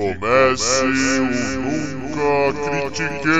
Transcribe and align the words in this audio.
comece 0.00 0.82
o 0.82 1.60
Nunca 1.60 2.90
Critiquei. 2.90 3.30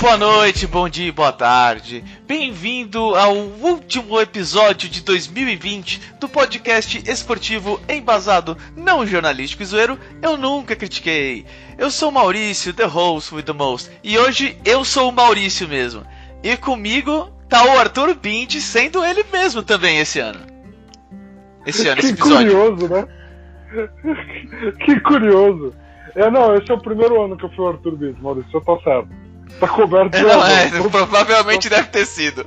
Boa 0.00 0.16
noite, 0.16 0.66
bom 0.66 0.88
dia 0.88 1.06
e 1.06 1.12
boa 1.12 1.32
tarde. 1.32 2.02
Bem-vindo 2.26 3.14
ao 3.14 3.36
último 3.36 4.18
episódio 4.18 4.88
de 4.88 5.02
2020 5.02 6.00
do 6.18 6.28
podcast 6.28 7.02
esportivo 7.06 7.78
embasado, 7.86 8.56
não 8.74 9.06
jornalístico 9.06 9.62
e 9.62 9.66
zoeiro, 9.66 10.00
eu 10.22 10.38
nunca 10.38 10.74
critiquei. 10.74 11.44
Eu 11.76 11.90
sou 11.90 12.08
o 12.08 12.12
Maurício, 12.12 12.72
the 12.72 12.84
host 12.84 13.34
with 13.34 13.42
the 13.42 13.52
most, 13.52 13.90
e 14.02 14.18
hoje 14.18 14.56
eu 14.64 14.82
sou 14.82 15.10
o 15.10 15.12
Maurício 15.12 15.68
mesmo. 15.68 16.04
E 16.42 16.56
comigo 16.56 17.30
tá 17.52 17.64
o 17.64 17.78
Arthur 17.78 18.14
Bindi, 18.14 18.60
sendo 18.60 19.04
ele 19.04 19.24
mesmo 19.32 19.62
também 19.62 19.98
esse 19.98 20.18
ano. 20.18 20.40
Esse 21.66 21.86
ano, 21.88 22.00
esse 22.00 22.14
Que 22.14 22.20
episódio. 22.20 22.50
curioso, 22.52 22.88
né? 22.92 23.06
que 24.84 25.00
curioso. 25.00 25.72
É, 26.14 26.30
não, 26.30 26.54
esse 26.54 26.70
é 26.70 26.74
o 26.74 26.78
primeiro 26.80 27.22
ano 27.24 27.36
que 27.36 27.44
eu 27.44 27.50
fui 27.50 27.64
o 27.64 27.68
Arthur 27.68 27.96
Bins, 27.96 28.18
Maurício, 28.20 28.50
você 28.50 28.60
tá 28.64 28.76
certo. 28.82 29.08
Tá 29.60 29.68
coberto 29.68 30.16
de 30.16 30.22
Não, 30.22 30.40
razão. 30.40 30.56
é, 30.56 30.70
Todos- 30.70 30.90
provavelmente 31.08 31.68
deve 31.68 31.88
ter 31.88 32.06
sido. 32.06 32.46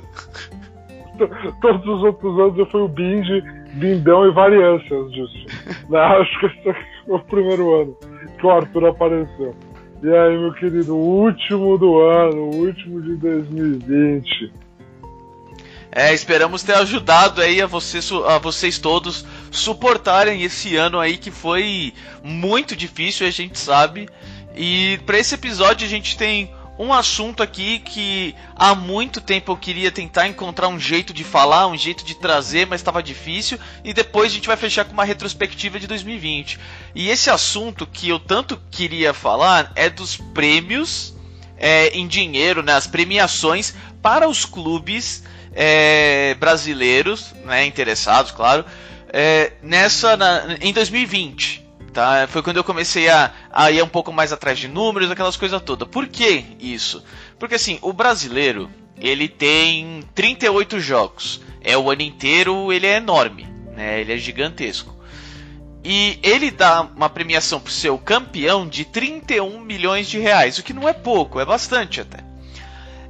Todos 1.62 1.86
os 1.86 2.02
outros 2.02 2.38
anos 2.38 2.58
eu 2.58 2.66
fui 2.66 2.80
o 2.82 2.88
Binge, 2.88 3.42
Bindão 3.74 4.26
e 4.28 4.32
variâncias 4.32 5.10
disso. 5.12 5.46
Né, 5.88 5.98
Acho 5.98 6.40
que 6.40 6.46
esse 6.46 6.68
é 6.68 6.74
o 7.08 7.18
primeiro 7.20 7.82
ano 7.82 7.96
que 8.38 8.46
o 8.46 8.50
Arthur 8.50 8.86
apareceu. 8.86 9.54
E 10.02 10.08
aí, 10.14 10.36
meu 10.38 10.52
querido, 10.52 10.94
o 10.94 11.22
último 11.22 11.78
do 11.78 11.98
ano, 12.00 12.50
o 12.50 12.56
último 12.66 13.00
de 13.00 13.16
2020. 13.16 14.52
É, 15.98 16.12
esperamos 16.12 16.62
ter 16.62 16.74
ajudado 16.74 17.40
aí 17.40 17.58
a, 17.62 17.64
a 17.64 18.38
vocês 18.38 18.78
todos 18.78 19.24
suportarem 19.50 20.42
esse 20.42 20.76
ano 20.76 21.00
aí 21.00 21.16
que 21.16 21.30
foi 21.30 21.94
muito 22.22 22.76
difícil, 22.76 23.26
a 23.26 23.30
gente 23.30 23.58
sabe. 23.58 24.06
E 24.54 25.00
para 25.06 25.18
esse 25.18 25.34
episódio 25.34 25.86
a 25.86 25.88
gente 25.88 26.14
tem 26.18 26.52
um 26.78 26.92
assunto 26.92 27.42
aqui 27.42 27.78
que 27.78 28.34
há 28.54 28.74
muito 28.74 29.22
tempo 29.22 29.50
eu 29.50 29.56
queria 29.56 29.90
tentar 29.90 30.28
encontrar 30.28 30.68
um 30.68 30.78
jeito 30.78 31.14
de 31.14 31.24
falar, 31.24 31.66
um 31.66 31.78
jeito 31.78 32.04
de 32.04 32.14
trazer, 32.14 32.66
mas 32.66 32.82
estava 32.82 33.02
difícil. 33.02 33.58
E 33.82 33.94
depois 33.94 34.30
a 34.30 34.34
gente 34.34 34.48
vai 34.48 34.56
fechar 34.58 34.84
com 34.84 34.92
uma 34.92 35.02
retrospectiva 35.02 35.80
de 35.80 35.86
2020. 35.86 36.60
E 36.94 37.08
esse 37.08 37.30
assunto 37.30 37.86
que 37.86 38.06
eu 38.06 38.18
tanto 38.18 38.60
queria 38.70 39.14
falar 39.14 39.72
é 39.74 39.88
dos 39.88 40.14
prêmios 40.14 41.14
é, 41.56 41.88
em 41.96 42.06
dinheiro, 42.06 42.62
né, 42.62 42.74
as 42.74 42.86
premiações 42.86 43.72
para 44.02 44.28
os 44.28 44.44
clubes 44.44 45.24
é, 45.56 46.34
brasileiros, 46.38 47.34
né, 47.44 47.64
interessados, 47.66 48.30
claro, 48.30 48.64
é, 49.08 49.54
nessa 49.62 50.16
na- 50.16 50.56
em 50.60 50.72
2020. 50.72 51.64
Tá? 51.94 52.28
Foi 52.28 52.42
quando 52.42 52.58
eu 52.58 52.64
comecei 52.64 53.08
a, 53.08 53.32
a 53.50 53.70
ir 53.70 53.82
um 53.82 53.88
pouco 53.88 54.12
mais 54.12 54.30
atrás 54.30 54.58
de 54.58 54.68
números, 54.68 55.10
aquelas 55.10 55.34
coisas 55.36 55.62
todas. 55.62 55.88
Por 55.88 56.06
que 56.06 56.44
isso? 56.60 57.02
Porque 57.38 57.54
assim, 57.54 57.78
o 57.80 57.90
brasileiro 57.90 58.70
ele 59.00 59.28
tem 59.28 60.02
38 60.14 60.78
jogos. 60.78 61.40
É 61.62 61.76
o 61.76 61.90
ano 61.90 62.02
inteiro, 62.02 62.70
ele 62.70 62.86
é 62.86 62.96
enorme, 62.96 63.48
né? 63.74 63.98
Ele 64.00 64.12
é 64.12 64.18
gigantesco. 64.18 64.94
E 65.82 66.18
ele 66.22 66.50
dá 66.50 66.82
uma 66.82 67.08
premiação 67.08 67.60
pro 67.60 67.72
seu 67.72 67.96
campeão 67.96 68.68
de 68.68 68.84
31 68.84 69.58
milhões 69.60 70.06
de 70.08 70.18
reais, 70.18 70.58
o 70.58 70.62
que 70.62 70.72
não 70.74 70.86
é 70.88 70.92
pouco, 70.92 71.40
é 71.40 71.44
bastante 71.46 72.00
até. 72.00 72.18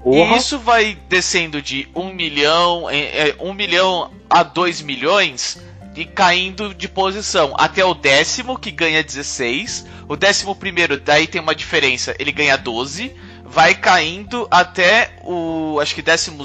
Porra, 0.07 0.37
E 0.37 0.39
isso 0.39 0.61
vai 0.61 0.97
descendo 1.09 1.61
de 1.61 1.89
1 1.93 2.15
milhão, 2.15 2.89
é, 2.89 3.31
é, 3.31 3.37
1 3.41 3.53
milhão 3.53 4.13
a 4.31 4.45
2 4.45 4.81
milhões 4.83 5.59
e 5.97 6.05
caindo 6.05 6.73
de 6.73 6.87
posição 6.87 7.57
até 7.59 7.85
o 7.85 7.93
décimo, 7.93 8.57
que 8.57 8.71
ganha 8.71 9.03
16. 9.03 9.85
O 10.09 10.15
décimo 10.15 10.55
primeiro, 10.55 10.97
daí 11.01 11.27
tem 11.27 11.41
uma 11.41 11.57
diferença, 11.57 12.15
ele 12.21 12.31
ganha 12.31 12.57
12. 12.57 13.17
Vai 13.45 13.75
caindo 13.75 14.47
até 14.49 15.17
o, 15.25 15.81
acho 15.81 15.93
que 15.93 16.03
décimo 16.03 16.45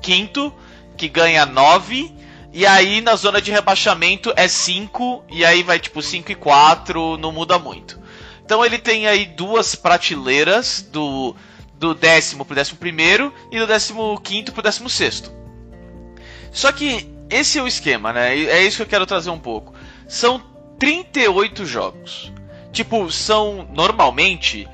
quinto, 0.00 0.54
que 0.96 1.08
ganha 1.08 1.44
9. 1.44 2.14
E 2.52 2.64
aí 2.64 3.00
na 3.00 3.16
zona 3.16 3.42
de 3.42 3.50
rebaixamento 3.50 4.32
é 4.36 4.46
5, 4.46 5.24
e 5.32 5.44
aí 5.44 5.64
vai 5.64 5.80
tipo 5.80 6.00
5 6.00 6.30
e 6.30 6.36
4, 6.36 7.16
não 7.16 7.32
muda 7.32 7.58
muito. 7.58 8.00
Então 8.44 8.64
ele 8.64 8.78
tem 8.78 9.08
aí 9.08 9.26
duas 9.26 9.74
prateleiras 9.74 10.80
do 10.80 11.34
do 11.84 11.94
décimo 11.94 12.44
pro 12.44 12.54
décimo 12.54 12.78
primeiro 12.78 13.32
e 13.50 13.58
do 13.58 13.66
décimo 13.66 14.18
quinto 14.20 14.52
pro 14.52 14.62
décimo 14.62 14.88
sexto. 14.88 15.30
Só 16.50 16.72
que 16.72 17.10
esse 17.28 17.58
é 17.58 17.62
o 17.62 17.68
esquema, 17.68 18.12
né? 18.12 18.38
É 18.38 18.62
isso 18.62 18.76
que 18.78 18.82
eu 18.82 18.86
quero 18.86 19.06
trazer 19.06 19.30
um 19.30 19.38
pouco. 19.38 19.74
São 20.08 20.42
38 20.78 21.66
jogos. 21.66 22.32
Tipo, 22.72 23.10
são 23.10 23.68
normalmente 23.72 24.68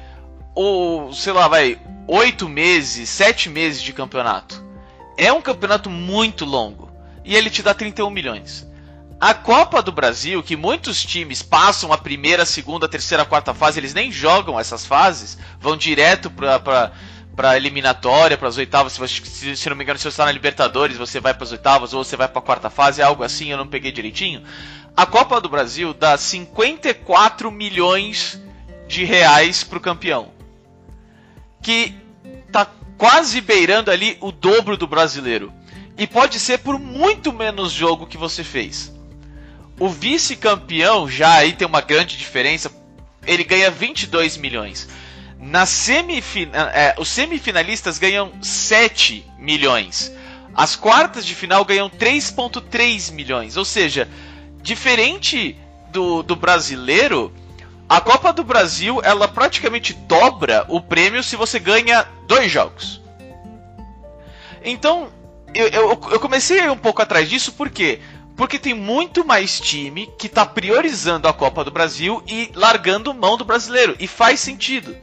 ou 0.55 1.13
sei 1.13 1.33
lá, 1.33 1.49
vai 1.49 1.79
8 2.07 2.49
meses, 2.49 3.09
7 3.09 3.49
meses 3.49 3.83
de 3.83 3.93
campeonato. 3.93 4.65
É 5.17 5.33
um 5.33 5.43
campeonato 5.43 5.91
muito 5.91 6.45
longo 6.45 6.91
e 7.25 7.35
ele 7.35 7.51
te 7.51 7.63
dá 7.63 7.75
31 7.75 8.09
milhões. 8.11 8.70
A 9.21 9.35
Copa 9.35 9.83
do 9.83 9.93
Brasil, 9.93 10.43
que 10.43 10.57
muitos 10.57 11.03
times 11.05 11.43
passam 11.43 11.93
a 11.93 11.99
primeira, 11.99 12.47
segunda, 12.47 12.89
terceira, 12.89 13.25
quarta 13.25 13.53
fase, 13.53 13.79
eles 13.79 13.93
nem 13.93 14.11
jogam 14.11 14.59
essas 14.59 14.87
fases, 14.87 15.37
vão 15.61 15.77
direto 15.77 16.31
pra, 16.31 16.59
pra, 16.59 16.93
pra 17.37 17.55
eliminatória, 17.57 18.39
pras 18.39 18.57
oitavas. 18.57 18.95
Se, 18.95 18.99
você- 18.99 19.23
se, 19.25 19.57
se 19.57 19.69
não 19.69 19.77
me 19.77 19.85
engano, 19.85 19.99
se 19.99 20.05
você 20.05 20.09
está 20.09 20.25
na 20.25 20.33
Libertadores, 20.33 20.97
você 20.97 21.21
vai 21.21 21.35
pras 21.35 21.53
oitavas 21.53 21.93
ou 21.93 22.03
você 22.03 22.17
vai 22.17 22.29
pra 22.29 22.41
quarta 22.41 22.71
fase, 22.71 23.03
algo 23.03 23.23
assim, 23.23 23.51
eu 23.51 23.59
não 23.59 23.67
peguei 23.67 23.93
direitinho. 23.93 24.43
A 24.97 25.05
Copa 25.05 25.39
do 25.39 25.51
Brasil 25.51 25.93
dá 25.93 26.17
54 26.17 27.51
milhões 27.51 28.41
de 28.89 29.05
reais 29.05 29.63
pro 29.63 29.79
campeão. 29.81 30.31
Que 31.63 31.95
tá 32.51 32.67
quase 32.97 33.41
beirando 33.43 33.91
ali 33.91 34.17
o 34.21 34.33
dobro 34.33 34.79
do 34.79 34.87
brasileiro. 34.87 35.53
E 35.99 36.07
pode 36.07 36.41
ser 36.41 36.59
por 36.61 36.79
muito 36.79 37.33
menos 37.35 37.71
jogo 37.71 38.07
que 38.07 38.17
você 38.17 38.43
fez. 38.43 38.91
O 39.81 39.89
vice-campeão 39.89 41.09
já 41.09 41.37
aí 41.37 41.55
tem 41.55 41.67
uma 41.67 41.81
grande 41.81 42.19
diferença. 42.19 42.71
Ele 43.27 43.43
ganha 43.43 43.71
22 43.71 44.37
milhões. 44.37 44.87
Na 45.39 45.65
semifina, 45.65 46.71
é, 46.75 46.95
os 46.99 47.09
semifinalistas 47.09 47.99
ganham 47.99 48.31
7 48.43 49.25
milhões. 49.39 50.13
As 50.55 50.77
quartas 50.77 51.25
de 51.25 51.35
final 51.35 51.65
ganham 51.65 51.89
3,3 51.89 53.11
milhões. 53.11 53.57
Ou 53.57 53.65
seja, 53.65 54.07
diferente 54.61 55.57
do, 55.91 56.23
do 56.23 56.37
brasileiro, 56.37 57.33
a 57.89 58.03
Copa 58.03 58.35
do 58.35 58.45
Brasil 58.45 59.01
ela 59.03 59.27
praticamente 59.27 59.95
dobra 59.95 60.67
o 60.69 60.83
prêmio 60.83 61.23
se 61.23 61.37
você 61.37 61.59
ganha 61.59 62.07
dois 62.27 62.53
jogos. 62.53 63.01
Então, 64.63 65.09
eu, 65.55 65.69
eu, 65.69 66.01
eu 66.11 66.21
comecei 66.21 66.69
um 66.69 66.77
pouco 66.77 67.01
atrás 67.01 67.31
disso, 67.31 67.53
por 67.53 67.71
quê? 67.71 68.01
Porque 68.41 68.59
tem 68.59 68.73
muito 68.73 69.23
mais 69.23 69.61
time 69.61 70.09
que 70.17 70.27
tá 70.27 70.47
priorizando 70.47 71.29
a 71.29 71.33
Copa 71.33 71.63
do 71.63 71.71
Brasil 71.71 72.23
e 72.27 72.51
largando 72.55 73.13
mão 73.13 73.37
do 73.37 73.45
brasileiro. 73.45 73.95
E 74.01 74.07
faz 74.07 74.41
sentido. 74.41 74.97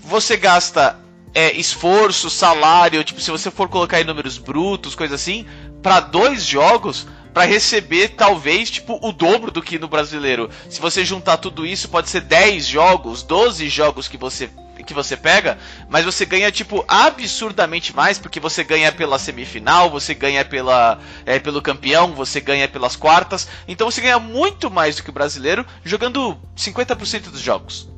Você 0.00 0.36
gasta 0.36 0.98
é, 1.32 1.52
esforço, 1.52 2.28
salário, 2.28 3.04
tipo, 3.04 3.20
se 3.20 3.30
você 3.30 3.52
for 3.52 3.68
colocar 3.68 4.00
em 4.00 4.04
números 4.04 4.36
brutos, 4.36 4.96
coisa 4.96 5.14
assim, 5.14 5.46
para 5.80 6.00
dois 6.00 6.44
jogos, 6.44 7.06
para 7.32 7.44
receber 7.44 8.16
talvez 8.16 8.68
tipo 8.68 8.98
o 9.00 9.12
dobro 9.12 9.52
do 9.52 9.62
que 9.62 9.78
no 9.78 9.86
brasileiro. 9.86 10.50
Se 10.68 10.80
você 10.80 11.04
juntar 11.04 11.36
tudo 11.36 11.64
isso, 11.64 11.88
pode 11.88 12.08
ser 12.10 12.22
10 12.22 12.66
jogos, 12.66 13.22
12 13.22 13.68
jogos 13.68 14.08
que 14.08 14.16
você 14.16 14.50
que 14.84 14.94
você 14.94 15.16
pega, 15.16 15.58
mas 15.88 16.04
você 16.04 16.24
ganha 16.26 16.50
tipo 16.50 16.84
absurdamente 16.88 17.94
mais 17.94 18.18
porque 18.18 18.40
você 18.40 18.64
ganha 18.64 18.90
pela 18.90 19.18
semifinal, 19.18 19.90
você 19.90 20.14
ganha 20.14 20.44
pela 20.44 20.98
é, 21.24 21.38
pelo 21.38 21.62
campeão, 21.62 22.12
você 22.12 22.40
ganha 22.40 22.66
pelas 22.66 22.96
quartas, 22.96 23.48
então 23.68 23.90
você 23.90 24.00
ganha 24.00 24.18
muito 24.18 24.70
mais 24.70 24.96
do 24.96 25.02
que 25.02 25.10
o 25.10 25.12
brasileiro 25.12 25.64
jogando 25.84 26.36
50% 26.56 27.30
dos 27.30 27.40
jogos, 27.40 27.88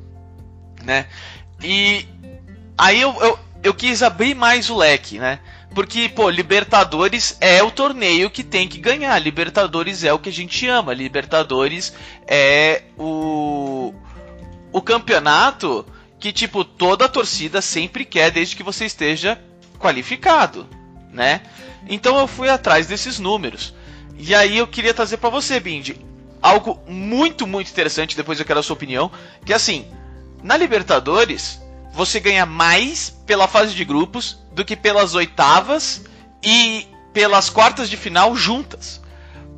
né? 0.83 1.07
E 1.63 2.07
aí 2.77 3.01
eu, 3.01 3.15
eu, 3.21 3.39
eu 3.63 3.75
quis 3.75 4.03
abrir 4.03 4.35
mais 4.35 4.69
o 4.69 4.77
leque, 4.77 5.19
né? 5.19 5.39
Porque, 5.75 6.09
pô, 6.09 6.31
Libertadores 6.31 7.37
é 7.41 7.61
o 7.61 7.71
torneio 7.71 8.31
que 8.31 8.45
tem 8.45 8.69
que 8.69 8.79
ganhar. 8.79 9.19
Libertadores 9.19 10.05
é 10.05 10.13
o 10.13 10.21
que 10.21 10.29
a 10.29 10.33
gente 10.33 10.69
ama. 10.69 10.95
Libertadores 10.95 11.93
é 12.29 12.83
o, 12.97 13.93
o 14.71 14.81
campeonato 14.81 15.85
que, 16.25 16.33
tipo, 16.33 16.65
toda 16.65 17.05
a 17.05 17.09
torcida 17.09 17.61
sempre 17.61 18.03
quer 18.03 18.31
desde 18.31 18.57
que 18.57 18.63
você 18.63 18.87
esteja 18.87 19.39
qualificado, 19.79 20.67
né? 21.13 21.43
Então 21.87 22.19
eu 22.19 22.27
fui 22.27 22.49
atrás 22.49 22.87
desses 22.87 23.19
números. 23.19 23.75
E 24.17 24.35
aí 24.35 24.57
eu 24.57 24.67
queria 24.67 24.95
trazer 24.95 25.19
para 25.19 25.29
você, 25.29 25.61
Bindi, 25.61 26.01
algo 26.41 26.81
muito, 26.89 27.47
muito 27.47 27.71
interessante, 27.71 28.17
depois 28.17 28.41
eu 28.41 28.47
quero 28.47 28.59
a 28.59 28.63
sua 28.63 28.73
opinião, 28.73 29.13
que 29.45 29.53
assim, 29.53 29.87
na 30.43 30.57
Libertadores, 30.57 31.61
você 31.93 32.19
ganha 32.21 32.47
mais 32.47 33.11
pela 33.27 33.47
fase 33.47 33.75
de 33.75 33.85
grupos 33.85 34.39
do 34.51 34.65
que 34.65 34.77
pelas 34.77 35.15
oitavas 35.15 36.07
e 36.43 36.89
pelas 37.13 37.51
quartas 37.51 37.91
de 37.91 37.99
final 37.99 38.35
juntas. 38.35 38.99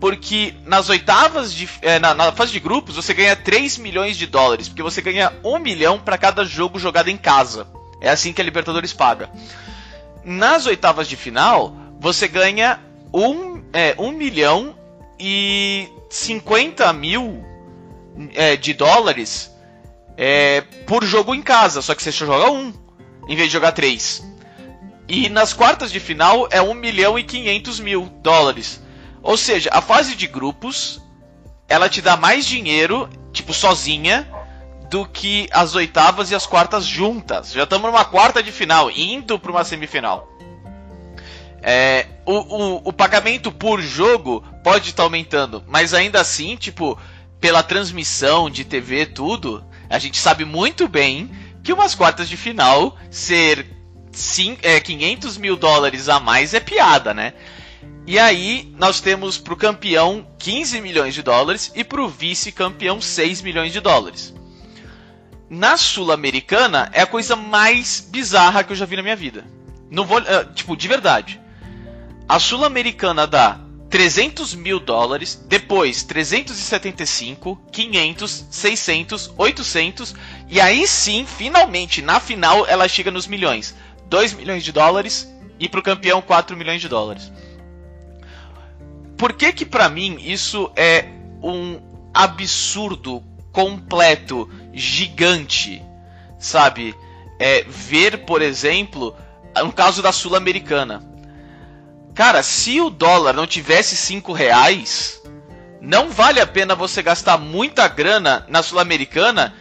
Porque 0.01 0.55
nas 0.65 0.89
oitavas 0.89 1.53
de. 1.53 1.69
É, 1.81 1.99
na, 1.99 2.15
na, 2.15 2.33
fase 2.33 2.53
de 2.53 2.61
grupos 2.61 2.97
você 2.97 3.15
ganha 3.15 3.35
3 3.35 3.79
milhões 3.79 4.17
de 4.17 4.27
dólares. 4.27 4.69
Porque 4.69 4.83
você 4.83 5.01
ganha 5.01 5.33
1 5.43 5.59
milhão 5.59 5.99
para 5.99 6.19
cada 6.19 6.45
jogo 6.45 6.79
jogado 6.79 7.09
em 7.09 7.17
casa. 7.17 7.67
É 8.01 8.11
assim 8.11 8.33
que 8.33 8.41
a 8.41 8.45
Libertadores 8.45 8.93
paga. 8.93 9.31
Nas 10.25 10.67
oitavas 10.67 11.09
de 11.09 11.17
final, 11.17 11.75
você 11.99 12.29
ganha 12.29 12.81
1, 13.13 13.63
é, 13.73 13.95
1 13.99 14.13
milhão 14.13 14.77
e 15.19 15.89
50 16.11 16.93
mil 16.93 17.45
é, 18.35 18.57
de 18.57 18.75
dólares 18.75 19.51
é, 20.17 20.63
por 20.87 21.05
jogo 21.05 21.35
em 21.35 21.43
casa. 21.43 21.81
Só 21.81 21.95
que 21.95 22.03
você 22.03 22.13
só 22.13 22.27
joga 22.27 22.51
um, 22.51 22.73
em 23.29 23.37
vez 23.37 23.49
de 23.49 23.53
jogar 23.53 23.73
três. 23.73 24.23
E 25.09 25.29
nas 25.29 25.53
quartas 25.53 25.93
de 25.93 26.01
final 26.01 26.49
é 26.51 26.61
1 26.61 26.75
milhão 26.75 27.19
e 27.19 27.23
500 27.23 27.81
mil 27.81 28.11
dólares. 28.23 28.81
Ou 29.27 29.37
seja, 29.37 29.69
a 29.73 29.83
fase 29.83 30.15
de 30.15 30.29
grupos 30.29 31.03
ela 31.69 31.89
te 31.89 32.01
dá 32.01 32.17
mais 32.17 32.47
dinheiro, 32.47 33.11
tipo, 33.33 33.53
sozinha, 33.53 34.25
do 34.89 35.05
que 35.05 35.49
as 35.51 35.75
oitavas 35.75 36.31
e 36.31 36.35
as 36.37 36.47
quartas 36.47 36.87
juntas. 36.87 37.51
Já 37.51 37.65
estamos 37.65 37.91
numa 37.91 38.05
quarta 38.05 38.41
de 38.41 38.53
final, 38.53 38.89
indo 38.89 39.37
para 39.37 39.51
uma 39.51 39.65
semifinal. 39.65 40.29
É, 41.61 42.07
o, 42.25 42.35
o, 42.35 42.83
o, 42.85 42.93
pagamento 42.93 43.51
por 43.51 43.83
jogo 43.83 44.45
pode 44.63 44.91
estar 44.91 44.99
tá 44.99 45.03
aumentando, 45.03 45.65
mas 45.67 45.93
ainda 45.93 46.21
assim, 46.21 46.55
tipo, 46.55 46.97
pela 47.41 47.65
transmissão 47.65 48.49
de 48.49 48.65
TV, 48.65 49.07
tudo, 49.07 49.65
a 49.91 49.99
gente 49.99 50.19
sabe 50.19 50.45
muito 50.45 50.87
bem 50.87 51.29
que 51.65 51.73
umas 51.73 51.97
quartas 51.97 52.29
de 52.29 52.37
final 52.37 52.97
ser 53.11 53.67
é, 54.63 54.79
500 54.79 55.37
mil 55.37 55.57
dólares 55.57 56.09
a 56.09 56.21
mais 56.21 56.55
é 56.55 56.61
piada, 56.61 57.13
né? 57.13 57.33
E 58.07 58.21
aí 58.21 58.73
nós 58.79 59.01
temos 59.01 59.37
para 59.37 59.53
o 59.53 59.57
campeão 59.57 60.25
15 60.39 60.81
milhões 60.81 61.13
de 61.13 61.23
dólares 61.23 61.73
e 61.75 61.83
para 61.83 62.01
o 62.01 62.09
vice-campeão 62.09 63.01
6 63.01 63.43
milhões 63.43 63.73
de 63.73 63.81
dólares. 63.81 64.33
Na 65.51 65.77
Sul-Americana 65.77 66.89
é 66.93 67.03
a 67.03 67.07
coisa 67.07 67.35
mais 67.35 68.01
bizarra 68.09 68.63
que 68.63 68.73
eu 68.73 68.77
já 68.77 68.87
vi 68.87 68.95
na 68.95 69.03
minha 69.03 69.17
vida. 69.17 69.45
Não 69.91 70.05
vou, 70.05 70.19
uh, 70.19 70.55
tipo, 70.55 70.77
de 70.77 70.87
verdade. 70.87 71.41
A 72.29 72.39
Sul-Americana 72.39 73.27
dá 73.27 73.61
300 73.91 74.55
mil 74.55 74.79
dólares, 74.79 75.45
depois 75.49 76.05
375, 76.05 77.61
500, 77.73 78.47
600, 78.51 79.35
800 79.37 80.15
e 80.49 80.61
aí 80.61 80.87
sim, 80.87 81.27
finalmente, 81.27 82.03
na 82.03 82.21
final 82.21 82.67
ela 82.69 82.87
chega 82.87 83.11
nos 83.11 83.27
milhões. 83.27 83.75
2 84.09 84.33
milhões 84.35 84.63
de 84.63 84.71
dólares 84.71 85.29
e 85.59 85.69
para 85.69 85.81
o 85.81 85.83
campeão 85.83 86.23
4 86.23 86.57
milhões 86.57 86.81
de 86.81 86.89
dólares. 86.89 87.33
Por 89.17 89.33
que 89.33 89.53
que 89.53 89.65
para 89.65 89.89
mim 89.89 90.19
isso 90.21 90.71
é 90.77 91.07
um 91.43 91.81
absurdo 92.13 93.23
completo, 93.53 94.51
gigante, 94.73 95.83
sabe? 96.39 96.95
É 97.39 97.65
ver, 97.67 98.25
por 98.27 98.43
exemplo, 98.43 99.17
um 99.63 99.71
caso 99.71 100.03
da 100.03 100.13
Sul-Americana. 100.13 101.03
Cara, 102.15 102.43
se 102.43 102.81
o 102.81 102.91
dólar 102.91 103.35
não 103.35 103.47
tivesse 103.47 103.97
5 103.97 104.33
reais, 104.33 105.23
não 105.81 106.11
vale 106.11 106.41
a 106.41 106.47
pena 106.47 106.75
você 106.75 107.03
gastar 107.03 107.39
muita 107.39 107.89
grana 107.89 108.45
na 108.49 108.63
Sul-Americana 108.63 109.55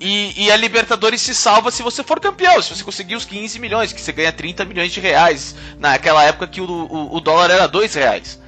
e, 0.00 0.44
e, 0.44 0.50
a 0.50 0.56
Libertadores 0.56 1.20
se 1.20 1.34
salva 1.34 1.70
se 1.70 1.82
você 1.82 2.02
for 2.02 2.20
campeão, 2.20 2.60
se 2.60 2.74
você 2.74 2.84
conseguir 2.84 3.14
os 3.14 3.24
15 3.24 3.58
milhões, 3.58 3.92
que 3.92 4.00
você 4.00 4.12
ganha 4.12 4.32
30 4.32 4.64
milhões 4.64 4.92
de 4.92 5.00
reais 5.00 5.54
naquela 5.78 6.22
época 6.24 6.46
que 6.46 6.60
o, 6.60 6.64
o, 6.64 7.16
o 7.16 7.20
dólar 7.20 7.50
era 7.50 7.66
2 7.66 7.94
reais 7.94 8.43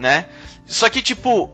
né? 0.00 0.26
Só 0.66 0.88
que, 0.88 1.02
tipo, 1.02 1.50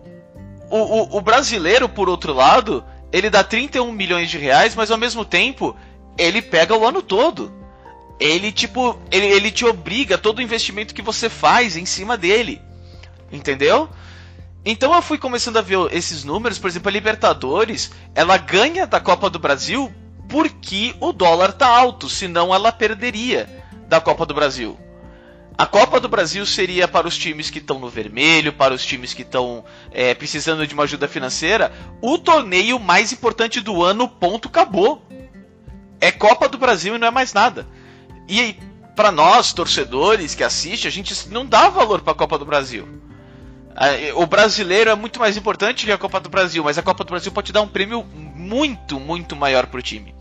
o, 0.70 0.76
o, 0.76 1.16
o, 1.18 1.20
brasileiro, 1.20 1.88
por 1.88 2.08
outro 2.08 2.32
lado, 2.32 2.84
ele 3.12 3.28
dá 3.28 3.42
31 3.42 3.90
milhões 3.92 4.30
de 4.30 4.38
reais, 4.38 4.74
mas 4.74 4.90
ao 4.90 4.96
mesmo 4.96 5.24
tempo, 5.24 5.76
ele 6.16 6.40
pega 6.40 6.76
o 6.76 6.86
ano 6.86 7.02
todo. 7.02 7.52
Ele, 8.18 8.50
tipo, 8.52 8.98
ele, 9.10 9.26
ele 9.26 9.50
te 9.50 9.64
obriga 9.66 10.16
todo 10.16 10.38
o 10.38 10.42
investimento 10.42 10.94
que 10.94 11.02
você 11.02 11.28
faz 11.28 11.76
em 11.76 11.84
cima 11.84 12.16
dele. 12.16 12.62
Entendeu? 13.30 13.90
Então 14.64 14.94
eu 14.94 15.02
fui 15.02 15.18
começando 15.18 15.58
a 15.58 15.62
ver 15.62 15.78
esses 15.92 16.24
números, 16.24 16.58
por 16.58 16.68
exemplo, 16.68 16.88
a 16.88 16.92
Libertadores, 16.92 17.92
ela 18.14 18.36
ganha 18.36 18.86
da 18.86 18.98
Copa 18.98 19.28
do 19.28 19.38
Brasil 19.38 19.92
porque 20.28 20.94
o 20.98 21.12
dólar 21.12 21.52
tá 21.52 21.68
alto, 21.68 22.08
senão 22.08 22.52
ela 22.52 22.72
perderia 22.72 23.48
da 23.88 24.00
Copa 24.00 24.26
do 24.26 24.34
Brasil. 24.34 24.76
A 25.58 25.64
Copa 25.64 25.98
do 25.98 26.08
Brasil 26.08 26.44
seria 26.44 26.86
para 26.86 27.08
os 27.08 27.16
times 27.16 27.48
que 27.48 27.58
estão 27.58 27.78
no 27.78 27.88
vermelho, 27.88 28.52
para 28.52 28.74
os 28.74 28.84
times 28.84 29.14
que 29.14 29.22
estão 29.22 29.64
é, 29.90 30.14
precisando 30.14 30.66
de 30.66 30.74
uma 30.74 30.82
ajuda 30.82 31.08
financeira, 31.08 31.72
o 32.02 32.18
torneio 32.18 32.78
mais 32.78 33.10
importante 33.10 33.62
do 33.62 33.82
ano, 33.82 34.06
ponto, 34.06 34.48
acabou. 34.48 35.02
É 35.98 36.12
Copa 36.12 36.46
do 36.46 36.58
Brasil 36.58 36.94
e 36.94 36.98
não 36.98 37.08
é 37.08 37.10
mais 37.10 37.32
nada. 37.32 37.66
E 38.28 38.54
para 38.94 39.10
nós, 39.10 39.54
torcedores 39.54 40.34
que 40.34 40.44
assistem, 40.44 40.88
a 40.88 40.92
gente 40.92 41.28
não 41.30 41.46
dá 41.46 41.70
valor 41.70 42.02
para 42.02 42.12
a 42.12 42.16
Copa 42.16 42.38
do 42.38 42.44
Brasil. 42.44 42.86
O 44.14 44.26
brasileiro 44.26 44.90
é 44.90 44.94
muito 44.94 45.20
mais 45.20 45.36
importante 45.36 45.84
que 45.84 45.92
a 45.92 45.98
Copa 45.98 46.18
do 46.18 46.30
Brasil, 46.30 46.64
mas 46.64 46.78
a 46.78 46.82
Copa 46.82 47.04
do 47.04 47.10
Brasil 47.10 47.30
pode 47.30 47.52
dar 47.52 47.62
um 47.62 47.68
prêmio 47.68 48.04
muito, 48.04 48.98
muito 48.98 49.36
maior 49.36 49.66
para 49.66 49.78
o 49.78 49.82
time. 49.82 50.15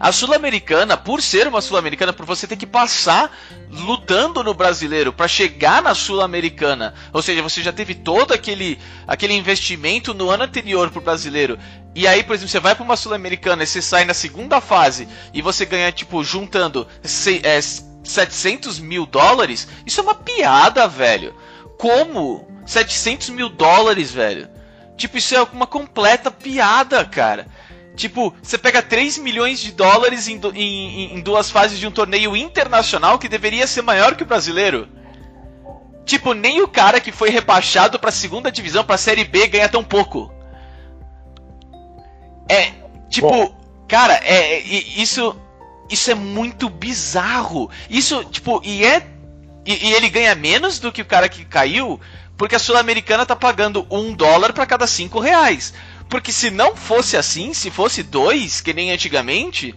A 0.00 0.12
Sul-Americana, 0.12 0.96
por 0.96 1.20
ser 1.20 1.46
uma 1.46 1.60
Sul-Americana, 1.60 2.12
por 2.12 2.24
você 2.24 2.46
ter 2.46 2.56
que 2.56 2.66
passar 2.66 3.36
lutando 3.70 4.42
no 4.44 4.54
brasileiro 4.54 5.12
para 5.12 5.28
chegar 5.28 5.82
na 5.82 5.94
Sul-Americana, 5.94 6.94
ou 7.12 7.20
seja, 7.20 7.42
você 7.42 7.62
já 7.62 7.72
teve 7.72 7.94
todo 7.94 8.32
aquele, 8.32 8.78
aquele 9.06 9.34
investimento 9.34 10.14
no 10.14 10.30
ano 10.30 10.44
anterior 10.44 10.90
pro 10.90 11.00
brasileiro. 11.00 11.58
E 11.94 12.06
aí, 12.06 12.22
por 12.22 12.34
exemplo, 12.34 12.50
você 12.50 12.60
vai 12.60 12.74
para 12.74 12.84
uma 12.84 12.96
Sul-Americana 12.96 13.64
e 13.64 13.66
você 13.66 13.82
sai 13.82 14.04
na 14.04 14.14
segunda 14.14 14.60
fase 14.60 15.08
e 15.34 15.42
você 15.42 15.64
ganha, 15.64 15.90
tipo, 15.90 16.22
juntando 16.22 16.86
é, 17.42 17.60
700 17.60 18.78
mil 18.78 19.04
dólares, 19.04 19.68
isso 19.84 20.00
é 20.00 20.02
uma 20.02 20.14
piada, 20.14 20.86
velho. 20.86 21.34
Como? 21.76 22.46
700 22.66 23.30
mil 23.30 23.48
dólares, 23.48 24.10
velho. 24.10 24.48
Tipo, 24.96 25.16
isso 25.18 25.34
é 25.34 25.42
uma 25.52 25.66
completa 25.66 26.30
piada, 26.30 27.04
cara. 27.04 27.46
Tipo, 27.98 28.32
você 28.40 28.56
pega 28.56 28.80
3 28.80 29.18
milhões 29.18 29.58
de 29.58 29.72
dólares 29.72 30.28
em, 30.28 30.40
em, 30.54 31.16
em, 31.16 31.20
duas 31.20 31.50
fases 31.50 31.80
de 31.80 31.86
um 31.86 31.90
torneio 31.90 32.36
internacional 32.36 33.18
que 33.18 33.28
deveria 33.28 33.66
ser 33.66 33.82
maior 33.82 34.14
que 34.14 34.22
o 34.22 34.26
brasileiro. 34.26 34.88
Tipo, 36.06 36.32
nem 36.32 36.62
o 36.62 36.68
cara 36.68 37.00
que 37.00 37.10
foi 37.10 37.28
rebaixado 37.28 37.98
pra 37.98 38.12
segunda 38.12 38.52
divisão, 38.52 38.84
pra 38.84 38.96
série 38.96 39.24
B, 39.24 39.48
ganha 39.48 39.68
tão 39.68 39.82
pouco. 39.82 40.32
É, 42.48 42.70
tipo, 43.10 43.28
Bom. 43.28 43.58
cara, 43.88 44.14
é, 44.22 44.54
é, 44.54 44.60
isso 44.60 45.36
isso 45.90 46.08
é 46.08 46.14
muito 46.14 46.68
bizarro. 46.68 47.68
Isso, 47.90 48.24
tipo, 48.26 48.60
e 48.64 48.84
é 48.84 49.04
e, 49.66 49.88
e, 49.88 49.92
ele 49.92 50.08
ganha 50.08 50.36
menos 50.36 50.78
do 50.78 50.92
que 50.92 51.02
o 51.02 51.06
cara 51.06 51.28
que 51.28 51.44
caiu, 51.44 52.00
porque 52.36 52.54
a 52.54 52.60
Sul-Americana 52.60 53.26
tá 53.26 53.34
pagando 53.34 53.84
um 53.90 54.14
dólar 54.14 54.52
para 54.52 54.66
cada 54.66 54.86
cinco 54.86 55.18
reais. 55.18 55.74
Porque 56.08 56.32
se 56.32 56.50
não 56.50 56.74
fosse 56.74 57.16
assim, 57.16 57.52
se 57.52 57.70
fosse 57.70 58.02
dois, 58.02 58.60
que 58.60 58.72
nem 58.72 58.90
antigamente, 58.90 59.74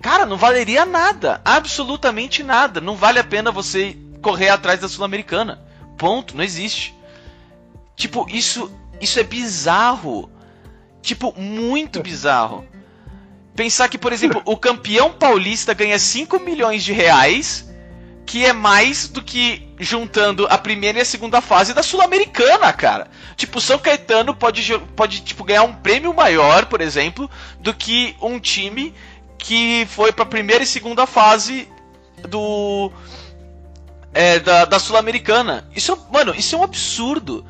cara, 0.00 0.26
não 0.26 0.36
valeria 0.36 0.84
nada. 0.84 1.40
Absolutamente 1.44 2.42
nada. 2.42 2.80
Não 2.80 2.94
vale 2.94 3.18
a 3.18 3.24
pena 3.24 3.50
você 3.50 3.96
correr 4.20 4.50
atrás 4.50 4.80
da 4.80 4.88
Sul-Americana. 4.88 5.60
Ponto, 5.96 6.36
não 6.36 6.44
existe. 6.44 6.94
Tipo, 7.96 8.26
isso, 8.28 8.70
isso 9.00 9.18
é 9.18 9.22
bizarro. 9.22 10.30
Tipo, 11.00 11.32
muito 11.38 12.00
bizarro. 12.02 12.66
Pensar 13.54 13.88
que, 13.88 13.98
por 13.98 14.12
exemplo, 14.12 14.42
o 14.44 14.56
campeão 14.56 15.12
paulista 15.12 15.74
ganha 15.74 15.98
5 15.98 16.38
milhões 16.40 16.84
de 16.84 16.92
reais 16.92 17.71
que 18.24 18.44
é 18.44 18.52
mais 18.52 19.08
do 19.08 19.22
que 19.22 19.68
juntando 19.78 20.46
a 20.48 20.56
primeira 20.56 20.98
e 20.98 21.02
a 21.02 21.04
segunda 21.04 21.40
fase 21.40 21.74
da 21.74 21.82
Sul-Americana, 21.82 22.72
cara. 22.72 23.08
Tipo, 23.36 23.60
São 23.60 23.78
Caetano 23.78 24.34
pode, 24.34 24.78
pode 24.96 25.20
tipo, 25.22 25.44
ganhar 25.44 25.64
um 25.64 25.74
prêmio 25.74 26.14
maior, 26.14 26.66
por 26.66 26.80
exemplo, 26.80 27.28
do 27.60 27.74
que 27.74 28.16
um 28.20 28.38
time 28.38 28.94
que 29.38 29.86
foi 29.90 30.12
pra 30.12 30.24
primeira 30.24 30.62
e 30.62 30.66
segunda 30.66 31.06
fase 31.06 31.68
do. 32.28 32.92
É, 34.14 34.38
da, 34.38 34.64
da 34.66 34.78
Sul-Americana. 34.78 35.68
Isso, 35.74 35.98
mano, 36.12 36.34
isso 36.36 36.54
é 36.54 36.58
um 36.58 36.62
absurdo. 36.62 37.44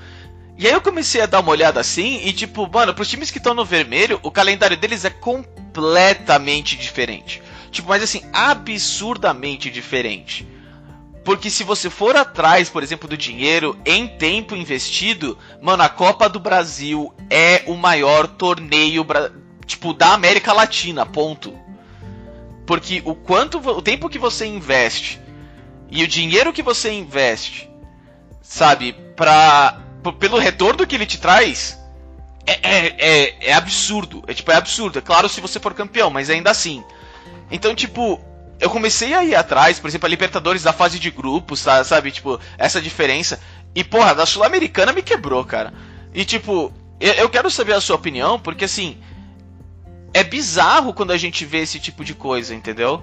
E 0.57 0.67
aí 0.67 0.73
eu 0.73 0.81
comecei 0.81 1.21
a 1.21 1.27
dar 1.27 1.41
uma 1.41 1.51
olhada 1.51 1.81
assim 1.81 2.21
e 2.25 2.33
tipo, 2.33 2.71
mano, 2.73 2.95
pros 2.95 3.09
times 3.09 3.31
que 3.31 3.39
estão 3.39 3.53
no 3.53 3.65
vermelho, 3.65 4.21
o 4.23 4.31
calendário 4.31 4.77
deles 4.77 5.05
é 5.05 5.11
completamente 5.11 6.77
diferente. 6.77 7.43
Tipo, 7.71 7.89
mas 7.89 8.03
assim, 8.03 8.23
absurdamente 8.33 9.71
diferente. 9.71 10.47
Porque 11.25 11.49
se 11.51 11.63
você 11.63 11.89
for 11.89 12.17
atrás, 12.17 12.69
por 12.69 12.83
exemplo, 12.83 13.09
do 13.09 13.17
dinheiro 13.17 13.79
em 13.87 14.09
tempo 14.09 14.57
investido, 14.57 15.39
mano, 15.61 15.83
a 15.83 15.89
Copa 15.89 16.29
do 16.29 16.41
Brasil 16.41 17.15
é 17.31 17.63
o 17.67 17.77
maior 17.77 18.27
torneio 18.27 19.07
tipo 19.65 19.93
da 19.93 20.15
América 20.15 20.53
Latina, 20.53 21.07
ponto. 21.07 21.57
Porque 22.67 23.03
o 23.05 23.15
quanto 23.15 23.59
o 23.59 23.83
tempo 23.83 24.09
que 24.09 24.19
você 24.19 24.47
investe 24.47 25.21
e 25.91 26.03
o 26.03 26.09
dinheiro 26.09 26.53
que 26.53 26.63
você 26.63 26.91
investe, 26.91 27.71
sabe, 28.41 28.93
pra, 29.15 29.81
pelo 30.19 30.39
retorno 30.39 30.87
que 30.87 30.95
ele 30.95 31.07
te 31.07 31.19
traz, 31.19 31.79
é, 32.47 32.53
é, 32.63 32.97
é, 32.99 33.37
é 33.51 33.53
absurdo. 33.53 34.25
É 34.27 34.35
tipo, 34.35 34.51
é 34.51 34.57
absurdo. 34.57 34.99
É 34.99 35.03
claro 35.03 35.29
se 35.29 35.41
você 35.41 35.61
for 35.61 35.75
campeão, 35.75 36.11
mas 36.11 36.31
ainda 36.31 36.51
assim. 36.51 36.83
Então, 37.51 37.75
tipo, 37.75 38.21
eu 38.63 38.71
comecei 38.71 39.13
a 39.13 39.25
ir 39.25 39.35
atrás, 39.35 39.81
por 39.81 39.89
exemplo, 39.89 40.07
a 40.07 40.09
Libertadores 40.09 40.63
da 40.63 40.73
fase 40.73 40.97
de 40.97 41.11
grupos, 41.11 41.59
sabe? 41.59 42.13
Tipo, 42.13 42.39
essa 42.57 42.81
diferença. 42.81 43.41
E, 43.75 43.83
porra, 43.83 44.15
da 44.15 44.25
Sul-Americana 44.25 44.93
me 44.93 45.03
quebrou, 45.03 45.45
cara. 45.45 45.75
E, 46.15 46.25
tipo, 46.25 46.73
eu 47.01 47.29
quero 47.29 47.51
saber 47.51 47.73
a 47.73 47.81
sua 47.81 47.97
opinião, 47.97 48.39
porque, 48.39 48.65
assim, 48.65 48.99
é 50.15 50.23
bizarro 50.23 50.95
quando 50.95 51.11
a 51.11 51.17
gente 51.17 51.45
vê 51.45 51.59
esse 51.59 51.81
tipo 51.81 52.05
de 52.05 52.15
coisa, 52.15 52.55
entendeu? 52.55 53.03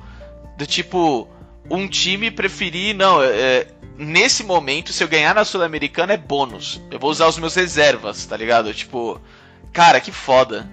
Do 0.58 0.66
tipo, 0.66 1.28
um 1.70 1.90
time 1.90 2.32
preferir, 2.32 2.96
não, 2.96 3.22
é, 3.22 3.68
nesse 3.98 4.46
momento, 4.46 4.94
se 4.94 5.04
eu 5.04 5.10
ganhar 5.10 5.36
na 5.36 5.44
Sul-Americana 5.44 6.14
é 6.14 6.18
bônus. 6.18 6.82
Eu 6.90 7.00
vou 7.00 7.12
usar 7.12 7.28
os 7.28 7.38
meus 7.38 7.54
reservas, 7.54 8.26
tá 8.26 8.38
ligado? 8.38 8.74
Tipo, 8.74 9.20
cara, 9.74 10.00
que 10.00 10.14
foda. 10.14 10.70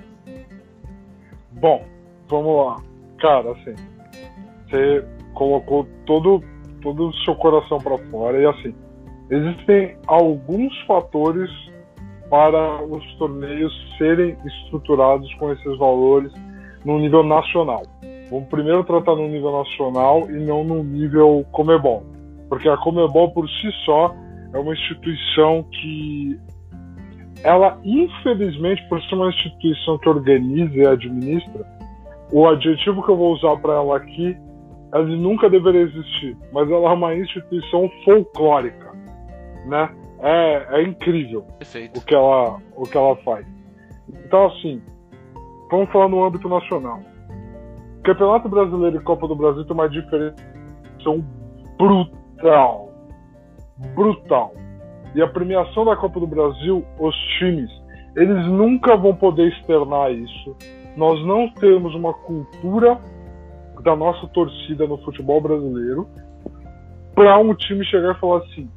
Bom, 1.50 1.84
vamos 2.28 2.66
lá. 2.66 2.82
Cara, 3.18 3.50
assim, 3.50 3.74
você 4.68 5.04
colocou 5.34 5.86
todo, 6.04 6.42
todo 6.82 7.08
o 7.08 7.14
seu 7.24 7.34
coração 7.36 7.78
para 7.78 7.98
fora 8.10 8.40
e 8.40 8.46
assim, 8.46 8.74
existem 9.30 9.96
alguns 10.06 10.76
fatores 10.82 11.50
para 12.28 12.82
os 12.84 13.14
torneios 13.14 13.72
serem 13.98 14.36
estruturados 14.44 15.32
com 15.34 15.52
esses 15.52 15.78
valores 15.78 16.32
no 16.84 16.98
nível 16.98 17.22
nacional. 17.22 17.82
Vamos 18.30 18.48
primeiro 18.48 18.82
tratar 18.84 19.14
no 19.14 19.28
nível 19.28 19.52
nacional 19.52 20.28
e 20.28 20.44
não 20.44 20.64
no 20.64 20.82
nível 20.82 21.44
Comebol, 21.52 22.02
porque 22.48 22.68
a 22.68 22.76
Comebol 22.76 23.30
por 23.30 23.48
si 23.48 23.70
só 23.84 24.12
é 24.52 24.58
uma 24.58 24.72
instituição 24.72 25.64
que 25.70 26.40
ela 27.44 27.78
infelizmente 27.84 28.82
por 28.88 29.00
ser 29.02 29.14
uma 29.14 29.28
instituição 29.28 29.98
que 29.98 30.08
organiza 30.08 30.74
e 30.74 30.86
administra, 30.86 31.64
o 32.32 32.46
adjetivo 32.48 33.04
que 33.04 33.10
eu 33.10 33.16
vou 33.16 33.34
usar 33.34 33.56
para 33.58 33.74
ela 33.74 33.96
aqui, 33.96 34.36
ela 34.92 35.04
nunca 35.04 35.50
deveria 35.50 35.82
existir, 35.82 36.36
mas 36.52 36.70
ela 36.70 36.90
é 36.90 36.94
uma 36.94 37.14
instituição 37.14 37.90
folclórica, 38.04 38.92
né? 39.66 39.90
é, 40.20 40.80
é 40.80 40.82
incrível 40.82 41.42
Perfeito. 41.58 41.98
o 41.98 42.04
que, 42.04 42.14
ela, 42.14 42.58
o 42.74 42.82
que 42.84 42.96
ela 42.96 43.16
faz. 43.16 43.46
Então, 44.08 44.46
assim, 44.46 44.82
vamos 45.70 45.90
falar 45.90 46.08
no 46.08 46.24
âmbito 46.24 46.48
nacional. 46.48 47.00
Campeonato 48.02 48.48
Brasileiro 48.48 48.96
e 48.96 49.00
Copa 49.00 49.26
do 49.26 49.34
Brasil 49.34 49.64
tem 49.64 49.74
uma 49.74 49.88
diferença 49.88 50.36
brutal. 51.78 52.90
Brutal. 53.94 54.54
E 55.14 55.22
a 55.22 55.28
premiação 55.28 55.84
da 55.84 55.96
Copa 55.96 56.20
do 56.20 56.26
Brasil, 56.26 56.84
os 56.98 57.14
times, 57.38 57.70
eles 58.16 58.46
nunca 58.46 58.96
vão 58.96 59.14
poder 59.14 59.48
externar 59.48 60.12
isso. 60.12 60.56
Nós 60.96 61.24
não 61.26 61.48
temos 61.50 61.94
uma 61.94 62.12
cultura 62.12 62.98
da 63.86 63.94
nossa 63.94 64.26
torcida 64.26 64.84
no 64.84 64.98
futebol 64.98 65.40
brasileiro 65.40 66.08
para 67.14 67.38
um 67.38 67.54
time 67.54 67.84
chegar 67.84 68.16
e 68.16 68.20
falar 68.20 68.38
assim: 68.38 68.68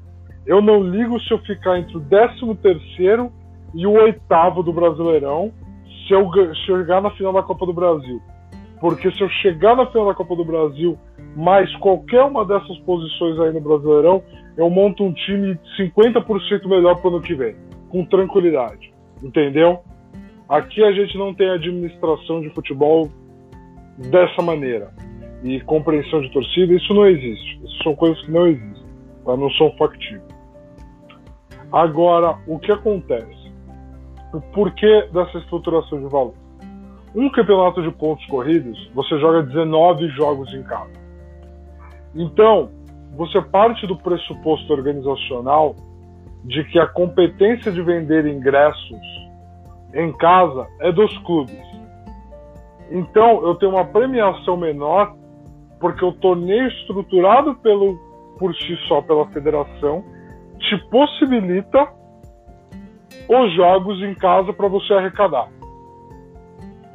eu 0.46 0.62
não 0.62 0.84
ligo 0.84 1.20
se 1.20 1.32
eu 1.32 1.39
ficar 1.39 1.80
entre 1.80 1.98
o 1.98 2.01
13 2.01 2.56
terceiro 2.62 3.32
e 3.74 3.88
o 3.88 3.92
oitavo 3.92 4.62
do 4.62 4.72
Brasileirão 4.72 5.51
se 6.08 6.13
eu 6.13 6.30
chegar 6.66 7.01
na 7.01 7.10
final 7.12 7.34
da 7.34 7.42
Copa 7.42 7.66
do 7.66 7.74
Brasil. 7.74 8.22
Porque 8.80 9.12
se 9.12 9.22
eu 9.22 9.30
chegar 9.30 9.75
na 9.75 9.88
final 9.88 10.06
da 10.06 10.13
Copa 10.13 10.36
do 10.36 10.46
Brasil, 10.46 10.98
mais 11.36 11.75
qualquer 11.78 12.24
uma 12.24 12.46
dessas 12.46 12.78
posições 12.80 13.39
aí 13.39 13.51
no 13.51 13.62
Brasileirão, 13.62 14.24
eu 14.56 14.70
monto 14.70 15.04
um 15.04 15.12
time 15.12 15.60
50% 15.78 16.68
melhor 16.68 16.96
para 16.96 17.10
o 17.10 17.16
ano 17.16 17.22
que 17.22 17.34
vem, 17.34 17.56
com 17.89 18.06
tranquilidade. 18.06 18.94
Entendeu? 19.22 19.80
Aqui 20.48 20.84
a 20.84 20.92
gente 20.92 21.18
não 21.18 21.34
tem 21.34 21.50
administração 21.50 22.42
de 22.42 22.50
futebol 22.51 23.10
dessa 24.08 24.41
maneira. 24.41 24.91
E 25.44 25.60
compreensão 25.62 26.22
de 26.22 26.32
torcida, 26.32 26.74
isso 26.74 26.94
não 26.94 27.06
existe. 27.06 27.60
Isso 27.63 27.84
são 27.84 27.96
coisas 27.96 28.20
que 28.22 28.32
não 28.32 28.48
existem. 28.48 28.84
Tá? 29.25 29.36
Não 29.36 29.50
são 29.51 29.72
factíveis. 29.77 30.24
Agora, 31.72 32.38
o 32.48 32.58
que 32.60 32.72
acontece? 32.72 33.51
O 34.34 34.41
porquê 34.53 35.08
dessa 35.13 35.38
estruturação 35.38 36.00
de 36.00 36.10
valor? 36.10 36.34
Um 37.15 37.29
campeonato 37.29 37.82
de 37.82 37.91
pontos 37.91 38.25
corridos, 38.27 38.89
você 38.94 39.18
joga 39.20 39.44
19 39.44 40.08
jogos 40.10 40.53
em 40.53 40.63
casa. 40.63 40.91
Então, 42.15 42.70
você 43.15 43.41
parte 43.41 43.86
do 43.88 43.98
pressuposto 43.98 44.72
organizacional 44.72 45.75
de 46.44 46.63
que 46.65 46.79
a 46.79 46.88
competência 46.88 47.72
de 47.72 47.82
vender 47.82 48.25
ingressos 48.25 49.00
em 49.94 50.12
casa 50.13 50.68
é 50.79 50.91
dos 50.91 51.15
clubes. 51.20 51.69
Então, 52.91 53.46
eu 53.46 53.55
tenho 53.55 53.74
uma 53.74 53.86
premiação 53.86 54.58
menor 54.58 55.15
porque 55.79 56.03
o 56.03 56.12
torneio 56.13 56.67
estruturado 56.67 57.55
pelo, 57.55 57.96
por 58.38 58.53
si 58.55 58.75
só 58.88 59.01
pela 59.01 59.27
federação 59.27 60.03
te 60.58 60.77
possibilita 60.89 61.88
os 63.29 63.55
jogos 63.55 64.01
em 64.01 64.13
casa 64.15 64.51
para 64.51 64.67
você 64.67 64.93
arrecadar. 64.93 65.48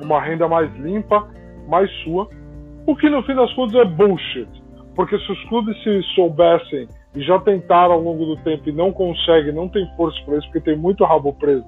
Uma 0.01 0.21
renda 0.21 0.49
mais 0.49 0.75
limpa, 0.77 1.29
mais 1.69 1.91
sua. 2.03 2.29
O 2.87 2.95
que 2.97 3.09
no 3.09 3.23
fim 3.23 3.35
das 3.35 3.53
contas 3.55 3.75
é 3.77 3.85
bullshit. 3.85 4.49
Porque 4.95 5.19
se 5.19 5.33
os 5.33 5.45
clubes 5.49 5.81
se 5.83 6.03
soubessem 6.15 6.89
e 7.17 7.23
já 7.23 7.39
tentaram 7.41 7.95
ao 7.95 8.01
longo 8.01 8.25
do 8.27 8.37
tempo 8.43 8.69
e 8.69 8.73
não 8.73 8.93
conseguem, 8.93 9.53
não 9.53 9.69
tem 9.69 9.89
força 9.97 10.19
para 10.25 10.37
isso, 10.37 10.47
porque 10.47 10.61
tem 10.61 10.77
muito 10.77 11.05
rabo 11.05 11.33
preso, 11.33 11.65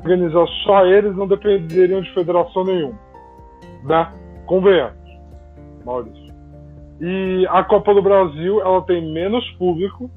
organizar 0.00 0.46
só 0.64 0.84
eles 0.86 1.14
não 1.16 1.26
dependeriam 1.26 2.00
de 2.00 2.12
federação 2.12 2.64
nenhuma. 2.64 3.11
Né? 3.84 4.12
Convenhamos, 4.46 4.96
Maurício. 5.84 6.32
E 7.00 7.46
a 7.50 7.64
Copa 7.64 7.92
do 7.94 8.02
Brasil, 8.02 8.60
ela 8.60 8.80
tem 8.82 9.12
menos 9.12 9.48
público, 9.52 10.10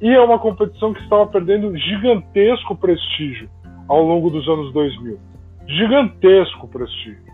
e 0.00 0.08
é 0.08 0.20
uma 0.20 0.38
competição 0.38 0.94
que 0.94 1.02
estava 1.02 1.26
perdendo 1.26 1.76
gigantesco 1.76 2.74
prestígio 2.74 3.50
ao 3.86 4.02
longo 4.02 4.30
dos 4.30 4.48
anos 4.48 4.72
2000. 4.72 5.18
Gigantesco 5.66 6.66
prestígio. 6.68 7.30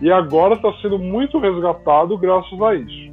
E 0.00 0.10
agora 0.10 0.54
está 0.54 0.72
sendo 0.80 0.98
muito 0.98 1.38
resgatado 1.38 2.16
graças 2.16 2.60
a 2.60 2.74
isso. 2.74 3.12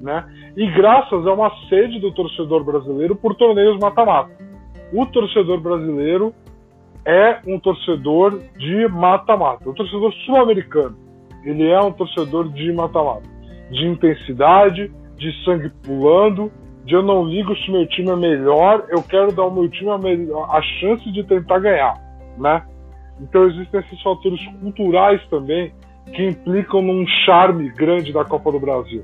Né? 0.00 0.24
E 0.56 0.70
graças 0.70 1.26
a 1.26 1.32
uma 1.32 1.50
sede 1.68 1.98
do 1.98 2.12
torcedor 2.12 2.62
brasileiro 2.62 3.16
por 3.16 3.34
torneios 3.34 3.78
mata-mata. 3.80 4.30
O 4.92 5.04
torcedor 5.06 5.60
brasileiro 5.60 6.32
é 7.04 7.40
um 7.46 7.58
torcedor 7.58 8.40
de 8.56 8.86
mata-mata, 8.88 9.68
um 9.68 9.74
torcedor 9.74 10.12
sul-americano. 10.24 10.96
Ele 11.44 11.68
é 11.68 11.80
um 11.80 11.92
torcedor 11.92 12.48
de 12.50 12.72
mata-mata, 12.72 13.28
de 13.70 13.86
intensidade, 13.86 14.90
de 15.16 15.44
sangue 15.44 15.70
pulando, 15.82 16.50
de 16.84 16.94
eu 16.94 17.02
não 17.02 17.24
ligo 17.24 17.56
se 17.56 17.70
meu 17.70 17.86
time 17.86 18.10
é 18.10 18.16
melhor, 18.16 18.86
eu 18.88 19.02
quero 19.02 19.32
dar 19.32 19.42
ao 19.42 19.50
meu 19.50 19.68
time 19.68 19.90
a, 19.90 19.98
melhor, 19.98 20.48
a 20.50 20.60
chance 20.60 21.10
de 21.12 21.24
tentar 21.24 21.58
ganhar, 21.58 21.94
né? 22.38 22.62
Então 23.20 23.46
existem 23.46 23.80
esses 23.80 24.02
fatores 24.02 24.40
culturais 24.60 25.20
também 25.28 25.72
que 26.12 26.26
implicam 26.26 26.82
num 26.82 27.06
charme 27.24 27.70
grande 27.70 28.12
da 28.12 28.24
Copa 28.24 28.52
do 28.52 28.60
Brasil. 28.60 29.02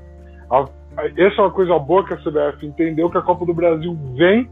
A, 0.49 0.59
a, 0.97 1.05
essa 1.17 1.41
é 1.41 1.41
uma 1.41 1.51
coisa 1.51 1.77
boa 1.79 2.05
que 2.05 2.13
a 2.13 2.17
CBF 2.17 2.65
entendeu 2.65 3.09
que 3.09 3.17
a 3.17 3.21
Copa 3.21 3.45
do 3.45 3.53
Brasil 3.53 3.97
vem 4.15 4.47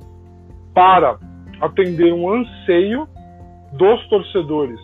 para 0.74 1.18
atender 1.62 2.14
um 2.14 2.32
anseio 2.34 3.08
dos 3.74 4.08
torcedores 4.08 4.80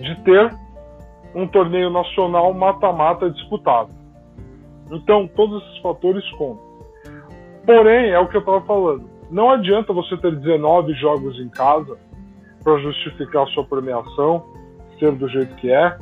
de 0.00 0.14
ter 0.22 0.54
um 1.34 1.46
torneio 1.46 1.90
nacional 1.90 2.52
mata-mata 2.52 3.30
disputado. 3.30 3.90
Então 4.90 5.28
todos 5.28 5.62
esses 5.64 5.78
fatores 5.78 6.28
contam. 6.32 6.70
Porém, 7.64 8.10
é 8.10 8.18
o 8.18 8.28
que 8.28 8.36
eu 8.36 8.40
estava 8.40 8.60
falando. 8.62 9.08
Não 9.30 9.50
adianta 9.50 9.92
você 9.92 10.16
ter 10.16 10.34
19 10.34 10.92
jogos 10.94 11.38
em 11.38 11.48
casa 11.48 11.96
para 12.64 12.78
justificar 12.78 13.44
a 13.44 13.46
sua 13.46 13.64
premiação, 13.64 14.44
ser 14.98 15.12
do 15.12 15.28
jeito 15.28 15.54
que 15.56 15.70
é. 15.70 15.96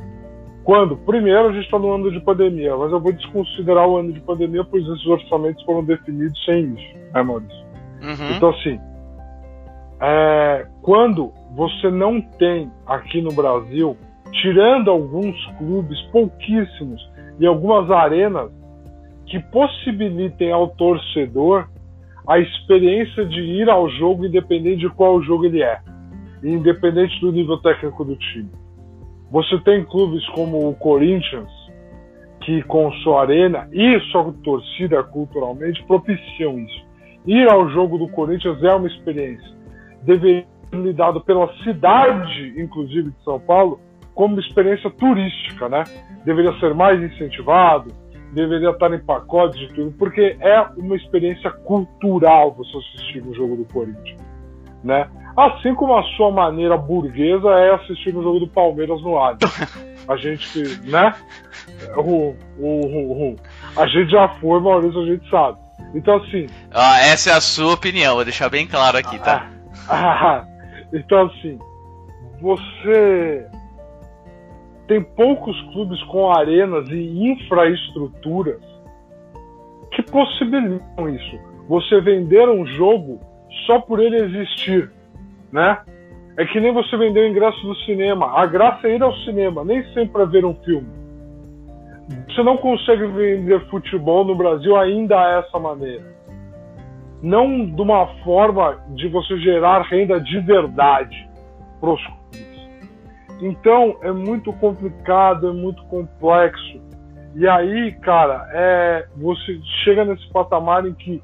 Quando? 0.63 0.97
Primeiro, 0.97 1.49
a 1.49 1.51
gente 1.51 1.65
está 1.65 1.79
no 1.79 1.93
ano 1.93 2.11
de 2.11 2.19
pandemia, 2.19 2.75
mas 2.75 2.91
eu 2.91 2.99
vou 2.99 3.11
desconsiderar 3.11 3.87
o 3.87 3.97
ano 3.97 4.13
de 4.13 4.19
pandemia, 4.19 4.63
pois 4.63 4.85
esses 4.85 5.05
orçamentos 5.05 5.63
foram 5.63 5.83
definidos 5.83 6.43
sem 6.45 6.73
isso, 6.73 6.97
né, 7.13 7.23
Maurício? 7.23 7.65
Uhum. 8.01 8.35
Então, 8.35 8.49
assim, 8.49 8.79
é, 10.01 10.67
quando 10.81 11.31
você 11.55 11.89
não 11.89 12.21
tem 12.21 12.71
aqui 12.85 13.21
no 13.21 13.31
Brasil, 13.33 13.97
tirando 14.31 14.89
alguns 14.89 15.35
clubes, 15.57 16.01
pouquíssimos, 16.11 17.01
e 17.39 17.45
algumas 17.45 17.89
arenas, 17.89 18.51
que 19.25 19.39
possibilitem 19.39 20.51
ao 20.51 20.69
torcedor 20.69 21.67
a 22.27 22.39
experiência 22.39 23.25
de 23.25 23.39
ir 23.39 23.69
ao 23.69 23.89
jogo 23.89 24.25
independente 24.25 24.81
de 24.81 24.89
qual 24.89 25.21
jogo 25.21 25.45
ele 25.45 25.63
é, 25.63 25.79
independente 26.43 27.19
do 27.21 27.31
nível 27.31 27.57
técnico 27.57 28.03
do 28.03 28.15
time. 28.15 28.49
Você 29.31 29.59
tem 29.59 29.83
clubes 29.85 30.27
como 30.29 30.69
o 30.69 30.75
Corinthians, 30.75 31.49
que 32.41 32.63
com 32.63 32.91
sua 33.03 33.21
arena 33.21 33.69
e 33.71 33.99
sua 34.11 34.33
torcida 34.43 35.03
culturalmente 35.03 35.83
propiciam 35.85 36.59
isso. 36.59 36.85
Ir 37.25 37.47
ao 37.49 37.69
jogo 37.69 37.97
do 37.97 38.07
Corinthians 38.09 38.63
é 38.63 38.73
uma 38.73 38.87
experiência. 38.87 39.55
Deveria 40.03 40.47
ser 40.71 40.93
dado 40.93 41.21
pela 41.21 41.51
cidade, 41.63 42.55
inclusive 42.57 43.11
de 43.11 43.23
São 43.23 43.39
Paulo, 43.39 43.79
como 44.19 44.37
experiência 44.37 44.89
turística, 44.89 45.69
né? 45.69 45.81
Deveria 46.25 46.51
ser 46.59 46.73
mais 46.73 47.01
incentivado, 47.01 47.89
deveria 48.33 48.71
estar 48.71 48.93
em 48.93 48.99
pacotes 48.99 49.57
de 49.57 49.73
tudo, 49.73 49.93
porque 49.97 50.35
é 50.41 50.59
uma 50.75 50.97
experiência 50.97 51.49
cultural 51.49 52.51
você 52.51 52.77
assistir 52.79 53.25
o 53.25 53.33
jogo 53.33 53.55
do 53.55 53.63
Corinthians, 53.73 54.19
né? 54.83 55.09
Assim 55.37 55.73
como 55.73 55.95
a 55.95 56.03
sua 56.17 56.31
maneira 56.31 56.75
burguesa 56.75 57.47
é 57.51 57.75
assistir 57.75 58.13
o 58.13 58.21
jogo 58.21 58.41
do 58.41 58.47
Palmeiras 58.49 59.01
no 59.01 59.17
Allianz. 59.17 59.39
A 60.05 60.17
gente, 60.17 60.81
né? 60.89 61.15
O, 61.95 62.35
o, 62.57 63.31
o, 63.31 63.35
a 63.77 63.87
gente 63.87 64.11
já 64.11 64.27
foi, 64.41 64.59
Maurício, 64.59 65.01
a 65.01 65.05
gente 65.05 65.29
sabe. 65.29 65.57
Então, 65.95 66.17
assim. 66.17 66.45
Ah, 66.73 66.99
essa 66.99 67.29
é 67.29 67.33
a 67.33 67.39
sua 67.39 67.73
opinião, 67.73 68.15
vou 68.15 68.25
deixar 68.25 68.49
bem 68.49 68.67
claro 68.67 68.97
aqui, 68.97 69.17
tá? 69.19 69.49
Ah, 69.87 70.43
então, 70.91 71.27
assim, 71.27 71.57
você 72.41 73.47
tem 74.89 75.03
poucos 75.03 75.55
clubes 75.71 76.01
com 76.05 76.31
arenas 76.31 76.89
e 76.89 77.29
infraestruturas 77.29 78.59
que 79.91 80.01
possibilitam 80.11 81.07
isso. 81.07 81.39
Você 81.69 82.01
vender 82.01 82.49
um 82.49 82.65
jogo 82.65 83.19
só 83.67 83.79
por 83.79 83.99
ele 83.99 84.17
existir, 84.17 84.91
né? 85.51 85.77
É 86.37 86.45
que 86.45 86.59
nem 86.59 86.73
você 86.73 86.97
vender 86.97 87.19
o 87.19 87.27
ingresso 87.27 87.61
do 87.61 87.75
cinema. 87.85 88.31
A 88.33 88.47
graça 88.47 88.87
é 88.87 88.95
ir 88.95 89.03
ao 89.03 89.13
cinema, 89.17 89.63
nem 89.63 89.83
sempre 89.93 90.23
é 90.23 90.25
ver 90.25 90.43
um 90.43 90.55
filme. 90.63 90.87
Você 92.27 92.41
não 92.41 92.57
consegue 92.57 93.05
vender 93.05 93.59
futebol 93.69 94.25
no 94.25 94.33
Brasil 94.33 94.75
ainda 94.75 95.41
dessa 95.41 95.59
maneira. 95.59 96.17
Não 97.21 97.63
de 97.63 97.81
uma 97.81 98.07
forma 98.23 98.79
de 98.95 99.07
você 99.09 99.37
gerar 99.37 99.83
renda 99.83 100.19
de 100.19 100.39
verdade 100.39 101.29
para 101.79 101.91
os. 101.91 102.18
Então 103.41 103.97
é 104.01 104.11
muito 104.11 104.51
complicado, 104.53 105.49
é 105.49 105.53
muito 105.53 105.83
complexo. 105.85 106.81
E 107.35 107.47
aí, 107.47 107.93
cara, 108.01 108.49
é, 108.51 109.07
você 109.15 109.59
chega 109.83 110.03
nesse 110.03 110.27
patamar 110.31 110.85
em 110.85 110.93
que 110.93 111.21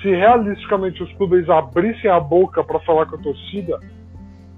se 0.00 0.10
realisticamente 0.10 1.02
os 1.02 1.12
clubes 1.14 1.48
abrissem 1.48 2.10
a 2.10 2.20
boca 2.20 2.62
para 2.62 2.80
falar 2.80 3.06
com 3.06 3.16
a 3.16 3.18
torcida, 3.18 3.78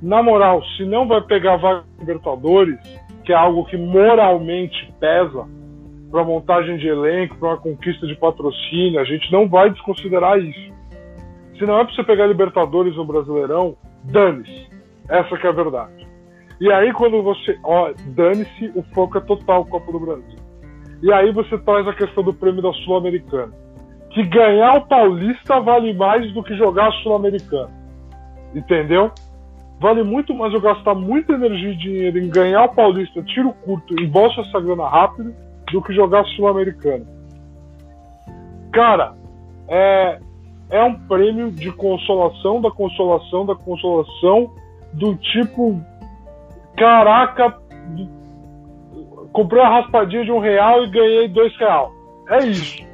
na 0.02 0.22
moral, 0.22 0.62
se 0.76 0.84
não 0.84 1.06
vai 1.06 1.20
pegar 1.22 1.56
vaga 1.56 1.84
Libertadores, 1.98 2.78
que 3.24 3.32
é 3.32 3.36
algo 3.36 3.64
que 3.64 3.76
moralmente 3.76 4.92
pesa 5.00 5.46
para 6.10 6.24
montagem 6.24 6.76
de 6.76 6.86
elenco, 6.86 7.36
para 7.38 7.48
uma 7.48 7.56
conquista 7.56 8.06
de 8.06 8.14
patrocínio, 8.16 9.00
a 9.00 9.04
gente 9.04 9.32
não 9.32 9.48
vai 9.48 9.70
desconsiderar 9.70 10.38
isso. 10.38 10.74
Se 11.58 11.64
não 11.64 11.78
é 11.80 11.84
para 11.84 11.94
você 11.94 12.04
pegar 12.04 12.26
Libertadores 12.26 12.96
no 12.96 13.04
Brasileirão, 13.04 13.76
dane-se. 14.04 14.68
Essa 15.08 15.36
que 15.36 15.46
é 15.46 15.50
a 15.50 15.52
verdade. 15.52 16.03
E 16.60 16.70
aí 16.72 16.92
quando 16.92 17.22
você, 17.22 17.58
ó, 17.62 17.92
dane-se, 18.08 18.72
o 18.74 18.82
foco 18.94 19.18
é 19.18 19.20
total 19.20 19.64
Copa 19.66 19.92
do 19.92 20.00
Brasil. 20.00 20.38
E 21.02 21.12
aí 21.12 21.32
você 21.32 21.58
traz 21.58 21.86
a 21.86 21.92
questão 21.92 22.22
do 22.22 22.32
prêmio 22.32 22.62
da 22.62 22.72
Sul-Americana. 22.72 23.52
Que 24.10 24.22
ganhar 24.22 24.76
o 24.76 24.86
Paulista 24.86 25.60
vale 25.60 25.92
mais 25.92 26.32
do 26.32 26.42
que 26.42 26.56
jogar 26.56 26.88
a 26.88 26.92
Sul-Americana. 27.02 27.70
Entendeu? 28.54 29.10
Vale 29.80 30.02
muito 30.02 30.32
mais 30.32 30.54
eu 30.54 30.60
gastar 30.60 30.94
muita 30.94 31.32
energia 31.32 31.72
e 31.72 31.76
dinheiro 31.76 32.18
em 32.18 32.30
ganhar 32.30 32.64
o 32.64 32.74
Paulista 32.74 33.22
tiro 33.22 33.52
curto 33.64 33.94
e 34.00 34.10
essa 34.40 34.60
grana 34.60 34.88
rápido 34.88 35.34
do 35.72 35.82
que 35.82 35.92
jogar 35.92 36.24
Sul-Americano. 36.36 37.06
Cara, 38.72 39.14
é, 39.68 40.20
é 40.70 40.84
um 40.84 40.94
prêmio 41.06 41.50
de 41.50 41.70
consolação 41.72 42.60
da 42.60 42.70
consolação 42.70 43.44
da 43.44 43.54
consolação 43.54 44.52
do 44.92 45.16
tipo 45.16 45.80
caraca 46.76 47.58
comprei 49.32 49.62
a 49.62 49.80
raspadinha 49.80 50.24
de 50.24 50.30
um 50.30 50.38
real 50.38 50.84
e 50.84 50.90
ganhei 50.90 51.28
dois 51.28 51.56
real. 51.56 51.92
É 52.28 52.46
isso 52.46 52.84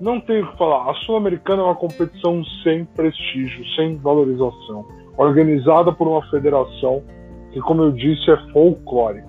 não 0.00 0.20
tenho 0.20 0.44
o 0.44 0.50
que 0.50 0.58
falar. 0.58 0.90
A 0.90 0.94
Sul-Americana 0.94 1.62
é 1.62 1.64
uma 1.64 1.74
competição 1.74 2.44
sem 2.62 2.84
prestígio, 2.84 3.64
sem 3.74 3.96
valorização, 3.96 4.86
organizada 5.16 5.92
por 5.92 6.06
uma 6.06 6.22
federação 6.30 7.02
que, 7.52 7.60
como 7.60 7.82
eu 7.82 7.92
disse, 7.92 8.30
é 8.30 8.36
folclórica. 8.52 9.28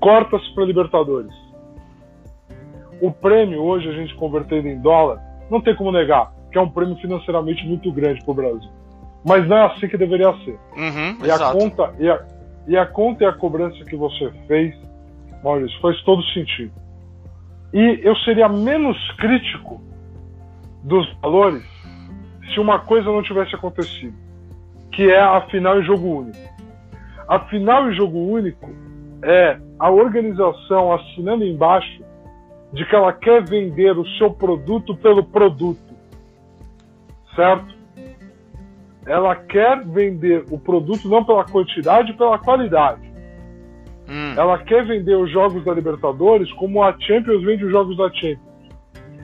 Corta-se 0.00 0.54
para 0.54 0.64
Libertadores. 0.64 1.34
O 3.00 3.10
prêmio, 3.10 3.62
hoje, 3.62 3.88
a 3.88 3.92
gente 3.92 4.14
convertendo 4.14 4.68
em 4.68 4.80
dólar, 4.80 5.20
não 5.50 5.60
tem 5.60 5.74
como 5.74 5.92
negar 5.92 6.32
que 6.50 6.58
é 6.58 6.60
um 6.60 6.68
prêmio 6.68 6.96
financeiramente 6.96 7.64
muito 7.64 7.92
grande 7.92 8.24
para 8.24 8.32
o 8.32 8.34
Brasil. 8.34 8.70
Mas 9.24 9.46
não 9.46 9.56
é 9.56 9.66
assim 9.66 9.88
que 9.88 9.98
deveria 9.98 10.32
ser. 10.44 10.58
Uhum, 10.76 11.24
e, 11.24 11.30
a 11.30 11.52
conta, 11.52 11.94
e, 11.98 12.08
a, 12.08 12.22
e 12.66 12.76
a 12.76 12.86
conta 12.86 13.24
e 13.24 13.26
a 13.26 13.32
cobrança 13.32 13.84
que 13.84 13.96
você 13.96 14.30
fez, 14.46 14.74
Maurício, 15.42 15.78
faz 15.80 16.00
todo 16.02 16.22
sentido 16.32 16.72
e 17.72 18.00
eu 18.02 18.16
seria 18.16 18.48
menos 18.48 18.96
crítico 19.12 19.80
dos 20.82 21.10
valores 21.20 21.64
se 22.52 22.58
uma 22.58 22.80
coisa 22.80 23.06
não 23.06 23.22
tivesse 23.22 23.54
acontecido, 23.54 24.14
que 24.92 25.08
é 25.08 25.20
a 25.20 25.40
final 25.42 25.80
em 25.80 25.84
jogo 25.84 26.08
único. 26.08 26.38
A 27.28 27.38
final 27.40 27.88
em 27.88 27.94
jogo 27.94 28.18
único 28.18 28.68
é 29.22 29.56
a 29.78 29.88
organização 29.88 30.92
assinando 30.92 31.44
embaixo 31.44 32.02
de 32.72 32.84
que 32.84 32.94
ela 32.94 33.12
quer 33.12 33.44
vender 33.44 33.96
o 33.96 34.06
seu 34.18 34.32
produto 34.32 34.96
pelo 34.96 35.22
produto, 35.22 35.94
certo? 37.36 37.72
Ela 39.10 39.34
quer 39.34 39.84
vender 39.84 40.44
o 40.52 40.56
produto 40.56 41.08
não 41.08 41.24
pela 41.24 41.44
quantidade, 41.44 42.12
pela 42.12 42.38
qualidade. 42.38 43.02
Hum. 44.08 44.34
Ela 44.36 44.56
quer 44.58 44.86
vender 44.86 45.16
os 45.16 45.28
jogos 45.32 45.64
da 45.64 45.74
Libertadores 45.74 46.48
como 46.52 46.80
a 46.80 46.96
Champions 46.96 47.42
vende 47.42 47.64
os 47.64 47.72
jogos 47.72 47.96
da 47.96 48.08
Champions. 48.12 48.38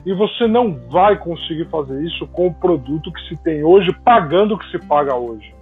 E 0.04 0.12
você 0.12 0.48
não 0.48 0.74
vai 0.90 1.16
conseguir 1.16 1.66
fazer 1.66 2.02
isso 2.02 2.26
com 2.32 2.48
o 2.48 2.54
produto 2.54 3.12
que 3.12 3.28
se 3.28 3.40
tem 3.44 3.62
hoje, 3.62 3.92
pagando 4.04 4.54
o 4.54 4.58
que 4.58 4.68
se 4.72 4.78
paga 4.88 5.14
hoje. 5.14 5.54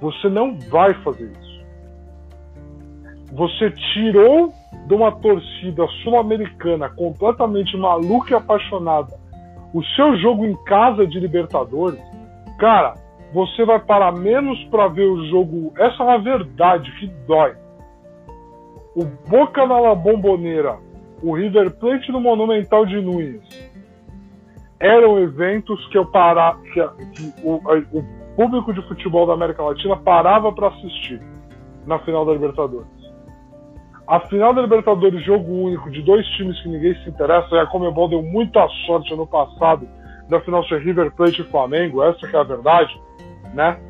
Você 0.00 0.28
não 0.28 0.56
vai 0.70 0.94
fazer 1.02 1.28
isso. 1.28 1.66
Você 3.32 3.68
tirou 3.92 4.52
de 4.86 4.94
uma 4.94 5.10
torcida 5.10 5.84
sul-americana 6.04 6.88
completamente 6.88 7.76
maluca 7.76 8.30
e 8.30 8.36
apaixonada 8.36 9.25
o 9.76 9.84
seu 9.94 10.16
jogo 10.16 10.46
em 10.46 10.56
casa 10.64 11.06
de 11.06 11.20
Libertadores. 11.20 12.00
Cara, 12.58 12.94
você 13.34 13.62
vai 13.66 13.78
parar 13.78 14.12
menos 14.12 14.58
para 14.70 14.88
ver 14.88 15.04
o 15.04 15.28
jogo. 15.28 15.70
Essa 15.76 16.02
é 16.02 16.06
uma 16.06 16.18
verdade 16.18 16.90
que 16.98 17.06
dói. 17.26 17.54
O 18.94 19.04
Boca 19.28 19.66
na 19.66 19.78
La 19.78 19.94
Bomboneira, 19.94 20.78
o 21.22 21.34
River 21.34 21.72
Plate 21.78 22.10
no 22.10 22.22
Monumental 22.22 22.86
de 22.86 23.02
Nunes 23.02 23.42
eram 24.80 25.18
eventos 25.18 25.86
que 25.88 25.98
eu 25.98 26.06
parava, 26.06 26.58
que, 26.62 26.80
que 27.12 27.34
o, 27.44 27.56
o, 27.92 28.04
público 28.34 28.72
de 28.72 28.80
futebol 28.88 29.26
da 29.26 29.34
América 29.34 29.62
Latina 29.62 29.96
parava 29.96 30.52
para 30.52 30.68
assistir 30.68 31.20
na 31.86 31.98
final 31.98 32.24
da 32.24 32.32
Libertadores. 32.32 32.88
A 34.06 34.20
final 34.20 34.54
da 34.54 34.62
Libertadores, 34.62 35.24
jogo 35.24 35.52
único 35.52 35.90
de 35.90 36.00
dois 36.02 36.26
times 36.36 36.60
que 36.62 36.68
ninguém 36.68 36.94
se 37.02 37.08
interessa, 37.08 37.54
e 37.56 37.58
a 37.58 37.66
Comebol 37.66 38.08
deu 38.08 38.22
muita 38.22 38.66
sorte 38.86 39.12
ano 39.12 39.26
passado 39.26 39.88
da 40.28 40.40
final 40.40 40.64
ser 40.66 40.80
River 40.80 41.12
Plate 41.12 41.42
e 41.42 41.44
Flamengo, 41.44 42.02
essa 42.02 42.26
que 42.26 42.36
é 42.36 42.38
a 42.38 42.44
verdade 42.44 42.96
né? 43.56 43.80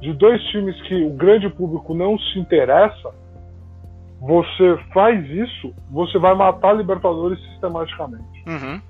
De 0.00 0.12
dois 0.14 0.42
times 0.48 0.80
que 0.82 1.04
o 1.04 1.10
grande 1.10 1.48
público 1.50 1.94
não 1.94 2.18
se 2.18 2.38
interessa, 2.38 3.14
você 4.20 4.78
faz 4.92 5.24
isso, 5.30 5.74
você 5.90 6.18
vai 6.18 6.34
matar 6.34 6.70
a 6.70 6.72
Libertadores 6.72 7.38
sistematicamente. 7.50 8.44
Uhum. 8.46 8.80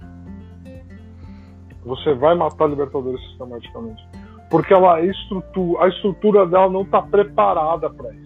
Você 1.84 2.14
vai 2.14 2.34
matar 2.34 2.64
a 2.64 2.68
Libertadores 2.68 3.20
sistematicamente. 3.28 4.02
Porque 4.50 4.72
ela, 4.72 4.96
a, 4.96 5.02
estrutura, 5.02 5.84
a 5.84 5.88
estrutura 5.88 6.46
dela 6.46 6.70
não 6.70 6.82
está 6.82 7.02
preparada 7.02 7.90
para 7.90 8.14
isso. 8.14 8.23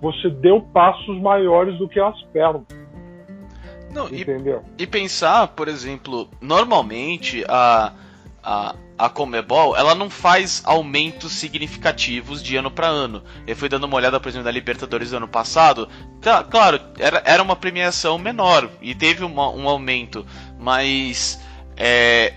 Você 0.00 0.30
deu 0.30 0.60
passos 0.60 1.20
maiores 1.20 1.78
do 1.78 1.88
que 1.88 2.00
as 2.00 2.20
pernas. 2.32 2.62
Não, 3.92 4.06
Entendeu? 4.06 4.62
E, 4.78 4.84
e 4.84 4.86
pensar, 4.86 5.48
por 5.48 5.66
exemplo, 5.66 6.28
normalmente 6.40 7.44
a, 7.48 7.92
a, 8.42 8.74
a 8.96 9.08
Comebol, 9.08 9.76
ela 9.76 9.94
não 9.94 10.08
faz 10.08 10.62
aumentos 10.64 11.32
significativos 11.32 12.42
de 12.42 12.56
ano 12.56 12.70
para 12.70 12.86
ano. 12.86 13.22
Eu 13.46 13.56
fui 13.56 13.68
dando 13.68 13.84
uma 13.84 13.96
olhada, 13.96 14.20
por 14.20 14.28
exemplo, 14.28 14.44
na 14.44 14.50
Libertadores 14.50 15.10
do 15.10 15.16
ano 15.16 15.28
passado. 15.28 15.88
Tá, 16.20 16.44
claro, 16.44 16.80
era, 16.98 17.22
era 17.24 17.42
uma 17.42 17.56
premiação 17.56 18.16
menor 18.16 18.70
e 18.80 18.94
teve 18.94 19.24
uma, 19.24 19.50
um 19.50 19.68
aumento, 19.68 20.24
mas 20.58 21.42
é, 21.76 22.34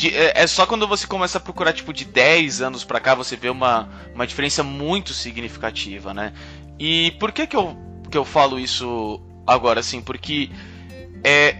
de, 0.00 0.16
é, 0.16 0.32
é, 0.34 0.46
só 0.46 0.64
quando 0.64 0.88
você 0.88 1.06
começa 1.06 1.36
a 1.36 1.40
procurar 1.40 1.74
tipo 1.74 1.92
de 1.92 2.06
10 2.06 2.62
anos 2.62 2.84
para 2.84 2.98
cá 2.98 3.14
você 3.14 3.36
vê 3.36 3.50
uma, 3.50 3.86
uma 4.14 4.26
diferença 4.26 4.62
muito 4.62 5.12
significativa, 5.12 6.14
né? 6.14 6.32
E 6.78 7.10
por 7.20 7.30
que 7.32 7.46
que 7.46 7.54
eu, 7.54 7.76
que 8.10 8.16
eu 8.16 8.24
falo 8.24 8.58
isso 8.58 9.20
agora 9.46 9.80
assim? 9.80 10.00
Porque 10.00 10.48
é 11.22 11.54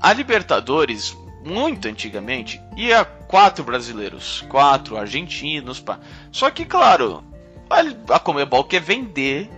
a 0.00 0.12
Libertadores 0.12 1.16
muito 1.44 1.86
antigamente 1.86 2.60
ia 2.76 3.04
quatro 3.04 3.62
brasileiros, 3.62 4.44
quatro 4.48 4.96
argentinos, 4.96 5.78
pá. 5.78 6.00
Só 6.32 6.50
que 6.50 6.64
claro, 6.64 7.22
a 8.10 8.18
Comebol 8.18 8.64
quer 8.64 8.80
vender 8.80 9.48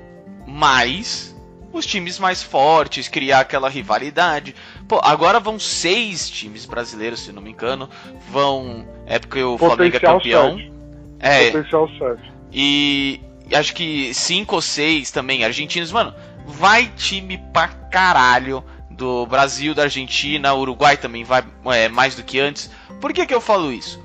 mais 0.46 1.34
os 1.72 1.86
times 1.86 2.18
mais 2.18 2.42
fortes, 2.42 3.08
criar 3.08 3.40
aquela 3.40 3.70
rivalidade. 3.70 4.54
Pô, 4.90 5.00
agora 5.04 5.38
vão 5.38 5.56
seis 5.56 6.28
times 6.28 6.66
brasileiros, 6.66 7.20
se 7.20 7.30
não 7.30 7.40
me 7.40 7.50
engano. 7.50 7.88
Vão. 8.28 8.84
É 9.06 9.20
porque 9.20 9.40
o 9.40 9.56
Flamengo 9.56 9.96
é 9.96 10.00
campeão. 10.00 10.56
7. 10.56 10.72
É. 11.20 11.50
Potencial 11.52 11.88
7. 11.96 12.32
E 12.52 13.20
acho 13.52 13.72
que 13.72 14.12
cinco 14.12 14.56
ou 14.56 14.60
seis 14.60 15.12
também 15.12 15.44
argentinos. 15.44 15.92
Mano, 15.92 16.12
vai 16.44 16.88
time 16.96 17.38
pra 17.52 17.68
caralho 17.68 18.64
do 18.90 19.24
Brasil, 19.26 19.76
da 19.76 19.84
Argentina, 19.84 20.52
Uruguai 20.54 20.96
também 20.96 21.22
vai 21.22 21.44
é, 21.66 21.88
mais 21.88 22.16
do 22.16 22.24
que 22.24 22.40
antes. 22.40 22.68
Por 23.00 23.12
que, 23.12 23.24
que 23.24 23.32
eu 23.32 23.40
falo 23.40 23.72
isso? 23.72 24.02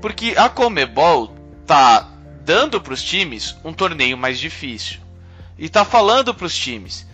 Porque 0.00 0.34
a 0.36 0.48
Comebol 0.48 1.34
tá 1.66 2.08
dando 2.44 2.80
para 2.80 2.94
os 2.94 3.02
times 3.02 3.56
um 3.64 3.72
torneio 3.72 4.16
mais 4.16 4.38
difícil. 4.38 5.00
E 5.58 5.68
tá 5.68 5.84
falando 5.84 6.32
para 6.32 6.46
os 6.46 6.56
times: 6.56 7.07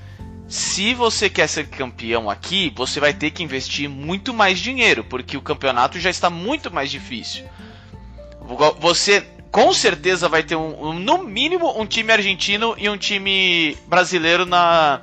se 0.54 0.94
você 0.94 1.28
quer 1.28 1.48
ser 1.48 1.66
campeão 1.66 2.30
aqui, 2.30 2.72
você 2.76 3.00
vai 3.00 3.12
ter 3.12 3.32
que 3.32 3.42
investir 3.42 3.88
muito 3.88 4.32
mais 4.32 4.60
dinheiro, 4.60 5.02
porque 5.02 5.36
o 5.36 5.42
campeonato 5.42 5.98
já 5.98 6.08
está 6.08 6.30
muito 6.30 6.72
mais 6.72 6.92
difícil. 6.92 7.44
Você 8.78 9.26
com 9.50 9.74
certeza 9.74 10.28
vai 10.28 10.44
ter 10.44 10.54
um, 10.54 10.90
um 10.90 10.92
no 10.92 11.24
mínimo 11.24 11.76
um 11.76 11.84
time 11.84 12.12
argentino 12.12 12.76
e 12.78 12.88
um 12.88 12.96
time 12.96 13.76
brasileiro 13.88 14.46
na, 14.46 15.02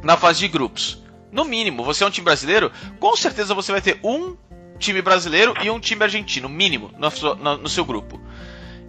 na 0.00 0.16
fase 0.16 0.38
de 0.38 0.46
grupos. 0.46 1.02
No 1.32 1.44
mínimo, 1.44 1.82
você 1.82 2.04
é 2.04 2.06
um 2.06 2.10
time 2.10 2.26
brasileiro, 2.26 2.70
com 3.00 3.16
certeza 3.16 3.54
você 3.54 3.72
vai 3.72 3.80
ter 3.80 3.98
um 4.04 4.36
time 4.78 5.02
brasileiro 5.02 5.54
e 5.60 5.68
um 5.68 5.80
time 5.80 6.04
argentino, 6.04 6.48
mínimo, 6.48 6.92
no, 6.96 7.34
no, 7.34 7.56
no 7.56 7.68
seu 7.68 7.84
grupo. 7.84 8.20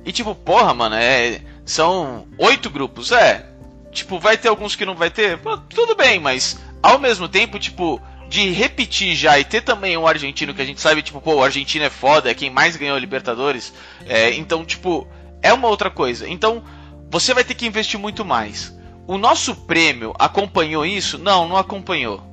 E 0.06 0.12
tipo, 0.12 0.36
porra, 0.36 0.72
mano, 0.72 0.94
é, 0.94 1.42
são 1.66 2.28
oito 2.38 2.70
grupos, 2.70 3.12
é. 3.12 3.49
Tipo, 3.92 4.20
vai 4.20 4.38
ter 4.38 4.50
alguns 4.50 4.76
que 4.76 4.86
não 4.86 4.96
vai 4.96 5.10
ter? 5.10 5.38
Pô, 5.38 5.58
tudo 5.58 5.96
bem, 5.96 6.20
mas 6.20 6.60
ao 6.82 7.00
mesmo 7.00 7.28
tempo, 7.28 7.58
tipo, 7.58 8.02
de 8.28 8.52
repetir 8.52 9.16
já 9.16 9.40
e 9.40 9.44
ter 9.44 9.62
também 9.62 9.98
um 9.98 10.08
argentino 10.08 10.54
que 10.54 10.62
a 10.62 10.66
gente 10.66 10.80
sabe, 10.80 11.02
tipo, 11.02 11.20
pô, 11.20 11.36
o 11.36 11.44
argentino 11.44 11.86
é 11.86 11.90
foda, 11.90 12.30
é 12.30 12.36
quem 12.36 12.50
mais 12.50 12.76
ganhou 12.76 12.96
a 12.96 13.00
Libertadores. 13.00 13.74
É, 14.06 14.32
então, 14.34 14.64
tipo, 14.64 15.08
é 15.42 15.52
uma 15.52 15.68
outra 15.68 15.90
coisa. 15.90 16.30
Então, 16.30 16.64
você 17.10 17.34
vai 17.34 17.44
ter 17.44 17.56
que 17.56 17.66
investir 17.66 18.00
muito 18.00 18.24
mais. 18.24 18.78
O 19.08 19.18
nosso 19.18 19.56
prêmio 19.56 20.14
acompanhou 20.20 20.86
isso? 20.86 21.18
Não, 21.18 21.48
não 21.48 21.58
acompanhou. 21.58 22.24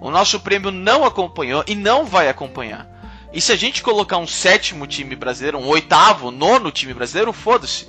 O 0.00 0.10
nosso 0.10 0.40
prêmio 0.40 0.72
não 0.72 1.04
acompanhou 1.04 1.62
e 1.66 1.74
não 1.74 2.04
vai 2.04 2.28
acompanhar. 2.28 2.88
E 3.32 3.40
se 3.40 3.52
a 3.52 3.56
gente 3.56 3.82
colocar 3.82 4.18
um 4.18 4.26
sétimo 4.26 4.86
time 4.86 5.14
brasileiro, 5.14 5.58
um 5.58 5.68
oitavo, 5.68 6.30
nono 6.30 6.72
time 6.72 6.92
brasileiro, 6.92 7.32
foda-se. 7.32 7.88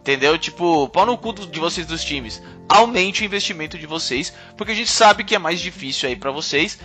Entendeu? 0.00 0.38
Tipo, 0.38 0.88
pau 0.88 1.04
no 1.04 1.16
cu 1.16 1.32
de 1.32 1.60
vocês 1.60 1.86
dos 1.86 2.02
times. 2.02 2.42
Aumente 2.68 3.22
o 3.22 3.24
investimento 3.24 3.78
de 3.78 3.86
vocês, 3.86 4.32
porque 4.56 4.72
a 4.72 4.74
gente 4.74 4.90
sabe 4.90 5.24
que 5.24 5.34
é 5.34 5.38
mais 5.38 5.60
difícil 5.60 6.08
aí 6.08 6.16
para 6.16 6.30
vocês. 6.30 6.78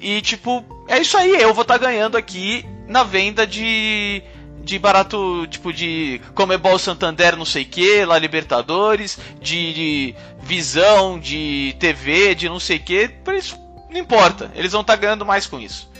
E 0.00 0.20
tipo, 0.20 0.64
é 0.86 0.98
isso 0.98 1.16
aí, 1.16 1.40
eu 1.40 1.54
vou 1.54 1.62
estar 1.62 1.78
tá 1.78 1.86
ganhando 1.86 2.16
aqui 2.16 2.64
na 2.86 3.02
venda 3.02 3.46
de 3.46 4.22
de 4.62 4.78
barato, 4.78 5.46
tipo 5.46 5.72
de 5.72 6.20
Comebol 6.34 6.78
Santander, 6.78 7.36
não 7.36 7.46
sei 7.46 7.64
que, 7.64 8.04
lá 8.04 8.18
Libertadores, 8.18 9.18
de, 9.40 9.72
de, 9.72 10.14
visão, 10.42 11.18
de 11.18 11.74
TV, 11.80 12.34
de 12.34 12.50
não 12.50 12.60
sei 12.60 12.78
que, 12.78 13.10
isso 13.38 13.58
não 13.88 13.98
importa, 13.98 14.52
eles 14.54 14.72
vão 14.72 14.82
estar 14.82 14.92
tá 14.92 15.00
ganhando 15.00 15.24
mais 15.24 15.46
com 15.46 15.58
isso. 15.58 15.90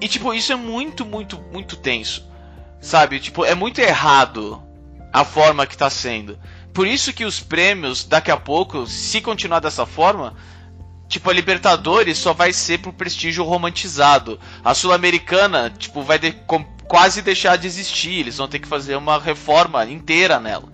E 0.00 0.08
tipo, 0.08 0.32
isso 0.32 0.50
é 0.50 0.56
muito, 0.56 1.04
muito, 1.04 1.38
muito 1.52 1.76
tenso. 1.76 2.26
Sabe? 2.80 3.20
Tipo, 3.20 3.44
é 3.44 3.54
muito 3.54 3.80
errado 3.80 4.62
a 5.12 5.24
forma 5.24 5.66
que 5.66 5.74
está 5.74 5.90
sendo. 5.90 6.38
Por 6.72 6.86
isso 6.86 7.12
que 7.12 7.24
os 7.24 7.40
prêmios, 7.40 8.04
daqui 8.04 8.30
a 8.30 8.36
pouco, 8.36 8.86
se 8.86 9.20
continuar 9.20 9.60
dessa 9.60 9.84
forma, 9.84 10.34
tipo, 11.08 11.28
a 11.28 11.32
Libertadores 11.32 12.18
só 12.18 12.32
vai 12.32 12.52
ser 12.52 12.78
pro 12.78 12.92
prestígio 12.92 13.44
romantizado. 13.44 14.38
A 14.64 14.74
Sul-Americana, 14.74 15.72
tipo, 15.76 16.02
vai 16.02 16.18
de, 16.18 16.32
quase 16.86 17.22
deixar 17.22 17.56
de 17.56 17.66
existir. 17.66 18.20
Eles 18.20 18.36
vão 18.36 18.46
ter 18.48 18.58
que 18.58 18.68
fazer 18.68 18.96
uma 18.96 19.18
reforma 19.18 19.84
inteira 19.86 20.38
nela. 20.38 20.72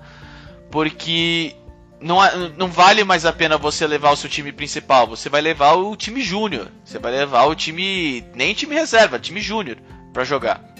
Porque 0.70 1.55
não, 2.01 2.18
não 2.59 2.68
vale 2.68 3.03
mais 3.05 3.25
a 3.25 3.33
pena 3.33 3.57
você 3.57 3.87
levar 3.87 4.11
o 4.11 4.16
seu 4.16 4.29
time 4.29 4.53
principal. 4.53 5.07
Você 5.07 5.29
vai 5.29 5.40
levar 5.40 5.73
o 5.73 5.97
time 5.97 6.20
júnior. 6.23 6.68
Você 6.85 6.99
vai 6.99 7.12
levar 7.12 7.44
o 7.44 7.55
time. 7.55 8.25
Nem 8.35 8.53
time 8.53 8.75
reserva, 8.75 9.18
time 9.18 9.40
júnior 9.40 9.79
para 10.12 10.25
jogar. 10.25 10.73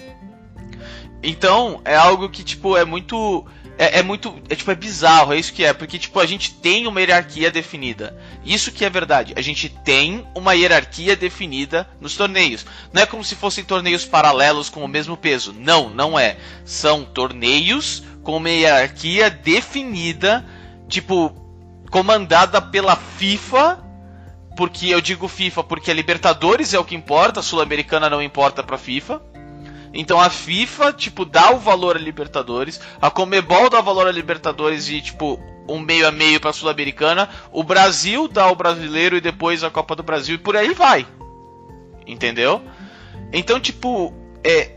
Então, 1.27 1.81
é 1.83 1.95
algo 1.95 2.29
que, 2.29 2.43
tipo, 2.43 2.77
é 2.77 2.85
muito. 2.85 3.45
É, 3.77 3.99
é, 3.99 4.03
muito. 4.03 4.33
É 4.49 4.55
tipo, 4.55 4.71
é 4.71 4.75
bizarro, 4.75 5.33
é 5.33 5.37
isso 5.37 5.53
que 5.53 5.63
é. 5.63 5.73
Porque, 5.73 5.99
tipo, 5.99 6.19
a 6.19 6.25
gente 6.25 6.53
tem 6.53 6.87
uma 6.87 6.99
hierarquia 7.01 7.51
definida. 7.51 8.17
Isso 8.45 8.71
que 8.71 8.85
é 8.85 8.89
verdade. 8.89 9.33
A 9.35 9.41
gente 9.41 9.67
tem 9.69 10.25
uma 10.33 10.53
hierarquia 10.53 11.15
definida 11.15 11.89
nos 11.99 12.15
torneios. 12.15 12.65
Não 12.93 13.01
é 13.01 13.05
como 13.05 13.23
se 13.23 13.35
fossem 13.35 13.63
torneios 13.63 14.05
paralelos 14.05 14.69
com 14.69 14.83
o 14.83 14.87
mesmo 14.87 15.17
peso. 15.17 15.53
Não, 15.53 15.89
não 15.89 16.17
é. 16.17 16.37
São 16.63 17.03
torneios 17.03 18.03
com 18.23 18.37
uma 18.37 18.49
hierarquia 18.49 19.29
definida 19.29 20.45
tipo, 20.87 21.29
comandada 21.89 22.61
pela 22.61 22.95
FIFA, 22.95 23.83
porque 24.55 24.87
eu 24.87 25.01
digo 25.01 25.27
FIFA 25.27 25.63
porque 25.63 25.91
a 25.91 25.93
Libertadores 25.93 26.73
é 26.73 26.79
o 26.79 26.85
que 26.85 26.95
importa, 26.95 27.39
a 27.39 27.43
Sul-Americana 27.43 28.09
não 28.09 28.21
importa 28.21 28.63
pra 28.63 28.77
FIFA. 28.77 29.21
Então 29.95 30.19
a 30.19 30.29
FIFA, 30.29 30.91
tipo, 30.91 31.23
dá 31.23 31.51
o 31.51 31.57
valor 31.57 31.95
a 31.95 31.99
Libertadores, 31.99 32.81
a 33.01 33.09
Comebol 33.09 33.69
dá 33.69 33.79
o 33.79 33.83
valor 33.83 34.05
a 34.05 34.11
Libertadores 34.11 34.89
e, 34.89 35.01
tipo, 35.01 35.39
um 35.67 35.79
meio 35.79 36.05
a 36.05 36.11
meio 36.11 36.39
pra 36.39 36.51
Sul-Americana, 36.51 37.29
o 37.51 37.63
Brasil 37.63 38.27
dá 38.27 38.51
o 38.51 38.55
brasileiro 38.55 39.15
e 39.15 39.21
depois 39.21 39.63
a 39.63 39.71
Copa 39.71 39.95
do 39.95 40.03
Brasil 40.03 40.35
e 40.35 40.37
por 40.37 40.57
aí 40.57 40.73
vai. 40.73 41.07
Entendeu? 42.05 42.61
Então, 43.31 43.57
tipo, 43.57 44.13
é, 44.43 44.71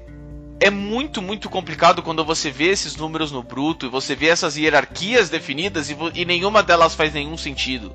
é 0.61 0.71
muito, 0.71 1.21
muito 1.21 1.51
complicado 1.51 2.01
quando 2.01 2.25
você 2.25 2.49
vê 2.49 2.69
esses 2.69 2.95
números 2.95 3.33
no 3.33 3.43
bruto 3.43 3.87
e 3.87 3.89
você 3.89 4.15
vê 4.15 4.29
essas 4.29 4.57
hierarquias 4.57 5.29
definidas 5.29 5.91
e, 5.91 5.97
e 6.15 6.25
nenhuma 6.25 6.63
delas 6.63 6.95
faz 6.95 7.13
nenhum 7.13 7.37
sentido. 7.37 7.95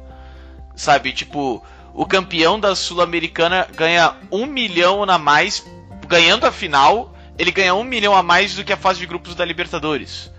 Sabe? 0.76 1.14
Tipo, 1.14 1.64
o 1.94 2.06
campeão 2.06 2.60
da 2.60 2.76
Sul-Americana 2.76 3.66
ganha 3.74 4.14
um 4.30 4.46
milhão 4.46 5.04
a 5.04 5.18
mais, 5.18 5.66
ganhando 6.06 6.46
a 6.46 6.52
final, 6.52 7.13
ele 7.38 7.52
ganha 7.52 7.74
um 7.74 7.84
milhão 7.84 8.16
a 8.16 8.24
mais 8.24 8.56
do 8.56 8.64
que 8.64 8.74
a 8.74 8.78
fase 8.78 9.00
de 9.00 9.06
grupos 9.06 9.36
da 9.36 9.46
Libertadores. 9.46 10.32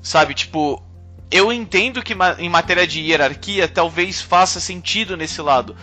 Sabe? 0.00 0.34
Tipo, 0.34 0.82
eu 1.30 1.52
entendo 1.52 2.02
que 2.02 2.14
em 2.38 2.48
matéria 2.48 2.86
de 2.86 3.00
hierarquia 3.00 3.68
talvez 3.68 4.20
faça 4.20 4.60
sentido 4.60 5.16
nesse 5.16 5.40
lado. 5.40 5.76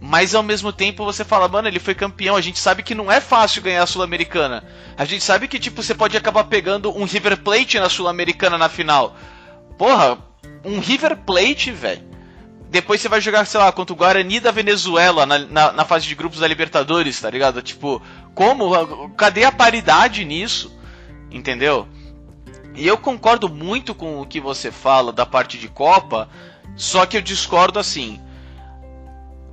Mas 0.00 0.34
ao 0.34 0.42
mesmo 0.42 0.70
tempo 0.70 1.04
você 1.04 1.24
fala, 1.24 1.48
mano, 1.48 1.66
ele 1.66 1.78
foi 1.78 1.94
campeão. 1.94 2.36
A 2.36 2.40
gente 2.40 2.58
sabe 2.58 2.82
que 2.82 2.94
não 2.94 3.10
é 3.10 3.20
fácil 3.20 3.62
ganhar 3.62 3.82
a 3.82 3.86
Sul-Americana. 3.86 4.62
A 4.98 5.04
gente 5.06 5.24
sabe 5.24 5.48
que, 5.48 5.58
tipo, 5.58 5.82
você 5.82 5.94
pode 5.94 6.16
acabar 6.16 6.44
pegando 6.44 6.94
um 6.94 7.04
River 7.04 7.38
Plate 7.38 7.78
na 7.78 7.88
Sul-Americana 7.88 8.58
na 8.58 8.68
final. 8.68 9.16
Porra, 9.78 10.18
um 10.62 10.78
River 10.78 11.16
Plate, 11.16 11.70
velho. 11.70 12.13
Depois 12.74 13.00
você 13.00 13.08
vai 13.08 13.20
jogar, 13.20 13.44
sei 13.46 13.60
lá, 13.60 13.70
contra 13.70 13.92
o 13.92 13.96
Guarani 13.96 14.40
da 14.40 14.50
Venezuela 14.50 15.24
na, 15.24 15.38
na, 15.38 15.72
na, 15.72 15.84
fase 15.84 16.08
de 16.08 16.14
grupos 16.16 16.40
da 16.40 16.48
Libertadores, 16.48 17.20
tá 17.20 17.30
ligado? 17.30 17.62
Tipo, 17.62 18.02
como? 18.34 19.08
Cadê 19.10 19.44
a 19.44 19.52
paridade 19.52 20.24
nisso? 20.24 20.76
Entendeu? 21.30 21.86
E 22.74 22.84
eu 22.84 22.98
concordo 22.98 23.48
muito 23.48 23.94
com 23.94 24.20
o 24.20 24.26
que 24.26 24.40
você 24.40 24.72
fala 24.72 25.12
da 25.12 25.24
parte 25.24 25.56
de 25.56 25.68
Copa, 25.68 26.28
só 26.74 27.06
que 27.06 27.16
eu 27.16 27.22
discordo 27.22 27.78
assim 27.78 28.20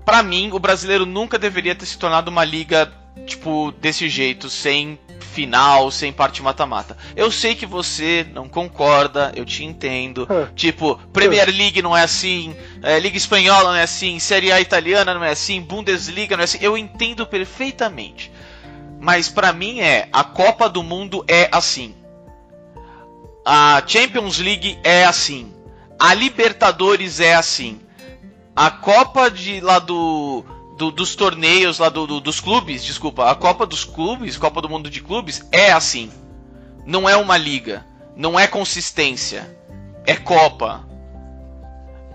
para 0.04 0.24
mim, 0.24 0.50
o 0.52 0.58
brasileiro 0.58 1.06
nunca 1.06 1.38
deveria 1.38 1.76
ter 1.76 1.86
se 1.86 2.00
tornado 2.00 2.32
uma 2.32 2.44
liga, 2.44 2.92
tipo, 3.28 3.72
desse 3.80 4.10
jeito, 4.10 4.50
sem 4.50 5.00
final, 5.32 5.90
sem 5.90 6.12
parte 6.12 6.42
mata-mata. 6.44 6.98
Eu 7.16 7.32
sei 7.32 7.56
que 7.56 7.66
você 7.66 8.26
não 8.34 8.48
concorda, 8.48 9.32
eu 9.36 9.46
te 9.46 9.64
entendo. 9.64 10.28
tipo, 10.56 10.96
Premier 11.14 11.48
League 11.48 11.82
não 11.82 11.96
é 11.96 12.04
assim, 12.04 12.56
é, 12.84 13.00
Liga 13.00 13.18
Espanhola 13.18 13.70
não 13.70 13.76
é 13.76 13.84
assim, 13.84 14.20
Série 14.20 14.52
A 14.52 14.60
italiana 14.60 15.14
não 15.14 15.24
é 15.24 15.32
assim, 15.32 15.62
Bundesliga 15.62 16.36
não 16.36 16.42
é 16.42 16.46
assim. 16.46 16.60
Eu 16.62 16.78
entendo 16.78 17.26
perfeitamente. 17.26 18.32
Mas 19.00 19.30
para 19.30 19.52
mim 19.52 19.80
é, 19.80 20.08
a 20.14 20.24
Copa 20.24 20.70
do 20.70 20.84
Mundo 20.84 21.26
é 21.28 21.50
assim. 21.52 21.96
A 23.46 23.82
Champions 23.88 24.38
League 24.38 24.78
é 24.84 25.06
assim. 25.06 25.52
A 26.00 26.14
Libertadores 26.14 27.20
é 27.20 27.34
assim 27.34 27.80
a 28.56 28.70
Copa 28.70 29.30
de 29.30 29.60
lá 29.62 29.80
do, 29.80 30.44
do 30.82 30.90
dos 30.90 31.16
torneios 31.16 31.78
lá 31.78 31.90
do, 31.90 32.08
do, 32.08 32.20
dos 32.20 32.40
clubes, 32.40 32.84
desculpa, 32.84 33.30
a 33.30 33.36
Copa 33.36 33.68
dos 33.68 33.86
clubes, 33.86 34.36
Copa 34.36 34.60
do 34.60 34.68
Mundo 34.68 34.90
de 34.90 35.00
clubes 35.00 35.46
é 35.52 35.72
assim. 35.72 36.12
Não 36.88 37.08
é 37.08 37.16
uma 37.16 37.38
liga, 37.38 37.86
não 38.16 38.40
é 38.40 38.48
consistência, 38.48 39.56
é 40.08 40.16
Copa. 40.16 40.84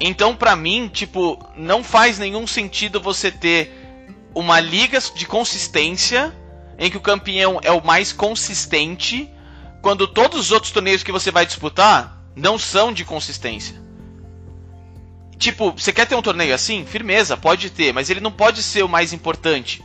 Então, 0.00 0.34
pra 0.34 0.56
mim, 0.56 0.90
tipo, 0.92 1.38
não 1.56 1.84
faz 1.84 2.18
nenhum 2.18 2.44
sentido 2.44 3.00
você 3.00 3.30
ter 3.30 3.72
uma 4.34 4.58
liga 4.58 4.98
de 5.14 5.26
consistência 5.26 6.34
em 6.76 6.90
que 6.90 6.96
o 6.96 7.00
campeão 7.00 7.60
é 7.62 7.70
o 7.70 7.84
mais 7.84 8.12
consistente, 8.12 9.32
quando 9.80 10.08
todos 10.08 10.40
os 10.40 10.50
outros 10.50 10.72
torneios 10.72 11.04
que 11.04 11.12
você 11.12 11.30
vai 11.30 11.46
disputar 11.46 12.20
não 12.34 12.58
são 12.58 12.92
de 12.92 13.04
consistência. 13.04 13.80
Tipo, 15.38 15.72
você 15.72 15.92
quer 15.92 16.06
ter 16.06 16.14
um 16.14 16.22
torneio 16.22 16.54
assim? 16.54 16.84
Firmeza, 16.86 17.36
pode 17.36 17.70
ter, 17.70 17.92
mas 17.92 18.08
ele 18.08 18.20
não 18.20 18.32
pode 18.32 18.62
ser 18.62 18.82
o 18.82 18.88
mais 18.88 19.12
importante. 19.12 19.84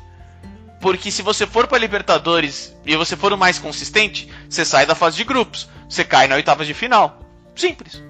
Porque 0.80 1.12
se 1.12 1.22
você 1.22 1.46
for 1.46 1.68
para 1.68 1.78
Libertadores 1.78 2.76
e 2.86 2.96
você 2.96 3.16
for 3.16 3.32
o 3.32 3.38
mais 3.38 3.60
consistente, 3.60 4.28
você 4.50 4.66
sai 4.66 4.86
da 4.86 4.96
fase 4.96 5.18
de 5.18 5.24
grupos, 5.24 5.70
você 5.88 6.04
cai 6.04 6.28
na 6.28 6.36
oitava 6.36 6.66
de 6.66 6.74
final. 6.74 7.22
Simples. 7.56 8.02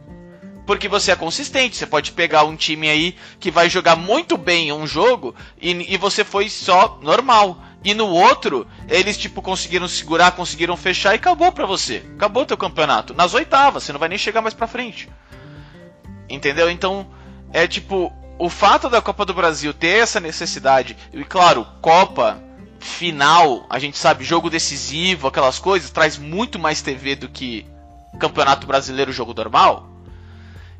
Porque 0.65 0.87
você 0.87 1.11
é 1.11 1.15
consistente, 1.15 1.75
você 1.75 1.85
pode 1.85 2.11
pegar 2.13 2.43
um 2.43 2.55
time 2.55 2.87
aí 2.89 3.15
que 3.39 3.51
vai 3.51 3.69
jogar 3.69 3.95
muito 3.95 4.37
bem 4.37 4.71
um 4.71 4.87
jogo 4.87 5.35
e, 5.59 5.93
e 5.93 5.97
você 5.97 6.23
foi 6.23 6.47
só 6.49 6.99
normal. 7.01 7.61
E 7.83 7.93
no 7.95 8.07
outro, 8.07 8.67
eles 8.87 9.17
tipo 9.17 9.41
conseguiram 9.41 9.87
segurar, 9.87 10.31
conseguiram 10.31 10.77
fechar 10.77 11.13
e 11.13 11.15
acabou 11.15 11.51
pra 11.51 11.65
você. 11.65 12.03
Acabou 12.15 12.45
teu 12.45 12.55
campeonato. 12.55 13.13
Nas 13.13 13.33
oitavas, 13.33 13.83
você 13.83 13.91
não 13.91 13.99
vai 13.99 14.07
nem 14.07 14.19
chegar 14.19 14.41
mais 14.41 14.53
pra 14.53 14.67
frente. 14.67 15.09
Entendeu? 16.29 16.69
Então, 16.69 17.07
é 17.53 17.67
tipo, 17.67 18.11
o 18.37 18.49
fato 18.49 18.89
da 18.89 19.01
Copa 19.01 19.25
do 19.25 19.33
Brasil 19.33 19.73
ter 19.73 19.99
essa 19.99 20.19
necessidade, 20.19 20.97
e 21.13 21.23
claro, 21.23 21.65
Copa 21.81 22.41
final, 22.79 23.65
a 23.69 23.77
gente 23.77 23.97
sabe, 23.97 24.23
jogo 24.23 24.49
decisivo, 24.49 25.27
aquelas 25.27 25.59
coisas, 25.59 25.91
traz 25.91 26.17
muito 26.17 26.57
mais 26.57 26.81
TV 26.81 27.15
do 27.15 27.29
que 27.29 27.65
Campeonato 28.19 28.67
Brasileiro 28.67 29.11
jogo 29.11 29.33
normal. 29.33 29.91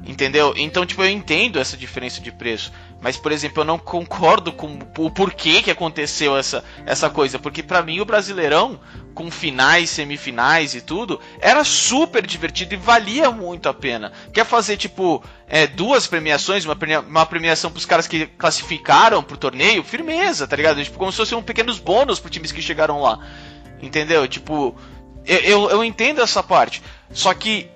Entendeu? 0.04 0.54
Então, 0.58 0.84
tipo, 0.84 1.04
eu 1.04 1.10
entendo 1.10 1.60
essa 1.60 1.78
diferença 1.78 2.20
de 2.20 2.32
preço. 2.32 2.72
Mas, 3.00 3.18
por 3.18 3.32
exemplo, 3.32 3.62
eu 3.62 3.66
não 3.66 3.78
concordo 3.78 4.52
com 4.52 4.80
o 4.98 5.12
porquê 5.12 5.62
que 5.62 5.70
aconteceu 5.70 6.36
essa, 6.36 6.64
essa 6.88 7.10
coisa. 7.10 7.38
Porque 7.38 7.62
para 7.62 7.84
mim 7.84 8.00
o 8.00 8.06
Brasileirão, 8.06 8.80
com 9.14 9.30
finais, 9.30 9.90
semifinais 9.90 10.74
e 10.74 10.82
tudo, 10.82 11.20
era 11.40 11.64
super 11.64 12.26
divertido 12.26 12.74
e 12.74 12.78
valia 12.78 13.30
muito 13.32 13.68
a 13.70 13.74
pena. 13.74 14.12
Quer 14.34 14.46
fazer, 14.46 14.78
tipo, 14.78 15.24
é, 15.48 15.68
duas 15.68 16.08
premiações, 16.08 16.66
uma, 16.66 16.76
premia 16.76 17.02
uma 17.02 17.26
premiação 17.26 17.72
pros 17.72 17.86
caras 17.86 18.08
que 18.08 18.26
classificaram 18.26 19.22
pro 19.22 19.38
torneio? 19.38 19.84
Firmeza, 19.84 20.48
tá 20.48 20.56
ligado? 20.56 20.84
Tipo, 20.84 20.98
como 20.98 21.12
se 21.12 21.18
fossem 21.18 21.38
um 21.38 21.44
pequenos 21.44 21.80
bônus 21.80 22.20
pro 22.20 22.30
times 22.30 22.52
que 22.52 22.62
chegaram 22.62 23.02
lá. 23.02 23.20
Entendeu? 23.82 24.28
Tipo, 24.28 24.76
eu, 25.26 25.40
eu, 25.40 25.70
eu 25.70 25.84
entendo 25.84 26.22
essa 26.22 26.42
parte. 26.42 26.82
Só 27.12 27.34
que 27.34 27.70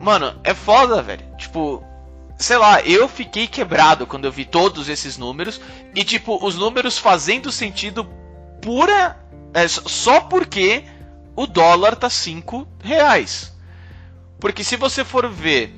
Mano, 0.00 0.38
é 0.44 0.54
foda, 0.54 1.02
velho. 1.02 1.24
Tipo, 1.36 1.82
sei 2.36 2.56
lá, 2.56 2.80
eu 2.82 3.08
fiquei 3.08 3.46
quebrado 3.46 4.06
quando 4.06 4.24
eu 4.26 4.32
vi 4.32 4.44
todos 4.44 4.88
esses 4.88 5.18
números. 5.18 5.60
E, 5.94 6.04
tipo, 6.04 6.44
os 6.44 6.56
números 6.56 6.98
fazendo 6.98 7.50
sentido 7.50 8.04
pura. 8.62 9.16
É, 9.54 9.66
só 9.68 10.20
porque 10.20 10.84
o 11.34 11.46
dólar 11.46 11.96
tá 11.96 12.10
5 12.10 12.66
reais. 12.82 13.52
Porque 14.40 14.62
se 14.62 14.76
você 14.76 15.04
for 15.04 15.28
ver 15.28 15.74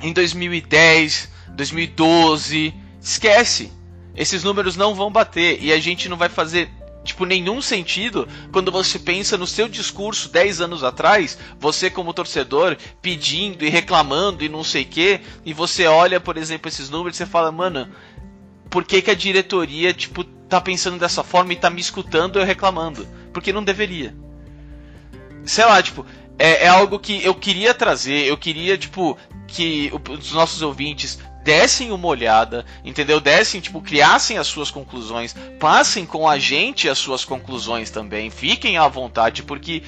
em 0.00 0.12
2010, 0.12 1.30
2012, 1.50 2.74
esquece. 3.00 3.72
Esses 4.16 4.44
números 4.44 4.76
não 4.76 4.94
vão 4.94 5.10
bater 5.10 5.62
e 5.62 5.72
a 5.72 5.80
gente 5.80 6.08
não 6.08 6.16
vai 6.16 6.28
fazer 6.28 6.70
tipo, 7.04 7.26
nenhum 7.26 7.60
sentido 7.60 8.26
quando 8.50 8.72
você 8.72 8.98
pensa 8.98 9.36
no 9.36 9.46
seu 9.46 9.68
discurso 9.68 10.30
10 10.30 10.62
anos 10.62 10.82
atrás, 10.82 11.38
você 11.60 11.90
como 11.90 12.14
torcedor 12.14 12.76
pedindo 13.02 13.64
e 13.64 13.68
reclamando 13.68 14.42
e 14.42 14.48
não 14.48 14.64
sei 14.64 14.82
o 14.82 14.86
que, 14.86 15.20
e 15.44 15.52
você 15.52 15.86
olha, 15.86 16.18
por 16.18 16.36
exemplo, 16.36 16.68
esses 16.68 16.88
números 16.88 17.16
e 17.16 17.18
você 17.18 17.26
fala, 17.26 17.52
mano, 17.52 17.88
por 18.70 18.84
que, 18.84 19.02
que 19.02 19.10
a 19.10 19.14
diretoria, 19.14 19.92
tipo, 19.92 20.24
tá 20.54 20.60
pensando 20.60 20.98
dessa 20.98 21.22
forma 21.22 21.52
e 21.52 21.56
tá 21.56 21.70
me 21.70 21.80
escutando 21.80 22.38
eu 22.38 22.44
reclamando? 22.44 23.06
Porque 23.32 23.52
não 23.52 23.64
deveria. 23.64 24.14
Sei 25.44 25.64
lá, 25.64 25.82
tipo, 25.82 26.06
é, 26.38 26.64
é 26.64 26.68
algo 26.68 26.98
que 26.98 27.24
eu 27.24 27.34
queria 27.34 27.74
trazer, 27.74 28.26
eu 28.26 28.36
queria, 28.36 28.78
tipo, 28.78 29.18
que 29.46 29.92
os 30.10 30.32
nossos 30.32 30.62
ouvintes 30.62 31.18
dessem 31.44 31.92
uma 31.92 32.08
olhada, 32.08 32.64
entendeu? 32.84 33.20
Dessem, 33.20 33.60
tipo, 33.60 33.80
criassem 33.82 34.38
as 34.38 34.46
suas 34.46 34.70
conclusões, 34.70 35.36
passem 35.60 36.06
com 36.06 36.28
a 36.28 36.38
gente 36.38 36.88
as 36.88 36.98
suas 36.98 37.24
conclusões 37.24 37.90
também, 37.90 38.30
fiquem 38.30 38.78
à 38.78 38.88
vontade, 38.88 39.42
porque 39.42 39.82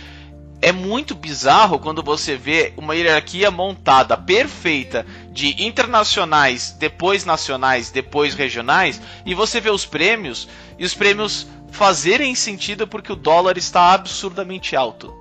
é 0.60 0.72
muito 0.72 1.14
bizarro 1.14 1.78
quando 1.78 2.02
você 2.02 2.36
vê 2.36 2.72
uma 2.76 2.94
hierarquia 2.94 3.50
montada 3.50 4.16
perfeita 4.16 5.06
de 5.36 5.62
internacionais, 5.62 6.74
depois 6.78 7.26
nacionais, 7.26 7.90
depois 7.90 8.32
regionais, 8.32 8.98
e 9.26 9.34
você 9.34 9.60
vê 9.60 9.68
os 9.68 9.84
prêmios 9.84 10.48
e 10.78 10.84
os 10.84 10.94
prêmios 10.94 11.46
fazerem 11.70 12.34
sentido 12.34 12.88
porque 12.88 13.12
o 13.12 13.16
dólar 13.16 13.58
está 13.58 13.92
absurdamente 13.92 14.74
alto. 14.74 15.14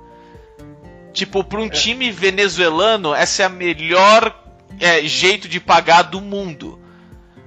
Tipo, 1.11 1.43
para 1.43 1.59
um 1.59 1.65
é. 1.65 1.69
time 1.69 2.09
venezuelano, 2.11 3.13
essa 3.13 3.43
é 3.43 3.45
a 3.45 3.49
melhor 3.49 4.33
é, 4.79 5.01
jeito 5.01 5.49
de 5.49 5.59
pagar 5.59 6.03
do 6.03 6.21
mundo. 6.21 6.79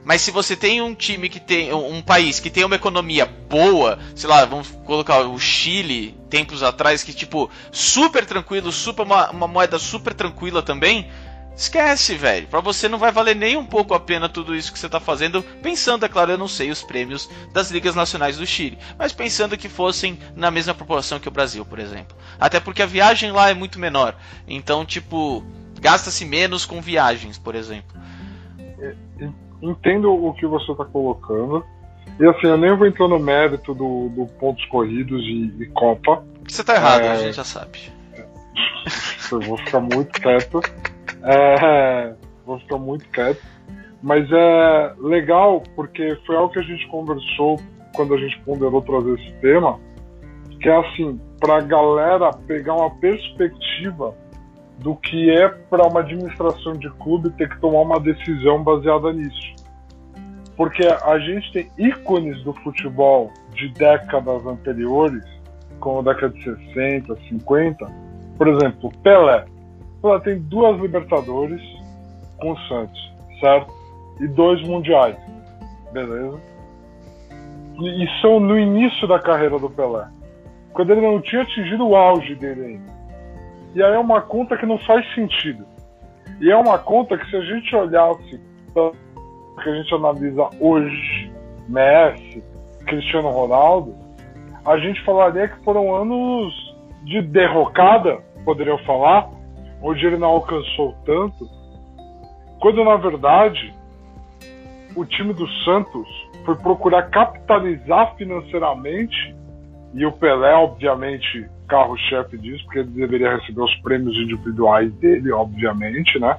Mas 0.04 0.20
se 0.20 0.30
você 0.30 0.54
tem 0.54 0.82
um 0.82 0.94
time 0.94 1.30
que 1.30 1.40
tem. 1.40 1.72
um 1.72 2.02
país 2.02 2.38
que 2.38 2.50
tem 2.50 2.64
uma 2.64 2.76
economia 2.76 3.24
boa, 3.26 3.98
sei 4.14 4.28
lá, 4.28 4.44
vamos 4.44 4.68
colocar 4.84 5.20
o 5.20 5.38
Chile, 5.38 6.14
tempos 6.28 6.62
atrás, 6.62 7.02
que 7.02 7.14
tipo, 7.14 7.50
super 7.72 8.26
tranquilo, 8.26 8.70
super 8.72 9.04
uma, 9.04 9.30
uma 9.30 9.48
moeda 9.48 9.78
super 9.78 10.12
tranquila 10.12 10.62
também. 10.62 11.10
Esquece, 11.58 12.14
velho. 12.14 12.46
Pra 12.46 12.60
você 12.60 12.88
não 12.88 12.98
vai 12.98 13.12
valer 13.12 13.36
nem 13.36 13.56
um 13.56 13.66
pouco 13.66 13.92
a 13.92 14.00
pena 14.00 14.28
tudo 14.28 14.54
isso 14.54 14.72
que 14.72 14.78
você 14.78 14.88
tá 14.88 15.00
fazendo. 15.00 15.42
Pensando, 15.42 16.06
é 16.06 16.08
claro, 16.08 16.30
eu 16.30 16.38
não 16.38 16.48
sei 16.48 16.70
os 16.70 16.82
prêmios 16.82 17.28
das 17.52 17.70
ligas 17.70 17.94
nacionais 17.94 18.38
do 18.38 18.46
Chile. 18.46 18.78
Mas 18.96 19.12
pensando 19.12 19.58
que 19.58 19.68
fossem 19.68 20.18
na 20.34 20.50
mesma 20.50 20.72
proporção 20.72 21.18
que 21.18 21.28
o 21.28 21.32
Brasil, 21.32 21.66
por 21.66 21.78
exemplo. 21.78 22.16
Até 22.38 22.60
porque 22.60 22.80
a 22.80 22.86
viagem 22.86 23.32
lá 23.32 23.50
é 23.50 23.54
muito 23.54 23.78
menor. 23.78 24.14
Então, 24.46 24.86
tipo, 24.86 25.44
Gasta-se 25.80 26.24
menos 26.24 26.66
com 26.66 26.80
viagens, 26.80 27.38
por 27.38 27.54
exemplo. 27.54 27.96
É, 28.80 28.94
entendo 29.62 30.12
o 30.12 30.34
que 30.34 30.46
você 30.46 30.72
está 30.72 30.84
colocando. 30.84 31.64
E 32.18 32.26
assim, 32.26 32.48
eu 32.48 32.56
nem 32.56 32.76
vou 32.76 32.86
entrar 32.86 33.06
no 33.06 33.18
mérito 33.18 33.74
do, 33.74 34.08
do 34.08 34.26
pontos 34.38 34.64
corridos 34.66 35.22
e, 35.22 35.62
e 35.62 35.66
Copa. 35.66 36.24
Você 36.48 36.62
está 36.62 36.74
errado, 36.74 37.02
é... 37.02 37.10
a 37.10 37.16
gente 37.16 37.34
já 37.34 37.44
sabe. 37.44 37.78
Eu 39.30 39.40
vou 39.40 39.56
ficar 39.58 39.80
muito 39.80 40.10
quieto. 40.20 40.60
É... 41.28 42.14
Vou 42.46 42.58
ficar 42.58 42.78
muito 42.78 43.06
quieto. 43.10 43.42
Mas 44.02 44.26
é 44.32 44.94
legal 44.98 45.62
porque 45.76 46.16
foi 46.26 46.36
algo 46.36 46.52
que 46.52 46.60
a 46.60 46.62
gente 46.62 46.86
conversou 46.88 47.60
quando 47.94 48.14
a 48.14 48.18
gente 48.18 48.38
ponderou 48.40 48.80
trazer 48.80 49.14
esse 49.14 49.32
tema. 49.40 49.78
Que 50.60 50.68
é 50.68 50.76
assim, 50.76 51.20
para 51.38 51.58
a 51.58 51.60
galera 51.60 52.30
pegar 52.46 52.74
uma 52.74 52.90
perspectiva 52.96 54.14
do 54.78 54.94
que 54.96 55.30
é 55.30 55.48
para 55.48 55.86
uma 55.86 56.00
administração 56.00 56.72
de 56.72 56.88
clube 56.90 57.30
ter 57.30 57.48
que 57.48 57.60
tomar 57.60 57.82
uma 57.82 58.00
decisão 58.00 58.62
baseada 58.62 59.12
nisso. 59.12 59.54
Porque 60.56 60.86
a 60.86 61.18
gente 61.18 61.52
tem 61.52 61.70
ícones 61.78 62.42
do 62.44 62.52
futebol 62.54 63.32
de 63.54 63.68
décadas 63.74 64.44
anteriores, 64.46 65.22
como 65.80 66.00
a 66.00 66.02
década 66.02 66.32
de 66.32 66.42
60, 66.42 67.14
50. 67.28 67.86
Por 68.36 68.48
exemplo, 68.48 68.90
Pelé. 69.02 69.44
Pelé 70.00 70.20
tem 70.20 70.38
duas 70.40 70.80
Libertadores 70.80 71.62
com 72.38 72.52
o 72.52 72.58
Santos, 72.68 73.12
certo? 73.40 73.72
E 74.20 74.28
dois 74.28 74.60
Mundiais. 74.62 75.16
Beleza? 75.92 76.40
E, 77.80 78.04
e 78.04 78.20
são 78.20 78.40
no 78.40 78.58
início 78.58 79.06
da 79.06 79.18
carreira 79.18 79.58
do 79.58 79.70
Pelé. 79.70 80.06
Quando 80.72 80.92
ele 80.92 81.00
não 81.00 81.20
tinha 81.20 81.42
atingido 81.42 81.88
o 81.88 81.96
auge 81.96 82.34
dele 82.34 82.64
ainda 82.64 82.98
e 83.74 83.82
aí 83.82 83.94
é 83.94 83.98
uma 83.98 84.20
conta 84.20 84.56
que 84.56 84.66
não 84.66 84.78
faz 84.78 85.06
sentido. 85.14 85.64
E 86.40 86.50
é 86.50 86.56
uma 86.56 86.78
conta 86.78 87.18
que 87.18 87.28
se 87.30 87.36
a 87.36 87.40
gente 87.42 87.74
olhasse 87.74 88.40
que 89.62 89.68
a 89.68 89.74
gente 89.74 89.94
analisa 89.94 90.48
hoje, 90.60 91.32
Messi, 91.68 92.42
Cristiano 92.86 93.28
Ronaldo, 93.30 93.94
a 94.64 94.78
gente 94.78 95.04
falaria 95.04 95.48
que 95.48 95.64
foram 95.64 95.94
anos 95.94 96.54
de 97.04 97.22
derrocada, 97.22 98.18
poderia 98.44 98.78
falar, 98.78 99.28
onde 99.82 100.06
ele 100.06 100.16
não 100.16 100.28
alcançou 100.28 100.94
tanto, 101.04 101.48
quando 102.60 102.84
na 102.84 102.96
verdade 102.96 103.74
o 104.96 105.04
time 105.04 105.32
do 105.32 105.46
Santos 105.64 106.08
foi 106.44 106.56
procurar 106.56 107.10
capitalizar 107.10 108.14
financeiramente 108.16 109.34
e 109.94 110.04
o 110.04 110.12
Pelé, 110.12 110.54
obviamente, 110.54 111.48
carro-chefe 111.68 112.36
disso, 112.38 112.64
porque 112.64 112.80
ele 112.80 112.90
deveria 112.90 113.36
receber 113.36 113.62
os 113.62 113.74
prêmios 113.76 114.16
individuais 114.16 114.92
dele, 114.94 115.30
obviamente, 115.32 116.18
né? 116.18 116.38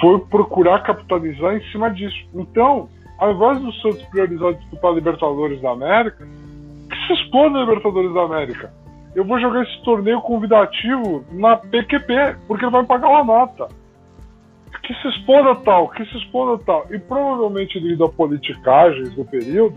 Foi 0.00 0.18
procurar 0.20 0.82
capitalizar 0.82 1.56
em 1.56 1.62
cima 1.70 1.90
disso. 1.90 2.16
Então, 2.34 2.88
ao 3.18 3.32
invés 3.32 3.60
do 3.60 3.72
Santos 3.74 4.02
priorizar 4.06 4.54
disputar 4.54 4.92
Libertadores 4.92 5.60
da 5.60 5.70
América, 5.70 6.26
que 6.90 7.06
se 7.06 7.12
exploda 7.14 7.58
a 7.58 7.60
Libertadores 7.62 8.12
da 8.14 8.22
América. 8.22 8.81
Eu 9.14 9.24
vou 9.24 9.38
jogar 9.38 9.62
esse 9.62 9.82
torneio 9.82 10.20
convidativo 10.22 11.24
na 11.32 11.56
PQP, 11.56 12.36
porque 12.46 12.64
ele 12.64 12.72
vai 12.72 12.84
pagar 12.84 13.08
uma 13.08 13.24
nota. 13.24 13.68
que 14.82 14.94
se 14.94 15.08
exploda 15.08 15.54
tal, 15.56 15.88
que 15.90 16.04
se 16.06 16.16
exploda 16.16 16.62
tal. 16.64 16.86
E 16.90 16.98
provavelmente 16.98 17.78
devido 17.78 18.04
a 18.04 18.08
politicagens 18.08 19.14
do 19.14 19.24
período, 19.24 19.76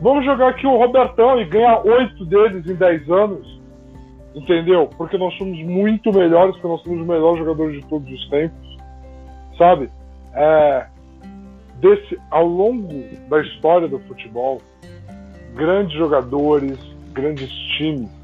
vamos 0.00 0.24
jogar 0.24 0.48
aqui 0.48 0.66
o 0.66 0.76
Robertão 0.76 1.40
e 1.40 1.44
ganhar 1.44 1.80
oito 1.84 2.24
deles 2.24 2.66
em 2.66 2.74
dez 2.74 3.08
anos. 3.10 3.60
Entendeu? 4.34 4.88
Porque 4.96 5.18
nós 5.18 5.36
somos 5.36 5.62
muito 5.62 6.10
melhores, 6.12 6.54
porque 6.54 6.68
nós 6.68 6.82
somos 6.82 7.00
os 7.02 7.06
melhores 7.06 7.38
jogadores 7.38 7.80
de 7.80 7.86
todos 7.86 8.10
os 8.10 8.28
tempos. 8.30 8.76
Sabe? 9.58 9.90
É, 10.34 10.86
desse, 11.78 12.18
ao 12.30 12.46
longo 12.46 12.88
da 13.28 13.42
história 13.42 13.86
do 13.86 13.98
futebol, 14.00 14.62
grandes 15.54 15.94
jogadores, 15.98 16.78
grandes 17.12 17.50
times 17.76 18.21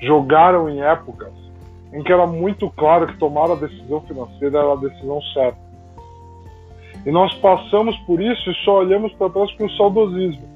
jogaram 0.00 0.68
em 0.68 0.82
épocas 0.82 1.32
em 1.94 2.02
que 2.02 2.12
era 2.12 2.26
muito 2.26 2.68
claro 2.70 3.06
que 3.06 3.16
tomar 3.18 3.50
a 3.50 3.54
decisão 3.54 4.00
financeira 4.00 4.58
era 4.58 4.72
a 4.72 4.76
decisão 4.76 5.22
certa. 5.32 5.58
E 7.06 7.10
nós 7.10 7.32
passamos 7.34 7.96
por 7.98 8.20
isso 8.20 8.50
e 8.50 8.54
só 8.64 8.78
olhamos 8.78 9.12
para 9.12 9.30
trás 9.30 9.52
com 9.52 9.68
saudosismo. 9.70 10.48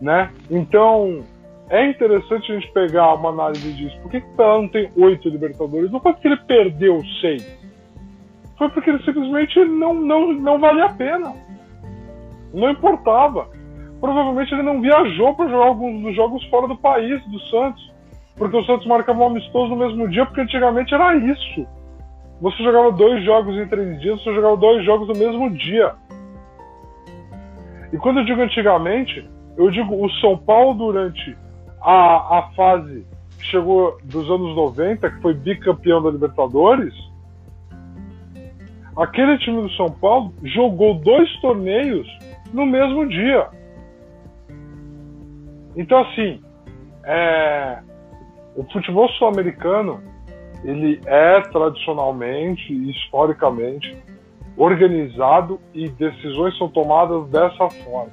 Né? 0.00 0.30
Então, 0.48 1.24
é 1.68 1.90
interessante 1.90 2.52
a 2.52 2.54
gente 2.54 2.70
pegar 2.72 3.14
uma 3.14 3.30
análise 3.30 3.72
disso. 3.72 3.98
Por 4.00 4.10
que, 4.10 4.20
que 4.20 4.28
o 4.28 4.36
Pelé 4.36 4.60
não 4.60 4.68
tem 4.68 4.90
oito 4.96 5.28
Libertadores? 5.28 5.90
Não 5.90 6.00
foi 6.00 6.12
porque 6.12 6.28
ele 6.28 6.36
perdeu 6.36 7.02
seis. 7.20 7.58
Foi 8.56 8.68
porque 8.68 8.90
ele 8.90 9.02
simplesmente 9.02 9.58
não, 9.64 9.92
não, 9.94 10.32
não 10.32 10.58
valia 10.60 10.84
a 10.84 10.92
pena. 10.92 11.34
Não 12.54 12.70
importava. 12.70 13.48
Provavelmente 14.00 14.54
ele 14.54 14.62
não 14.62 14.80
viajou 14.80 15.34
para 15.34 15.48
jogar 15.48 15.66
alguns 15.66 16.02
dos 16.02 16.14
jogos 16.14 16.44
fora 16.44 16.68
do 16.68 16.76
país, 16.76 17.20
do 17.26 17.40
Santos. 17.40 17.92
Porque 18.38 18.56
o 18.56 18.64
Santos 18.64 18.86
marcava 18.86 19.18
um 19.18 19.26
amistoso 19.26 19.74
no 19.74 19.76
mesmo 19.76 20.08
dia, 20.08 20.24
porque 20.24 20.40
antigamente 20.40 20.94
era 20.94 21.16
isso. 21.16 21.66
Você 22.40 22.62
jogava 22.62 22.92
dois 22.92 23.24
jogos 23.24 23.56
em 23.56 23.66
três 23.66 24.00
dias, 24.00 24.22
você 24.22 24.32
jogava 24.32 24.56
dois 24.56 24.84
jogos 24.84 25.08
no 25.08 25.14
mesmo 25.14 25.50
dia. 25.50 25.92
E 27.92 27.96
quando 27.98 28.20
eu 28.20 28.24
digo 28.24 28.40
antigamente, 28.40 29.28
eu 29.56 29.70
digo 29.70 30.04
o 30.04 30.08
São 30.20 30.38
Paulo 30.38 30.74
durante 30.74 31.36
a, 31.82 32.38
a 32.38 32.50
fase 32.54 33.04
que 33.38 33.44
chegou 33.46 33.98
dos 34.04 34.30
anos 34.30 34.54
90, 34.54 35.10
que 35.10 35.20
foi 35.20 35.34
bicampeão 35.34 36.00
da 36.00 36.10
Libertadores, 36.10 36.94
aquele 38.96 39.36
time 39.38 39.62
do 39.62 39.70
São 39.72 39.90
Paulo 39.90 40.32
jogou 40.44 40.94
dois 40.94 41.28
torneios 41.40 42.06
no 42.52 42.64
mesmo 42.64 43.08
dia. 43.08 43.48
Então, 45.76 45.98
assim, 46.00 46.40
é, 47.04 47.78
o 48.58 48.64
futebol 48.72 49.08
sul-americano 49.10 50.02
ele 50.64 51.00
é 51.06 51.40
tradicionalmente 51.42 52.72
e 52.72 52.90
historicamente 52.90 53.96
organizado 54.56 55.60
e 55.72 55.88
decisões 55.88 56.58
são 56.58 56.68
tomadas 56.68 57.28
dessa 57.30 57.70
forma. 57.84 58.10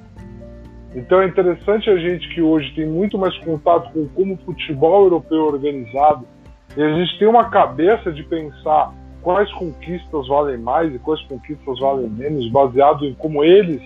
Então 0.94 1.20
é 1.20 1.26
interessante 1.26 1.90
a 1.90 1.96
gente 1.96 2.28
que 2.32 2.40
hoje 2.40 2.72
tem 2.76 2.86
muito 2.86 3.18
mais 3.18 3.36
contato 3.38 3.92
com 3.92 4.06
como 4.10 4.34
o 4.34 4.36
futebol 4.36 5.02
europeu 5.02 5.36
é 5.36 5.48
organizado. 5.48 6.24
E 6.76 6.80
a 6.80 6.94
gente 6.94 7.18
tem 7.18 7.26
uma 7.26 7.50
cabeça 7.50 8.12
de 8.12 8.22
pensar 8.22 8.94
quais 9.22 9.52
conquistas 9.54 10.28
valem 10.28 10.58
mais 10.58 10.94
e 10.94 10.98
quais 11.00 11.20
conquistas 11.22 11.80
valem 11.80 12.08
menos, 12.08 12.48
baseado 12.52 13.04
em 13.04 13.14
como 13.14 13.42
eles 13.42 13.82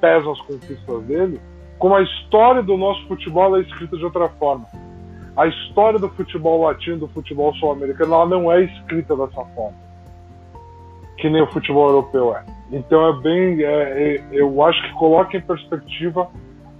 pesam 0.00 0.32
as 0.32 0.40
conquistas 0.40 1.02
dele, 1.02 1.38
como 1.78 1.94
a 1.94 2.02
história 2.02 2.62
do 2.62 2.74
nosso 2.78 3.06
futebol 3.06 3.58
é 3.58 3.60
escrita 3.60 3.98
de 3.98 4.04
outra 4.04 4.30
forma 4.30 4.66
a 5.38 5.46
história 5.46 6.00
do 6.00 6.08
futebol 6.10 6.62
latino, 6.62 6.98
do 6.98 7.08
futebol 7.08 7.54
sul-americano, 7.54 8.12
ela 8.12 8.26
não 8.26 8.50
é 8.50 8.64
escrita 8.64 9.16
dessa 9.16 9.44
forma, 9.54 9.76
que 11.16 11.30
nem 11.30 11.40
o 11.40 11.46
futebol 11.46 11.88
europeu 11.88 12.34
é. 12.36 12.44
Então 12.72 13.08
é 13.08 13.22
bem, 13.22 13.62
é, 13.62 13.68
é, 13.68 14.24
eu 14.32 14.62
acho 14.64 14.82
que 14.82 14.92
coloca 14.94 15.36
em 15.36 15.40
perspectiva 15.40 16.28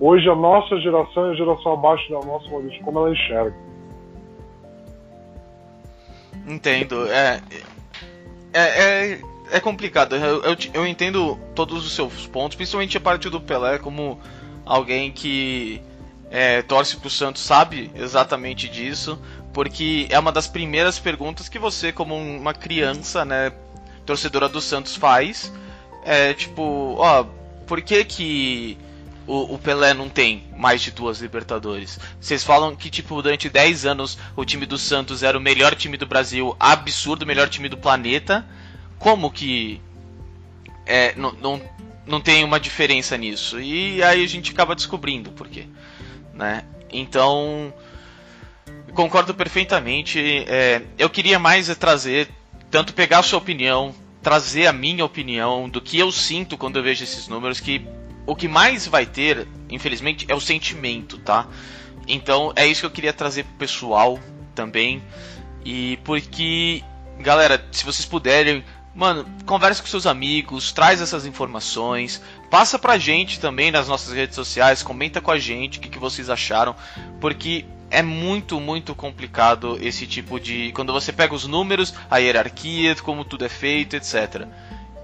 hoje 0.01 0.29
a 0.29 0.35
nossa 0.35 0.77
geração 0.81 1.29
e 1.29 1.33
a 1.33 1.37
geração 1.37 1.73
abaixo 1.73 2.11
da 2.11 2.19
nossa, 2.27 2.51
Maurício, 2.51 2.83
como 2.83 2.99
ela 2.99 3.13
enxerga. 3.13 3.55
Entendo. 6.49 7.07
É, 7.07 7.41
é, 8.53 8.63
é, 8.63 9.21
é 9.53 9.61
complicado. 9.61 10.17
Eu, 10.17 10.43
eu, 10.43 10.57
eu, 10.75 10.87
entendo 10.87 11.39
todos 11.55 11.87
os 11.87 11.95
seus 11.95 12.27
pontos, 12.27 12.57
principalmente 12.57 12.97
a 12.97 13.01
parte 13.01 13.31
do 13.31 13.41
Pelé 13.41 13.79
como 13.79 14.19
alguém 14.65 15.13
que 15.13 15.81
é, 16.31 16.63
torce 16.63 16.97
pro 16.97 17.11
Santos 17.11 17.43
sabe 17.43 17.91
exatamente 17.95 18.69
disso, 18.69 19.19
porque 19.53 20.07
é 20.11 20.19
uma 20.19 20.33
das 20.33 20.47
primeiras 20.47 20.99
perguntas 20.99 21.49
que 21.49 21.59
você, 21.59 21.93
como 21.93 22.15
uma 22.17 22.53
criança, 22.53 23.25
né, 23.25 23.53
torcedora 24.05 24.49
do 24.49 24.61
Santos, 24.61 24.95
faz. 24.95 25.53
É 26.05 26.33
tipo, 26.35 26.97
ó, 26.99 27.25
por 27.67 27.81
que 27.83 28.05
que 28.05 28.79
o, 29.27 29.55
o, 29.55 29.59
Pelé 29.59 29.93
não 29.93 30.09
tem 30.09 30.45
mais 30.57 30.81
de 30.83 30.91
duas 30.91 31.21
Libertadores? 31.21 31.99
Vocês 32.21 32.45
falam 32.45 32.77
que, 32.77 32.89
tipo, 32.91 33.21
durante 33.21 33.49
10 33.49 33.87
anos 33.87 34.19
o 34.37 34.45
time 34.45 34.65
do 34.65 34.79
Santos 34.79 35.23
era 35.23 35.37
o 35.37 35.41
melhor 35.41 35.75
time 35.75 35.97
do 35.97 36.07
Brasil, 36.07 36.55
absurdo, 36.59 37.23
o 37.23 37.27
melhor 37.27 37.49
time 37.49 37.69
do 37.69 37.77
planeta. 37.77 38.47
Como 38.99 39.31
que 39.31 39.81
é, 40.87 41.15
não, 41.17 41.33
não, 41.33 41.63
não 42.07 42.21
tem 42.21 42.45
uma 42.45 42.61
diferença 42.61 43.17
nisso? 43.17 43.61
E 43.61 44.03
aí 44.03 44.25
a 44.25 44.29
gente 44.29 44.53
acaba 44.53 44.75
descobrindo 44.75 45.31
por 45.33 45.49
quê 45.49 45.67
né? 46.39 46.65
Então, 46.91 47.75
concordo 48.95 49.35
perfeitamente. 49.35 50.45
É, 50.47 50.83
eu 50.97 51.11
queria 51.11 51.39
mais 51.39 51.69
é 51.69 51.75
trazer, 51.75 52.29
tanto 52.71 52.95
pegar 52.95 53.19
a 53.19 53.23
sua 53.23 53.39
opinião, 53.39 53.95
trazer 54.23 54.69
a 54.69 54.73
minha 54.73 55.05
opinião 55.05 55.69
do 55.69 55.81
que 55.81 55.99
eu 55.99 56.13
sinto 56.13 56.57
quando 56.57 56.79
eu 56.79 56.83
vejo 56.83 57.03
esses 57.03 57.27
números, 57.27 57.61
que 57.61 57.85
o 58.25 58.37
que 58.37 58.47
mais 58.47 58.87
vai 58.87 59.05
ter, 59.05 59.49
infelizmente, 59.69 60.25
é 60.29 60.35
o 60.35 60.41
sentimento, 60.41 61.19
tá? 61.19 61.49
Então 62.07 62.53
é 62.55 62.67
isso 62.67 62.81
que 62.83 62.87
eu 62.87 62.91
queria 62.91 63.13
trazer 63.13 63.45
pro 63.45 63.55
pessoal 63.55 64.19
também. 64.55 65.03
E 65.65 65.99
porque, 66.05 66.83
galera, 67.19 67.67
se 67.73 67.85
vocês 67.85 68.07
puderem, 68.07 68.65
mano, 68.95 69.27
converse 69.47 69.81
com 69.81 69.89
seus 69.89 70.07
amigos, 70.07 70.73
traz 70.73 71.01
essas 71.01 71.27
informações, 71.27 72.21
Passa 72.51 72.79
pra 72.79 72.97
gente 72.97 73.39
também 73.39 73.71
nas 73.71 73.89
nossas 73.89 74.15
redes 74.15 74.35
sociais, 74.35 74.83
comenta 74.83 75.21
com 75.21 75.31
a 75.31 75.39
gente 75.39 75.79
o 75.79 75.81
que, 75.83 75.89
que 75.91 75.99
vocês 75.99 76.31
acharam, 76.31 76.75
porque 77.21 77.67
é 77.91 78.03
muito, 78.03 78.59
muito 78.59 78.95
complicado 78.95 79.79
esse 79.83 80.07
tipo 80.07 80.41
de. 80.41 80.73
Quando 80.73 80.93
você 80.93 81.13
pega 81.13 81.35
os 81.35 81.47
números, 81.47 81.93
a 82.11 82.17
hierarquia, 82.17 82.97
como 82.97 83.23
tudo 83.23 83.45
é 83.45 83.51
feito, 83.51 83.97
etc. 83.97 84.47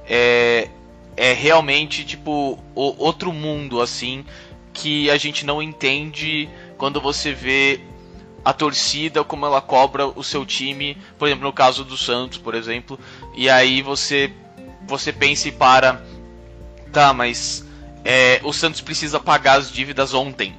É, 0.08 0.70
é 1.16 1.32
realmente 1.34 2.04
tipo 2.04 2.58
o, 2.74 3.04
outro 3.04 3.32
mundo 3.32 3.80
assim 3.80 4.24
que 4.72 5.10
a 5.10 5.16
gente 5.18 5.46
não 5.46 5.62
entende 5.62 6.48
quando 6.78 7.00
você 7.00 7.32
vê 7.32 7.80
a 8.44 8.52
torcida 8.52 9.22
como 9.22 9.46
ela 9.46 9.60
cobra 9.60 10.06
o 10.06 10.22
seu 10.22 10.44
time, 10.44 10.96
por 11.18 11.28
exemplo, 11.28 11.44
no 11.44 11.52
caso 11.52 11.84
do 11.84 11.96
Santos, 11.96 12.38
por 12.38 12.54
exemplo, 12.54 12.98
e 13.34 13.48
aí 13.50 13.82
você 13.82 14.32
você 14.86 15.12
pensa 15.12 15.48
e 15.48 15.52
para 15.52 16.02
tá, 16.92 17.12
mas 17.12 17.64
é, 18.04 18.40
o 18.44 18.52
Santos 18.52 18.80
precisa 18.80 19.18
pagar 19.18 19.58
as 19.58 19.70
dívidas 19.70 20.14
ontem, 20.14 20.54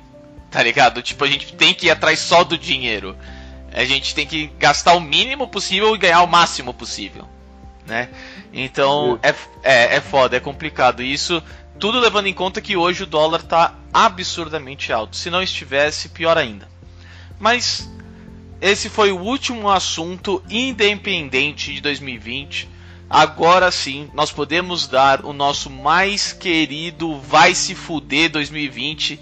tá 0.51 0.61
ligado? 0.61 1.01
Tipo, 1.01 1.23
a 1.23 1.27
gente 1.27 1.53
tem 1.53 1.73
que 1.73 1.87
ir 1.87 1.91
atrás 1.91 2.19
só 2.19 2.43
do 2.43 2.57
dinheiro. 2.57 3.15
A 3.71 3.85
gente 3.85 4.15
tem 4.15 4.25
que 4.25 4.47
gastar 4.59 4.93
o 4.93 5.01
mínimo 5.01 5.47
possível 5.47 5.93
e 5.95 5.97
ganhar 5.97 6.21
o 6.21 6.27
máximo 6.27 6.73
possível, 6.73 7.27
né? 7.85 8.09
Então 8.53 9.19
é, 9.21 9.33
é, 9.63 9.95
é 9.97 10.01
foda, 10.01 10.37
é 10.37 10.39
complicado. 10.39 11.01
Isso 11.01 11.41
tudo 11.79 11.99
levando 11.99 12.27
em 12.27 12.33
conta 12.33 12.61
que 12.61 12.77
hoje 12.77 13.03
o 13.03 13.07
dólar 13.07 13.43
tá 13.43 13.75
absurdamente 13.93 14.93
alto. 14.93 15.15
Se 15.15 15.29
não 15.29 15.41
estivesse, 15.41 16.09
pior 16.09 16.37
ainda. 16.37 16.67
Mas 17.39 17.89
esse 18.61 18.89
foi 18.89 19.11
o 19.11 19.19
último 19.19 19.69
assunto 19.69 20.41
independente 20.49 21.73
de 21.73 21.81
2020. 21.81 22.74
Agora 23.09 23.69
sim, 23.71 24.09
nós 24.13 24.31
podemos 24.31 24.87
dar 24.87 25.25
o 25.25 25.31
nosso 25.31 25.69
mais 25.69 26.33
querido 26.33 27.17
Vai 27.19 27.53
Se 27.53 27.75
Fuder 27.75 28.31
2020, 28.31 29.19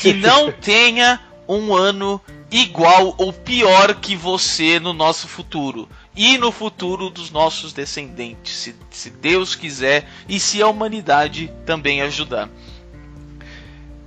que 0.00 0.12
não 0.14 0.52
tenha 0.52 1.20
um 1.48 1.74
ano 1.74 2.20
igual 2.50 3.14
ou 3.18 3.32
pior 3.32 3.94
que 3.96 4.14
você 4.14 4.78
no 4.78 4.92
nosso 4.92 5.26
futuro 5.26 5.88
e 6.16 6.38
no 6.38 6.50
futuro 6.50 7.10
dos 7.10 7.30
nossos 7.30 7.72
descendentes, 7.72 8.56
se, 8.56 8.74
se 8.90 9.10
Deus 9.10 9.54
quiser 9.54 10.08
e 10.28 10.40
se 10.40 10.62
a 10.62 10.68
humanidade 10.68 11.52
também 11.66 12.00
ajudar. 12.02 12.48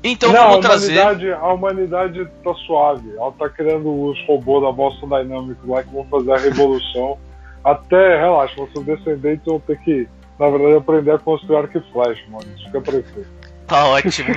Então 0.04 0.32
Não, 0.32 0.52
vamos 0.52 0.66
trazer. 0.66 1.00
Humanidade, 1.00 1.32
a 1.34 1.54
humanidade 1.54 2.28
tá 2.44 2.54
suave. 2.66 3.12
Ela 3.16 3.32
tá 3.34 3.50
criando 3.50 3.90
os 4.06 4.18
robôs 4.26 4.64
da 4.64 4.72
Boston 4.72 5.10
Dynamics 5.10 5.68
lá 5.68 5.84
que 5.84 5.94
vão 5.94 6.06
fazer 6.06 6.32
a 6.32 6.38
revolução. 6.38 7.18
Até, 7.64 8.20
relaxa, 8.20 8.56
nossos 8.58 8.86
descendentes 8.86 9.46
vão 9.46 9.60
ter 9.60 9.78
que, 9.80 10.08
na 10.40 10.50
verdade, 10.50 10.76
aprender 10.76 11.12
a 11.12 11.20
construir 11.20 11.58
arco 11.58 11.78
e 11.78 11.92
flecha, 11.92 12.24
mano. 12.30 12.46
Isso 12.56 12.66
fica 12.66 12.82
prefeito. 12.82 13.30
Tá 13.68 13.86
ótimo. 13.86 14.30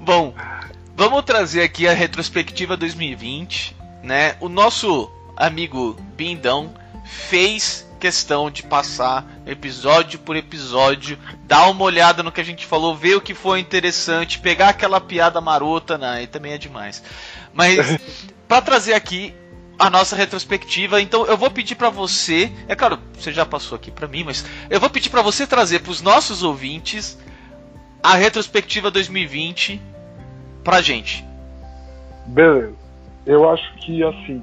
Bom, 0.00 0.34
vamos 0.94 1.22
trazer 1.24 1.62
aqui 1.62 1.88
a 1.88 1.92
retrospectiva 1.92 2.76
2020, 2.76 3.76
né? 4.02 4.36
O 4.40 4.48
nosso 4.48 5.10
amigo 5.36 5.96
Bindão 6.16 6.72
fez 7.04 7.88
questão 7.98 8.50
de 8.50 8.62
passar 8.62 9.26
episódio 9.44 10.18
por 10.20 10.36
episódio, 10.36 11.18
dar 11.44 11.68
uma 11.68 11.84
olhada 11.84 12.22
no 12.22 12.30
que 12.30 12.40
a 12.40 12.44
gente 12.44 12.64
falou, 12.64 12.94
ver 12.94 13.16
o 13.16 13.20
que 13.20 13.34
foi 13.34 13.58
interessante, 13.58 14.38
pegar 14.38 14.68
aquela 14.68 15.00
piada 15.00 15.40
marota, 15.40 15.98
né? 15.98 16.22
E 16.22 16.26
também 16.26 16.52
é 16.52 16.58
demais. 16.58 17.02
Mas 17.52 17.98
para 18.46 18.62
trazer 18.62 18.94
aqui 18.94 19.34
a 19.78 19.88
nossa 19.88 20.16
retrospectiva, 20.16 21.00
então 21.00 21.24
eu 21.26 21.36
vou 21.36 21.50
pedir 21.50 21.76
para 21.76 21.88
você, 21.88 22.50
é 22.66 22.74
claro, 22.74 22.98
você 23.14 23.30
já 23.30 23.46
passou 23.46 23.76
aqui 23.76 23.90
para 23.90 24.08
mim, 24.08 24.24
mas 24.24 24.44
eu 24.68 24.80
vou 24.80 24.90
pedir 24.90 25.08
para 25.08 25.22
você 25.22 25.46
trazer 25.46 25.80
para 25.80 25.92
os 25.92 26.02
nossos 26.02 26.42
ouvintes 26.42 27.16
a 28.02 28.14
retrospectiva 28.14 28.90
2020 28.90 29.80
pra 30.64 30.80
gente. 30.80 31.24
Beleza. 32.26 32.74
Eu 33.24 33.48
acho 33.48 33.74
que 33.76 34.02
assim, 34.02 34.42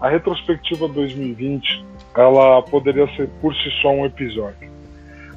a 0.00 0.08
retrospectiva 0.08 0.86
2020 0.86 1.84
ela 2.14 2.62
poderia 2.62 3.06
ser 3.16 3.28
por 3.40 3.54
si 3.54 3.70
só 3.82 3.90
um 3.90 4.06
episódio. 4.06 4.68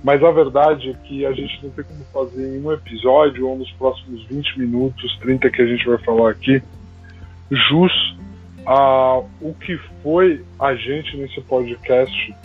Mas 0.04 0.24
a 0.24 0.32
verdade 0.32 0.90
é 0.90 0.94
que 1.08 1.26
a 1.26 1.32
gente 1.32 1.60
não 1.64 1.70
tem 1.72 1.84
como 1.84 2.04
fazer 2.12 2.58
em 2.58 2.64
um 2.64 2.72
episódio 2.72 3.48
ou 3.48 3.58
nos 3.58 3.72
próximos 3.74 4.24
20 4.26 4.60
minutos, 4.60 5.18
30 5.20 5.50
que 5.50 5.62
a 5.62 5.66
gente 5.66 5.86
vai 5.86 5.98
falar 6.00 6.32
aqui, 6.32 6.62
jus 7.52 8.16
a 8.66 9.22
o 9.42 9.54
que 9.54 9.78
foi 10.04 10.44
a 10.60 10.76
gente 10.76 11.18
nesse 11.18 11.42
podcast 11.42 12.36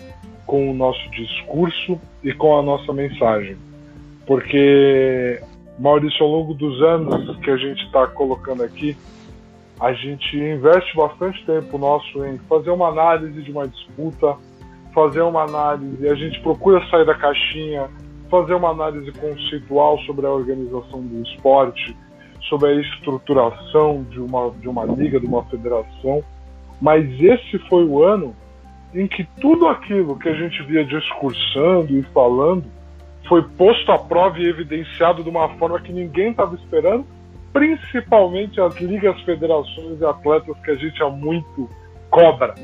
com 0.46 0.70
o 0.70 0.74
nosso 0.74 1.10
discurso 1.10 2.00
e 2.22 2.32
com 2.32 2.58
a 2.58 2.62
nossa 2.62 2.92
mensagem. 2.92 3.56
Porque, 4.26 5.40
Maurício, 5.78 6.24
ao 6.24 6.30
longo 6.30 6.54
dos 6.54 6.80
anos 6.82 7.36
que 7.38 7.50
a 7.50 7.56
gente 7.56 7.84
está 7.84 8.06
colocando 8.06 8.62
aqui, 8.62 8.96
a 9.80 9.92
gente 9.92 10.36
investe 10.36 10.96
bastante 10.96 11.44
tempo 11.44 11.76
nosso 11.76 12.24
em 12.24 12.38
fazer 12.48 12.70
uma 12.70 12.88
análise 12.88 13.42
de 13.42 13.50
uma 13.50 13.68
disputa, 13.68 14.36
fazer 14.94 15.20
uma 15.20 15.42
análise, 15.42 16.08
a 16.08 16.14
gente 16.14 16.40
procura 16.40 16.84
sair 16.88 17.04
da 17.04 17.14
caixinha, 17.14 17.88
fazer 18.30 18.54
uma 18.54 18.70
análise 18.70 19.12
conceitual 19.12 19.98
sobre 20.00 20.26
a 20.26 20.30
organização 20.30 21.02
do 21.02 21.22
esporte, 21.22 21.94
sobre 22.49 22.68
a 22.68 22.80
estruturação 22.80 24.05
de 24.05 24.20
uma, 24.20 24.51
de 24.51 24.68
uma 24.68 24.84
liga, 24.84 25.20
de 25.20 25.26
uma 25.26 25.44
federação. 25.44 26.22
Mas 26.80 27.05
esse 27.20 27.59
foi 27.68 27.84
o 27.84 28.03
ano 28.03 28.34
em 28.94 29.07
que 29.07 29.24
tudo 29.40 29.66
aquilo 29.66 30.18
que 30.18 30.28
a 30.28 30.34
gente 30.34 30.62
via 30.62 30.84
discursando 30.84 31.97
e 31.97 32.03
falando 32.14 32.64
foi 33.28 33.42
posto 33.42 33.90
à 33.90 33.99
prova 33.99 34.38
e 34.38 34.47
evidenciado 34.47 35.22
de 35.22 35.28
uma 35.28 35.49
forma 35.57 35.80
que 35.80 35.92
ninguém 35.92 36.30
estava 36.30 36.55
esperando 36.55 37.05
principalmente 37.57 38.61
as 38.61 38.76
ligas, 38.76 39.18
federações 39.22 39.99
e 39.99 40.05
atletas 40.05 40.55
que 40.62 40.70
a 40.70 40.74
gente 40.74 41.03
há 41.03 41.09
muito 41.09 41.70
cobra 42.11 42.55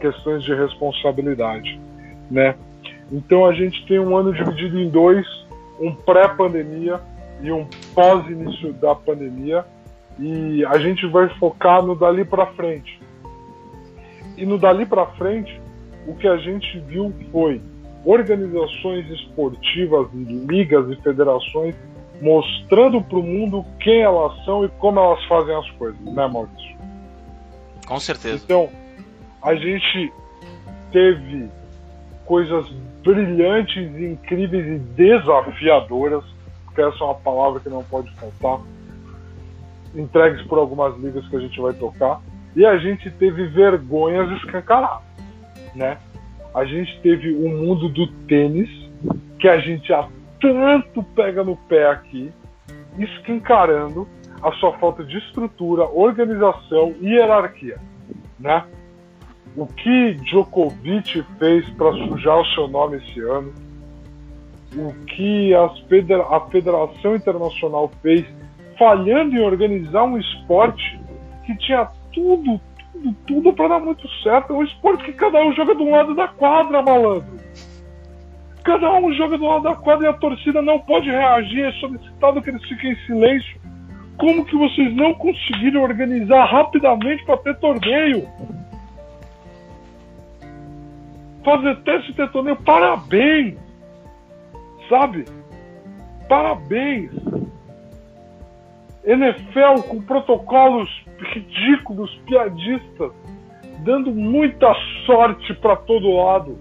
questões 0.00 0.42
de 0.42 0.52
responsabilidade, 0.52 1.80
né? 2.28 2.56
Então 3.12 3.46
a 3.46 3.52
gente 3.52 3.86
tem 3.86 4.00
um 4.00 4.16
ano 4.16 4.32
dividido 4.32 4.80
em 4.80 4.88
dois, 4.88 5.24
um 5.80 5.94
pré-pandemia 5.94 7.00
e 7.42 7.50
um 7.50 7.66
pós-início 7.94 8.72
da 8.74 8.94
pandemia, 8.94 9.64
e 10.18 10.64
a 10.66 10.78
gente 10.78 11.06
vai 11.06 11.28
focar 11.38 11.82
no 11.82 11.94
dali 11.94 12.24
para 12.24 12.46
frente. 12.48 13.00
E 14.36 14.44
no 14.44 14.58
dali 14.58 14.84
para 14.84 15.06
frente, 15.12 15.60
o 16.06 16.14
que 16.14 16.28
a 16.28 16.36
gente 16.36 16.78
viu 16.80 17.12
foi 17.30 17.60
organizações 18.04 19.08
esportivas, 19.10 20.08
ligas 20.14 20.90
e 20.90 20.96
federações 21.02 21.74
mostrando 22.20 23.00
para 23.02 23.18
o 23.18 23.22
mundo 23.22 23.64
quem 23.80 24.02
elas 24.02 24.44
são 24.44 24.64
e 24.64 24.68
como 24.68 25.00
elas 25.00 25.24
fazem 25.24 25.54
as 25.54 25.70
coisas, 25.72 26.00
né, 26.00 26.26
Maurício? 26.26 26.76
Com 27.86 27.98
certeza. 27.98 28.42
Então, 28.44 28.68
a 29.42 29.54
gente 29.54 30.12
teve 30.92 31.48
coisas 32.26 32.68
brilhantes, 33.02 33.88
incríveis 33.98 34.66
e 34.66 34.78
desafiadoras, 34.78 36.24
essa 36.78 37.02
é 37.02 37.04
uma 37.04 37.14
palavra 37.14 37.60
que 37.60 37.68
não 37.68 37.82
pode 37.84 38.10
faltar, 38.16 38.60
entregues 39.94 40.42
por 40.46 40.58
algumas 40.58 40.96
ligas 40.98 41.26
que 41.28 41.36
a 41.36 41.40
gente 41.40 41.60
vai 41.60 41.72
tocar, 41.72 42.20
e 42.54 42.66
a 42.66 42.76
gente 42.78 43.10
teve 43.10 43.46
vergonhas 43.46 44.30
escancaradas, 44.38 45.02
né? 45.74 45.98
A 46.54 46.64
gente 46.64 47.00
teve 47.00 47.32
o 47.32 47.46
um 47.46 47.66
mundo 47.66 47.88
do 47.88 48.06
tênis, 48.26 48.68
que 49.38 49.48
a 49.48 49.58
gente 49.58 49.88
tanto 50.40 51.02
pega 51.14 51.44
no 51.44 51.56
pé 51.56 51.88
aqui, 51.88 52.32
escancarando 52.98 54.06
a 54.42 54.52
sua 54.52 54.72
falta 54.78 55.04
de 55.04 55.16
estrutura, 55.18 55.84
organização 55.84 56.94
e 57.00 57.14
hierarquia, 57.14 57.78
né? 58.38 58.64
O 59.56 59.66
que 59.66 60.14
Djokovic 60.14 61.24
fez 61.38 61.68
para 61.70 61.92
sujar 61.92 62.40
o 62.40 62.46
seu 62.46 62.68
nome 62.68 62.98
esse 62.98 63.20
ano, 63.20 63.52
o 64.76 64.92
que 65.06 65.52
federa 65.88 66.22
a 66.22 66.40
Federação 66.48 67.16
Internacional 67.16 67.90
fez 68.02 68.24
falhando 68.78 69.36
em 69.36 69.40
organizar 69.40 70.04
um 70.04 70.16
esporte 70.16 70.98
que 71.44 71.56
tinha 71.58 71.88
tudo, 72.12 72.60
tudo, 72.92 73.16
tudo 73.26 73.52
para 73.52 73.68
dar 73.68 73.80
muito 73.80 74.08
certo. 74.22 74.52
É 74.52 74.56
um 74.56 74.62
esporte 74.62 75.04
que 75.04 75.12
cada 75.12 75.38
um 75.40 75.52
joga 75.52 75.74
de 75.74 75.82
um 75.82 75.90
lado 75.90 76.14
da 76.14 76.28
quadra, 76.28 76.82
malandro. 76.82 77.40
Cada 78.64 78.92
um 78.94 79.12
joga 79.12 79.36
do 79.36 79.44
lado 79.44 79.64
da 79.64 79.74
quadra 79.74 80.06
e 80.06 80.10
a 80.10 80.12
torcida 80.12 80.62
não 80.62 80.78
pode 80.78 81.10
reagir. 81.10 81.64
É 81.64 81.72
solicitado 81.72 82.40
que 82.40 82.50
eles 82.50 82.62
fiquem 82.66 82.92
em 82.92 82.96
silêncio. 83.06 83.60
Como 84.18 84.44
que 84.44 84.56
vocês 84.56 84.94
não 84.94 85.14
conseguiram 85.14 85.82
organizar 85.82 86.44
rapidamente 86.44 87.24
para 87.24 87.38
ter 87.38 87.58
torneio? 87.58 88.28
Fazer 91.42 91.76
teste 91.82 92.12
ter 92.12 92.30
torneio, 92.30 92.56
parabéns! 92.56 93.69
Sabe? 94.90 95.24
Parabéns! 96.28 97.12
NFL 99.04 99.88
com 99.88 100.02
protocolos 100.02 100.90
ridículos, 101.32 102.14
piadistas, 102.26 103.12
dando 103.84 104.10
muita 104.10 104.74
sorte 105.06 105.54
para 105.54 105.76
todo 105.76 106.16
lado. 106.16 106.58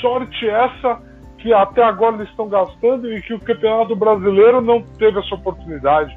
Sorte 0.00 0.48
essa 0.48 1.02
que 1.38 1.52
até 1.52 1.82
agora 1.82 2.16
eles 2.16 2.28
estão 2.28 2.48
gastando 2.48 3.10
e 3.12 3.22
que 3.22 3.34
o 3.34 3.40
Campeonato 3.40 3.96
Brasileiro 3.96 4.60
não 4.60 4.82
teve 4.82 5.18
essa 5.18 5.34
oportunidade. 5.34 6.16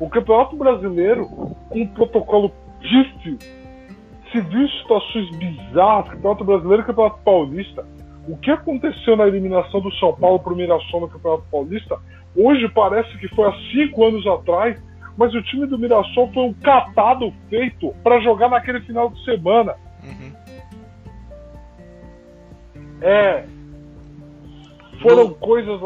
O 0.00 0.08
Campeonato 0.08 0.56
Brasileiro, 0.56 1.26
com 1.68 1.82
um 1.82 1.88
protocolo 1.88 2.52
pífio, 2.80 3.38
se 4.30 4.40
viu 4.40 4.68
situações 4.68 5.30
bizarras, 5.36 6.10
Campeonato 6.10 6.44
Brasileiro 6.44 6.82
e 6.82 6.86
Campeonato 6.86 7.18
Paulista. 7.24 7.84
O 8.28 8.36
que 8.36 8.50
aconteceu 8.50 9.16
na 9.16 9.26
eliminação 9.26 9.80
do 9.80 9.90
São 9.94 10.14
Paulo 10.14 10.38
para 10.38 10.52
o 10.52 10.56
Mirassol 10.56 11.00
no 11.00 11.08
Campeonato 11.08 11.44
Paulista, 11.50 11.98
hoje 12.36 12.68
parece 12.68 13.16
que 13.16 13.26
foi 13.28 13.48
há 13.48 13.52
cinco 13.72 14.06
anos 14.06 14.26
atrás, 14.26 14.78
mas 15.16 15.34
o 15.34 15.42
time 15.42 15.66
do 15.66 15.78
Mirassol 15.78 16.30
foi 16.32 16.42
um 16.42 16.52
catado 16.52 17.32
feito 17.48 17.94
para 18.04 18.20
jogar 18.20 18.50
naquele 18.50 18.80
final 18.82 19.08
de 19.08 19.24
semana. 19.24 19.74
Uhum. 20.04 20.32
É, 23.00 23.44
foram 25.00 25.28
no... 25.28 25.34
coisas 25.34 25.80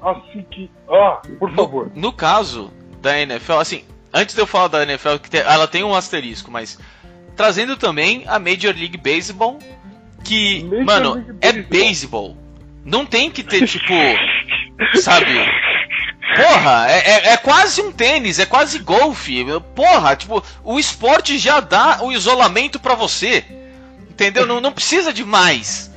assim 0.00 0.44
que. 0.50 0.70
Ah, 0.88 1.20
por 1.38 1.50
favor. 1.52 1.90
No, 1.94 2.00
no, 2.00 2.12
caso 2.12 2.72
da 3.02 3.20
NFL, 3.20 3.54
assim, 3.54 3.84
antes 4.14 4.34
de 4.34 4.40
eu 4.40 4.46
falar 4.46 4.68
da 4.68 4.82
NFL, 4.82 5.18
que 5.18 5.36
ela 5.36 5.68
tem 5.68 5.84
um 5.84 5.94
asterisco, 5.94 6.50
mas 6.50 6.78
trazendo 7.36 7.76
também 7.76 8.24
a 8.26 8.38
Major 8.38 8.74
League 8.74 8.96
Baseball, 8.96 9.58
que, 10.24 10.64
mano, 10.84 11.36
é 11.40 11.52
beisebol. 11.52 12.36
Não 12.84 13.06
tem 13.06 13.30
que 13.30 13.42
ter, 13.42 13.66
tipo, 13.66 13.94
sabe? 14.94 15.32
Porra, 16.36 16.86
é, 16.88 16.98
é, 16.98 17.32
é, 17.32 17.36
quase 17.36 17.80
um 17.80 17.92
tênis, 17.92 18.38
é 18.38 18.46
quase 18.46 18.78
golfe. 18.78 19.44
Porra, 19.74 20.16
tipo, 20.16 20.42
o 20.64 20.78
esporte 20.78 21.38
já 21.38 21.60
dá 21.60 21.98
o 22.02 22.10
isolamento 22.10 22.80
para 22.80 22.94
você. 22.94 23.44
Entendeu? 24.10 24.46
Não, 24.46 24.60
não 24.60 24.72
precisa 24.72 25.12
de 25.12 25.24
mais. 25.24 25.92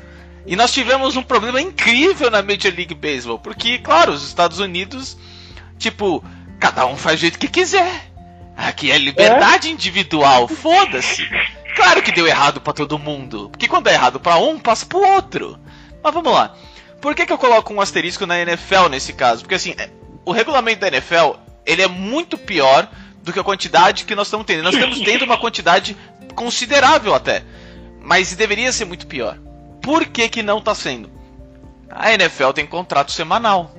E 0.45 0.55
nós 0.55 0.71
tivemos 0.71 1.15
um 1.15 1.23
problema 1.23 1.59
incrível 1.61 2.29
na 2.29 2.41
Major 2.41 2.73
League 2.75 2.93
Baseball, 2.93 3.39
porque, 3.39 3.79
claro, 3.79 4.11
os 4.11 4.27
Estados 4.27 4.59
Unidos, 4.59 5.17
tipo, 5.79 6.23
cada 6.59 6.85
um 6.85 6.95
faz 6.95 7.17
do 7.17 7.21
jeito 7.21 7.39
que 7.39 7.47
quiser. 7.47 8.11
Aqui 8.55 8.91
é 8.91 8.97
liberdade 8.97 9.67
é? 9.67 9.71
individual, 9.71 10.47
foda-se. 10.47 11.27
Claro 11.75 12.01
que 12.01 12.11
deu 12.11 12.25
errado 12.25 12.61
para 12.61 12.73
todo 12.73 12.97
mundo, 12.97 13.49
porque 13.49 13.67
quando 13.67 13.87
é 13.87 13.93
errado 13.93 14.19
para 14.19 14.37
um, 14.37 14.57
passa 14.57 14.85
pro 14.85 14.99
outro. 14.99 15.59
Mas 16.01 16.13
vamos 16.13 16.31
lá. 16.31 16.55
Por 17.01 17.13
que, 17.13 17.25
que 17.25 17.33
eu 17.33 17.37
coloco 17.37 17.73
um 17.73 17.81
asterisco 17.81 18.25
na 18.25 18.39
NFL 18.39 18.87
nesse 18.89 19.13
caso? 19.13 19.41
Porque 19.41 19.55
assim, 19.55 19.75
é, 19.77 19.89
o 20.23 20.31
regulamento 20.31 20.79
da 20.79 20.87
NFL, 20.87 21.33
ele 21.65 21.81
é 21.81 21.87
muito 21.87 22.37
pior 22.37 22.87
do 23.21 23.33
que 23.33 23.39
a 23.39 23.43
quantidade 23.43 24.05
que 24.05 24.15
nós 24.15 24.27
estamos 24.27 24.45
tendo. 24.45 24.63
Nós 24.63 24.73
estamos 24.73 25.01
tendo 25.01 25.25
uma 25.25 25.37
quantidade 25.37 25.97
considerável 26.33 27.13
até, 27.13 27.43
mas 28.01 28.33
deveria 28.35 28.71
ser 28.71 28.85
muito 28.85 29.05
pior. 29.05 29.37
Por 29.81 30.05
que, 30.05 30.29
que 30.29 30.41
não 30.41 30.61
tá 30.61 30.73
sendo? 30.73 31.11
A 31.89 32.13
NFL 32.13 32.51
tem 32.51 32.65
contrato 32.65 33.11
semanal. 33.11 33.75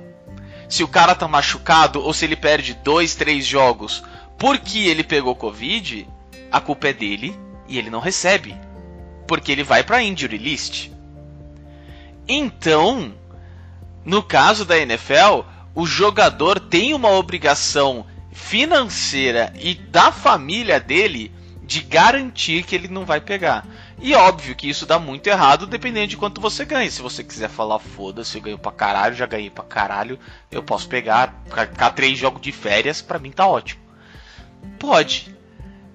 Se 0.69 0.83
o 0.83 0.87
cara 0.87 1.15
tá 1.15 1.27
machucado 1.27 2.01
ou 2.01 2.13
se 2.13 2.25
ele 2.25 2.35
perde 2.35 2.73
dois, 2.83 3.15
três 3.15 3.45
jogos 3.45 4.03
porque 4.37 4.79
ele 4.79 5.03
pegou 5.03 5.35
Covid, 5.35 6.07
a 6.51 6.61
culpa 6.61 6.89
é 6.89 6.93
dele 6.93 7.46
e 7.67 7.77
ele 7.77 7.89
não 7.89 7.99
recebe. 7.99 8.55
porque 9.27 9.51
ele 9.51 9.63
vai 9.63 9.83
para 9.83 10.01
injury 10.01 10.37
list. 10.37 10.89
Então, 12.27 13.13
no 14.05 14.23
caso 14.23 14.65
da 14.65 14.77
NFL, 14.77 15.41
o 15.75 15.85
jogador 15.85 16.59
tem 16.59 16.93
uma 16.93 17.09
obrigação 17.09 18.05
financeira 18.31 19.53
e 19.59 19.73
da 19.73 20.11
família 20.11 20.79
dele 20.79 21.31
de 21.63 21.81
garantir 21.81 22.63
que 22.63 22.73
ele 22.73 22.87
não 22.87 23.05
vai 23.05 23.19
pegar. 23.19 23.65
E 23.99 24.13
óbvio 24.15 24.55
que 24.55 24.69
isso 24.69 24.85
dá 24.85 24.97
muito 24.97 25.27
errado 25.27 25.67
dependendo 25.67 26.07
de 26.07 26.17
quanto 26.17 26.39
você 26.39 26.63
ganha. 26.63 26.89
Se 26.89 27.01
você 27.01 27.23
quiser 27.23 27.49
falar, 27.49 27.79
foda-se, 27.79 28.37
eu 28.37 28.41
ganho 28.41 28.57
pra 28.57 28.71
caralho, 28.71 29.15
já 29.15 29.25
ganhei 29.25 29.49
pra 29.49 29.63
caralho, 29.65 30.17
eu 30.49 30.63
posso 30.63 30.87
pegar, 30.87 31.43
ficar 31.45 31.91
três 31.91 32.17
jogos 32.17 32.41
de 32.41 32.51
férias, 32.51 33.01
pra 33.01 33.19
mim 33.19 33.31
tá 33.31 33.45
ótimo. 33.45 33.81
Pode. 34.79 35.35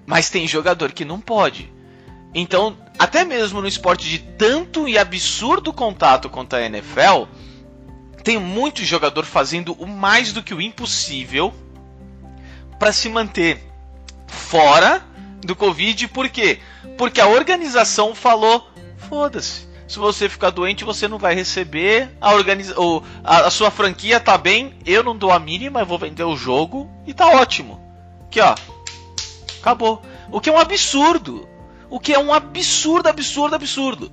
Mas 0.05 0.29
tem 0.29 0.47
jogador 0.47 0.91
que 0.91 1.05
não 1.05 1.19
pode. 1.19 1.71
Então, 2.33 2.77
até 2.97 3.23
mesmo 3.23 3.61
no 3.61 3.67
esporte 3.67 4.09
de 4.09 4.19
tanto 4.19 4.87
e 4.87 4.97
absurdo 4.97 5.71
contato 5.71 6.29
quanto 6.29 6.55
a 6.55 6.61
NFL, 6.61 7.25
tem 8.23 8.39
muito 8.39 8.83
jogador 8.83 9.25
fazendo 9.25 9.73
o 9.73 9.85
mais 9.85 10.33
do 10.33 10.41
que 10.41 10.53
o 10.53 10.61
impossível 10.61 11.53
para 12.79 12.91
se 12.91 13.09
manter 13.09 13.63
fora 14.27 15.05
do 15.43 15.55
Covid, 15.55 16.07
por 16.07 16.29
quê? 16.29 16.59
Porque 16.97 17.21
a 17.21 17.27
organização 17.27 18.15
falou: 18.15 18.67
foda-se. 19.09 19.71
Se 19.87 19.99
você 19.99 20.27
ficar 20.27 20.49
doente, 20.49 20.83
você 20.83 21.07
não 21.07 21.19
vai 21.19 21.35
receber. 21.35 22.09
A, 22.19 22.33
organiza 22.33 22.73
ou, 22.79 23.03
a, 23.23 23.41
a, 23.41 23.51
sua 23.51 23.69
franquia 23.69 24.19
tá 24.19 24.37
bem. 24.37 24.73
Eu 24.85 25.03
não 25.03 25.15
dou 25.15 25.31
a 25.31 25.37
mínima, 25.37 25.81
eu 25.81 25.85
vou 25.85 25.99
vender 25.99 26.23
o 26.23 26.35
jogo 26.35 26.89
e 27.05 27.13
tá 27.13 27.27
ótimo. 27.27 27.79
Aqui, 28.25 28.39
ó. 28.39 28.55
Acabou. 29.63 30.01
O 30.29 30.41
que 30.41 30.49
é 30.49 30.51
um 30.51 30.59
absurdo. 30.59 31.47
O 31.89 31.97
que 31.97 32.13
é 32.13 32.19
um 32.19 32.33
absurdo, 32.33 33.07
absurdo, 33.07 33.55
absurdo. 33.55 34.11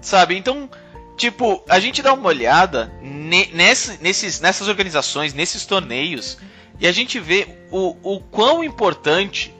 Sabe? 0.00 0.36
Então, 0.36 0.70
tipo, 1.16 1.60
a 1.68 1.80
gente 1.80 2.00
dá 2.00 2.12
uma 2.12 2.28
olhada 2.28 2.92
ne 3.02 3.46
nesse, 3.52 4.00
nesses, 4.00 4.38
nessas 4.38 4.68
organizações, 4.68 5.34
nesses 5.34 5.66
torneios, 5.66 6.38
e 6.78 6.86
a 6.86 6.92
gente 6.92 7.18
vê 7.18 7.48
o, 7.72 7.96
o 8.04 8.20
quão 8.20 8.62
importante 8.62 9.52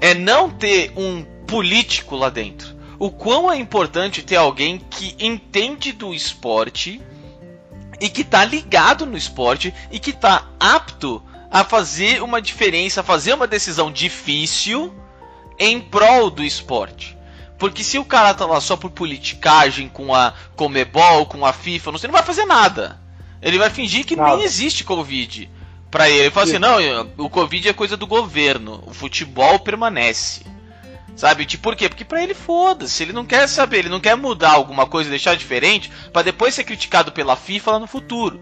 é 0.00 0.14
não 0.14 0.48
ter 0.48 0.92
um 0.96 1.24
político 1.44 2.14
lá 2.14 2.30
dentro. 2.30 2.78
O 3.00 3.10
quão 3.10 3.50
é 3.50 3.56
importante 3.58 4.22
ter 4.22 4.36
alguém 4.36 4.78
que 4.78 5.16
entende 5.18 5.90
do 5.90 6.14
esporte 6.14 7.02
e 8.00 8.08
que 8.08 8.20
está 8.20 8.44
ligado 8.44 9.04
no 9.04 9.16
esporte 9.16 9.74
e 9.90 9.98
que 9.98 10.10
está 10.10 10.46
apto 10.60 11.20
a 11.50 11.64
fazer 11.64 12.22
uma 12.22 12.40
diferença, 12.40 13.00
a 13.00 13.04
fazer 13.04 13.32
uma 13.32 13.46
decisão 13.46 13.90
difícil 13.90 14.94
em 15.58 15.80
prol 15.80 16.30
do 16.30 16.44
esporte. 16.44 17.16
Porque 17.58 17.82
se 17.82 17.98
o 17.98 18.04
cara 18.04 18.34
tá 18.34 18.46
lá 18.46 18.60
só 18.60 18.76
por 18.76 18.90
politicagem 18.90 19.88
com 19.88 20.14
a 20.14 20.32
Comebol, 20.54 21.26
com 21.26 21.44
a 21.44 21.52
FIFA, 21.52 21.90
não 21.90 21.98
sei, 21.98 22.08
não 22.08 22.14
vai 22.14 22.22
fazer 22.22 22.44
nada. 22.44 23.00
Ele 23.42 23.58
vai 23.58 23.68
fingir 23.68 24.06
que 24.06 24.14
nada. 24.14 24.36
nem 24.36 24.44
existe 24.44 24.84
Covid 24.84 25.50
para 25.90 26.08
ele. 26.08 26.20
Ele 26.20 26.30
fala 26.30 26.46
assim: 26.46 26.58
não, 26.58 26.78
o 27.16 27.28
Covid 27.28 27.68
é 27.68 27.72
coisa 27.72 27.96
do 27.96 28.06
governo, 28.06 28.82
o 28.86 28.94
futebol 28.94 29.58
permanece. 29.58 30.42
Sabe? 31.16 31.44
Tipo, 31.44 31.64
por 31.64 31.74
quê? 31.74 31.88
Porque 31.88 32.04
pra 32.04 32.22
ele 32.22 32.32
foda-se, 32.32 33.02
ele 33.02 33.12
não 33.12 33.26
quer 33.26 33.48
saber, 33.48 33.78
ele 33.78 33.88
não 33.88 33.98
quer 33.98 34.16
mudar 34.16 34.52
alguma 34.52 34.86
coisa, 34.86 35.10
deixar 35.10 35.36
diferente, 35.36 35.90
para 36.12 36.22
depois 36.22 36.54
ser 36.54 36.62
criticado 36.62 37.10
pela 37.10 37.34
FIFA 37.34 37.72
lá 37.72 37.78
no 37.80 37.88
futuro. 37.88 38.40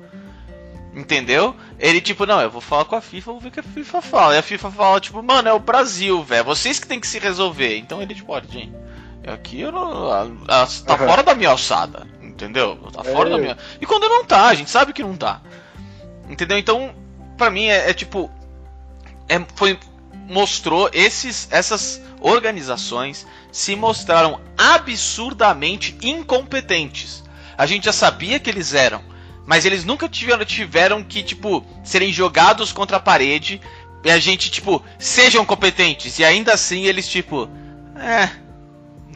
Entendeu? 0.96 1.54
Ele, 1.78 2.00
tipo, 2.00 2.24
não, 2.24 2.40
eu 2.40 2.50
vou 2.50 2.62
falar 2.62 2.86
com 2.86 2.96
a 2.96 3.02
FIFA, 3.02 3.32
vou 3.32 3.40
ver 3.40 3.48
o 3.48 3.52
que 3.52 3.60
a 3.60 3.62
FIFA 3.62 4.00
fala. 4.00 4.34
E 4.34 4.38
a 4.38 4.42
FIFA 4.42 4.70
fala, 4.70 4.98
tipo, 4.98 5.22
mano, 5.22 5.46
é 5.46 5.52
o 5.52 5.58
Brasil, 5.58 6.24
velho. 6.24 6.46
Vocês 6.46 6.78
que 6.78 6.86
tem 6.86 6.98
que 6.98 7.06
se 7.06 7.18
resolver. 7.18 7.76
Então 7.76 8.00
ele, 8.00 8.14
tipo, 8.14 8.32
olha, 8.32 8.48
gente, 8.48 8.72
aqui 9.26 9.60
eu 9.60 9.70
não. 9.70 10.10
A, 10.10 10.22
a, 10.22 10.66
tá 10.66 10.94
uhum. 10.94 11.06
fora 11.06 11.22
da 11.22 11.34
minha 11.34 11.50
alçada. 11.50 12.06
Entendeu? 12.22 12.78
Tá 12.90 13.04
fora 13.04 13.28
é. 13.28 13.32
da 13.32 13.38
minha. 13.38 13.58
E 13.78 13.84
quando 13.84 14.08
não 14.08 14.24
tá, 14.24 14.46
a 14.46 14.54
gente 14.54 14.70
sabe 14.70 14.94
que 14.94 15.02
não 15.02 15.14
tá. 15.14 15.42
Entendeu? 16.30 16.56
Então, 16.56 16.94
para 17.36 17.50
mim 17.50 17.66
é, 17.66 17.90
é 17.90 17.94
tipo 17.94 18.30
é, 19.28 19.44
foi 19.54 19.78
mostrou 20.26 20.88
esses 20.94 21.46
essas 21.50 22.00
organizações 22.20 23.26
se 23.52 23.76
mostraram 23.76 24.40
absurdamente 24.56 25.96
incompetentes. 26.02 27.22
A 27.56 27.66
gente 27.66 27.84
já 27.84 27.92
sabia 27.92 28.38
que 28.38 28.48
eles 28.48 28.72
eram, 28.72 29.02
mas 29.46 29.64
eles 29.64 29.84
nunca 29.84 30.08
tiveram, 30.08 30.44
tiveram 30.44 31.02
que 31.02 31.22
tipo 31.22 31.64
serem 31.84 32.12
jogados 32.12 32.72
contra 32.72 32.96
a 32.96 33.00
parede 33.00 33.60
e 34.04 34.10
a 34.10 34.18
gente 34.18 34.50
tipo 34.50 34.82
sejam 34.98 35.44
competentes. 35.44 36.18
E 36.18 36.24
ainda 36.24 36.52
assim 36.52 36.84
eles 36.84 37.08
tipo 37.08 37.48
é 37.96 38.46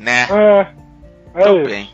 né? 0.00 0.26
É, 0.30 1.42
é 1.42 1.62
bem. 1.64 1.90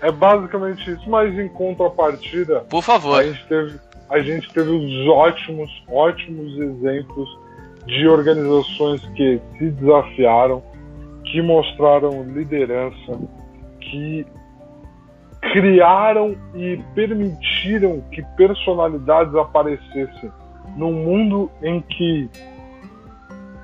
É 0.00 0.10
basicamente 0.10 0.90
isso, 0.90 1.08
mas 1.08 1.38
em 1.38 1.48
contrapartida, 1.48 2.60
por 2.62 2.82
favor, 2.82 3.20
a 3.20 3.24
gente 3.24 3.46
teve 3.46 3.78
a 4.12 4.18
gente 4.18 4.52
teve 4.52 4.68
os 4.68 5.08
ótimos, 5.08 5.70
ótimos 5.88 6.58
exemplos 6.58 7.28
de 7.86 8.06
organizações 8.06 9.00
que 9.16 9.40
se 9.56 9.70
desafiaram, 9.70 10.62
que 11.24 11.40
mostraram 11.40 12.22
liderança, 12.24 13.18
que 13.80 14.26
criaram 15.50 16.36
e 16.54 16.80
permitiram 16.94 18.00
que 18.12 18.22
personalidades 18.36 19.34
aparecessem 19.34 20.30
num 20.76 20.92
mundo 20.92 21.50
em 21.62 21.80
que 21.80 22.30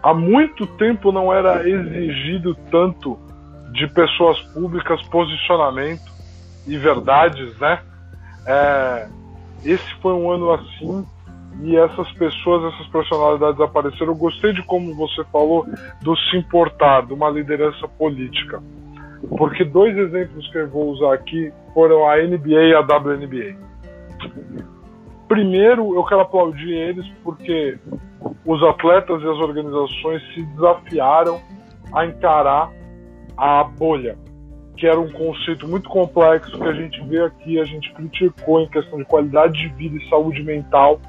há 0.02 0.12
muito 0.12 0.66
tempo 0.66 1.12
não 1.12 1.32
era 1.32 1.68
exigido 1.68 2.54
tanto 2.70 3.18
de 3.72 3.86
pessoas 3.88 4.40
públicas 4.52 5.00
posicionamento 5.08 6.10
e 6.66 6.76
verdades, 6.76 7.56
né? 7.58 7.80
É, 8.46 9.08
esse 9.64 9.94
foi 10.00 10.12
um 10.12 10.30
ano 10.30 10.52
assim 10.52 11.06
e 11.60 11.76
essas 11.76 12.10
pessoas, 12.12 12.72
essas 12.72 12.86
personalidades 12.88 13.60
apareceram. 13.60 14.12
Eu 14.12 14.16
gostei 14.16 14.52
de 14.52 14.62
como 14.62 14.94
você 14.94 15.24
falou 15.32 15.66
do 16.02 16.16
se 16.16 16.36
importar, 16.36 17.06
de 17.06 17.12
uma 17.12 17.30
liderança 17.30 17.86
política. 17.88 18.62
Porque 19.36 19.64
dois 19.64 19.96
exemplos 19.96 20.46
que 20.50 20.58
eu 20.58 20.68
vou 20.68 20.90
usar 20.90 21.14
aqui 21.14 21.52
foram 21.74 22.08
a 22.08 22.16
NBA 22.16 22.48
e 22.48 22.74
a 22.74 22.80
WNBA. 22.80 23.56
Primeiro, 25.26 25.94
eu 25.94 26.04
quero 26.04 26.20
aplaudir 26.22 26.72
eles 26.72 27.06
porque 27.22 27.78
os 28.46 28.62
atletas 28.62 29.22
e 29.22 29.28
as 29.28 29.38
organizações 29.38 30.22
se 30.34 30.42
desafiaram 30.42 31.40
a 31.92 32.06
encarar 32.06 32.70
a 33.36 33.64
bolha 33.64 34.16
que 34.78 34.86
era 34.86 34.98
um 34.98 35.10
conceito 35.10 35.66
muito 35.66 35.88
complexo 35.88 36.56
que 36.56 36.68
a 36.68 36.72
gente 36.72 37.02
vê 37.02 37.20
aqui, 37.20 37.60
a 37.60 37.64
gente 37.64 37.92
criticou 37.92 38.60
em 38.60 38.68
questão 38.68 38.98
de 38.98 39.04
qualidade 39.04 39.54
de 39.54 39.68
vida 39.74 39.96
e 39.96 40.08
saúde 40.08 40.42
mental, 40.42 41.00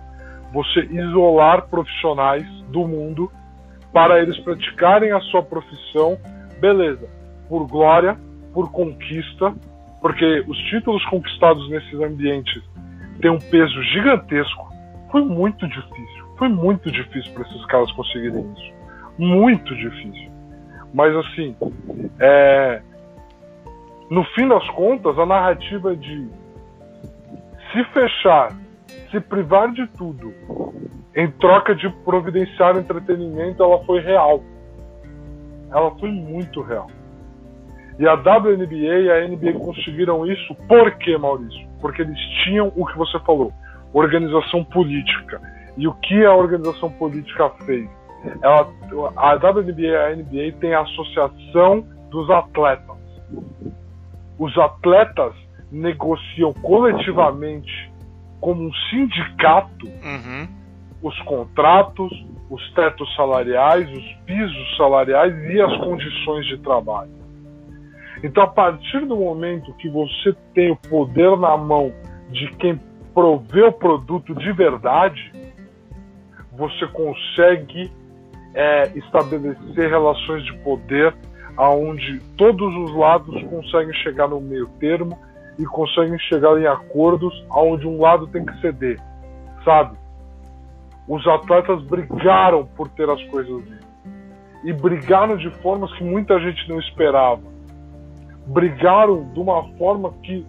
você 0.51 0.81
isolar 0.85 1.67
profissionais 1.67 2.45
do 2.69 2.87
mundo 2.87 3.31
para 3.93 4.21
eles 4.21 4.37
praticarem 4.39 5.11
a 5.11 5.19
sua 5.21 5.43
profissão, 5.43 6.17
beleza, 6.59 7.07
por 7.49 7.67
glória, 7.67 8.15
por 8.53 8.71
conquista, 8.71 9.53
porque 9.99 10.45
os 10.47 10.57
títulos 10.69 11.03
conquistados 11.07 11.69
nesses 11.69 11.99
ambientes 11.99 12.63
têm 13.21 13.31
um 13.31 13.39
peso 13.39 13.83
gigantesco. 13.83 14.69
Foi 15.11 15.23
muito 15.23 15.67
difícil, 15.67 16.25
foi 16.37 16.47
muito 16.47 16.89
difícil 16.91 17.33
para 17.33 17.43
esses 17.43 17.65
caras 17.65 17.91
conseguirem 17.93 18.53
isso, 18.53 18.73
muito 19.17 19.75
difícil. 19.75 20.31
Mas 20.93 21.15
assim, 21.15 21.55
é, 22.19 22.81
no 24.09 24.23
fim 24.35 24.47
das 24.47 24.67
contas, 24.69 25.17
a 25.17 25.25
narrativa 25.25 25.95
de 25.95 26.29
se 27.71 27.83
fechar, 27.93 28.55
se 29.11 29.19
privar 29.19 29.71
de 29.71 29.85
tudo, 29.87 30.33
em 31.15 31.29
troca 31.31 31.75
de 31.75 31.89
providenciar 32.03 32.77
entretenimento, 32.77 33.61
ela 33.63 33.83
foi 33.85 33.99
real. 33.99 34.43
Ela 35.71 35.91
foi 35.99 36.09
muito 36.09 36.61
real. 36.61 36.87
E 37.99 38.07
a 38.07 38.13
WNBA 38.13 38.99
e 38.99 39.11
a 39.11 39.27
NBA 39.27 39.59
conseguiram 39.59 40.25
isso 40.25 40.55
por 40.67 40.91
quê, 40.97 41.17
Maurício? 41.17 41.67
Porque 41.81 42.01
eles 42.01 42.19
tinham 42.43 42.71
o 42.75 42.85
que 42.85 42.97
você 42.97 43.19
falou, 43.19 43.51
organização 43.93 44.63
política. 44.63 45.41
E 45.77 45.87
o 45.87 45.93
que 45.93 46.25
a 46.25 46.33
organização 46.33 46.89
política 46.91 47.49
fez? 47.65 47.89
Ela, 48.41 48.67
a 49.15 49.33
WNBA 49.35 49.81
e 49.81 49.95
a 49.95 50.15
NBA 50.15 50.57
tem 50.59 50.73
a 50.73 50.81
associação 50.81 51.85
dos 52.09 52.29
atletas 52.29 52.99
os 54.39 54.57
atletas 54.57 55.35
negociam 55.69 56.53
coletivamente 56.53 57.91
como 58.39 58.63
um 58.63 58.73
sindicato 58.89 59.85
uhum. 59.85 60.47
os 61.03 61.19
contratos, 61.23 62.09
os 62.49 62.73
tetos 62.73 63.13
salariais, 63.15 63.91
os 63.91 64.13
pisos 64.25 64.77
salariais 64.77 65.35
e 65.51 65.61
as 65.61 65.77
condições 65.77 66.45
de 66.47 66.57
trabalho. 66.59 67.18
Então, 68.23 68.43
a 68.43 68.47
partir 68.47 69.05
do 69.05 69.15
momento 69.15 69.73
que 69.75 69.89
você 69.89 70.33
tem 70.53 70.71
o 70.71 70.75
poder 70.75 71.37
na 71.37 71.55
mão 71.57 71.93
de 72.29 72.47
quem 72.57 72.79
provê 73.13 73.63
o 73.63 73.71
produto 73.71 74.35
de 74.35 74.51
verdade, 74.51 75.31
você 76.51 76.85
consegue 76.87 77.91
é, 78.53 78.91
estabelecer 78.97 79.89
relações 79.89 80.43
de 80.43 80.53
poder 80.59 81.15
aonde 81.55 82.19
todos 82.37 82.75
os 82.75 82.95
lados 82.95 83.41
conseguem 83.43 83.93
chegar 83.95 84.27
no 84.27 84.39
meio 84.39 84.67
termo 84.79 85.17
e 85.57 85.65
conseguem 85.65 86.17
chegar 86.19 86.57
em 86.57 86.65
acordos 86.65 87.33
aonde 87.49 87.85
um 87.85 87.99
lado 87.99 88.27
tem 88.27 88.45
que 88.45 88.61
ceder, 88.61 88.97
sabe? 89.65 89.97
Os 91.07 91.25
atletas 91.27 91.81
brigaram 91.83 92.65
por 92.77 92.87
ter 92.89 93.09
as 93.09 93.21
coisas. 93.25 93.63
E 94.63 94.71
brigaram 94.71 95.37
de 95.37 95.49
formas 95.61 95.91
que 95.97 96.03
muita 96.03 96.39
gente 96.39 96.69
não 96.69 96.79
esperava. 96.79 97.41
Brigaram 98.49 99.31
de 99.33 99.39
uma 99.39 99.63
forma 99.77 100.11
que, 100.23 100.45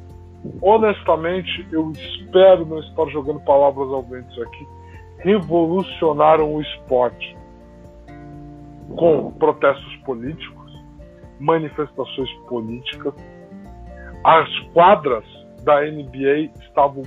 honestamente, 0.62 1.66
eu 1.70 1.90
espero 1.92 2.64
não 2.66 2.78
estar 2.80 3.06
jogando 3.08 3.40
palavras 3.40 3.88
ao 3.90 4.02
vento 4.02 4.42
aqui, 4.42 4.66
revolucionaram 5.18 6.54
o 6.54 6.60
esporte. 6.60 7.36
Com 8.96 9.30
protestos 9.32 9.96
políticos, 10.04 10.72
manifestações 11.38 12.30
políticas, 12.48 13.14
as 14.24 14.58
quadras 14.72 15.24
da 15.62 15.82
NBA 15.82 16.50
estavam 16.60 17.02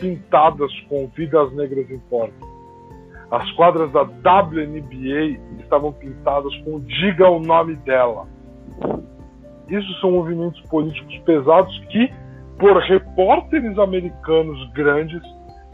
pintadas 0.00 0.72
com 0.88 1.06
vidas 1.08 1.54
negras 1.54 1.90
importam. 1.90 2.48
As 3.30 3.50
quadras 3.52 3.92
da 3.92 4.02
WNBA 4.02 5.38
estavam 5.60 5.92
pintadas 5.92 6.54
com 6.64 6.80
diga 6.80 7.28
o 7.28 7.38
nome 7.38 7.76
dela. 7.76 8.26
Isso 9.68 10.00
são 10.00 10.12
movimentos 10.12 10.60
políticos 10.62 11.16
pesados 11.24 11.78
que, 11.90 12.10
por 12.58 12.76
repórteres 12.82 13.78
americanos 13.78 14.70
grandes, 14.72 15.20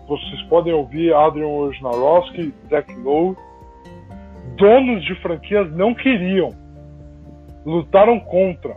vocês 0.09 0.43
podem 0.49 0.73
ouvir 0.73 1.15
Adrian 1.15 1.47
Wojnarowski, 1.47 2.53
Zach 2.69 2.93
Lowe, 2.97 3.37
donos 4.57 5.05
de 5.05 5.15
franquias 5.17 5.73
não 5.75 5.95
queriam, 5.95 6.51
lutaram 7.65 8.21
contra, 8.21 8.77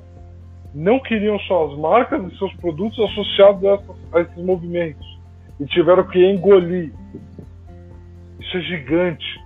não 0.74 1.00
queriam 1.00 1.38
suas 1.40 1.78
marcas 1.78 2.32
e 2.32 2.38
seus 2.38 2.54
produtos 2.56 3.00
associados 3.00 3.64
a, 3.66 3.74
essas, 3.74 4.14
a 4.14 4.22
esses 4.22 4.46
movimentos 4.46 5.06
e 5.60 5.66
tiveram 5.66 6.04
que 6.04 6.24
engolir 6.24 6.94
isso 8.48 8.58
é 8.58 8.62
gigante. 8.62 9.44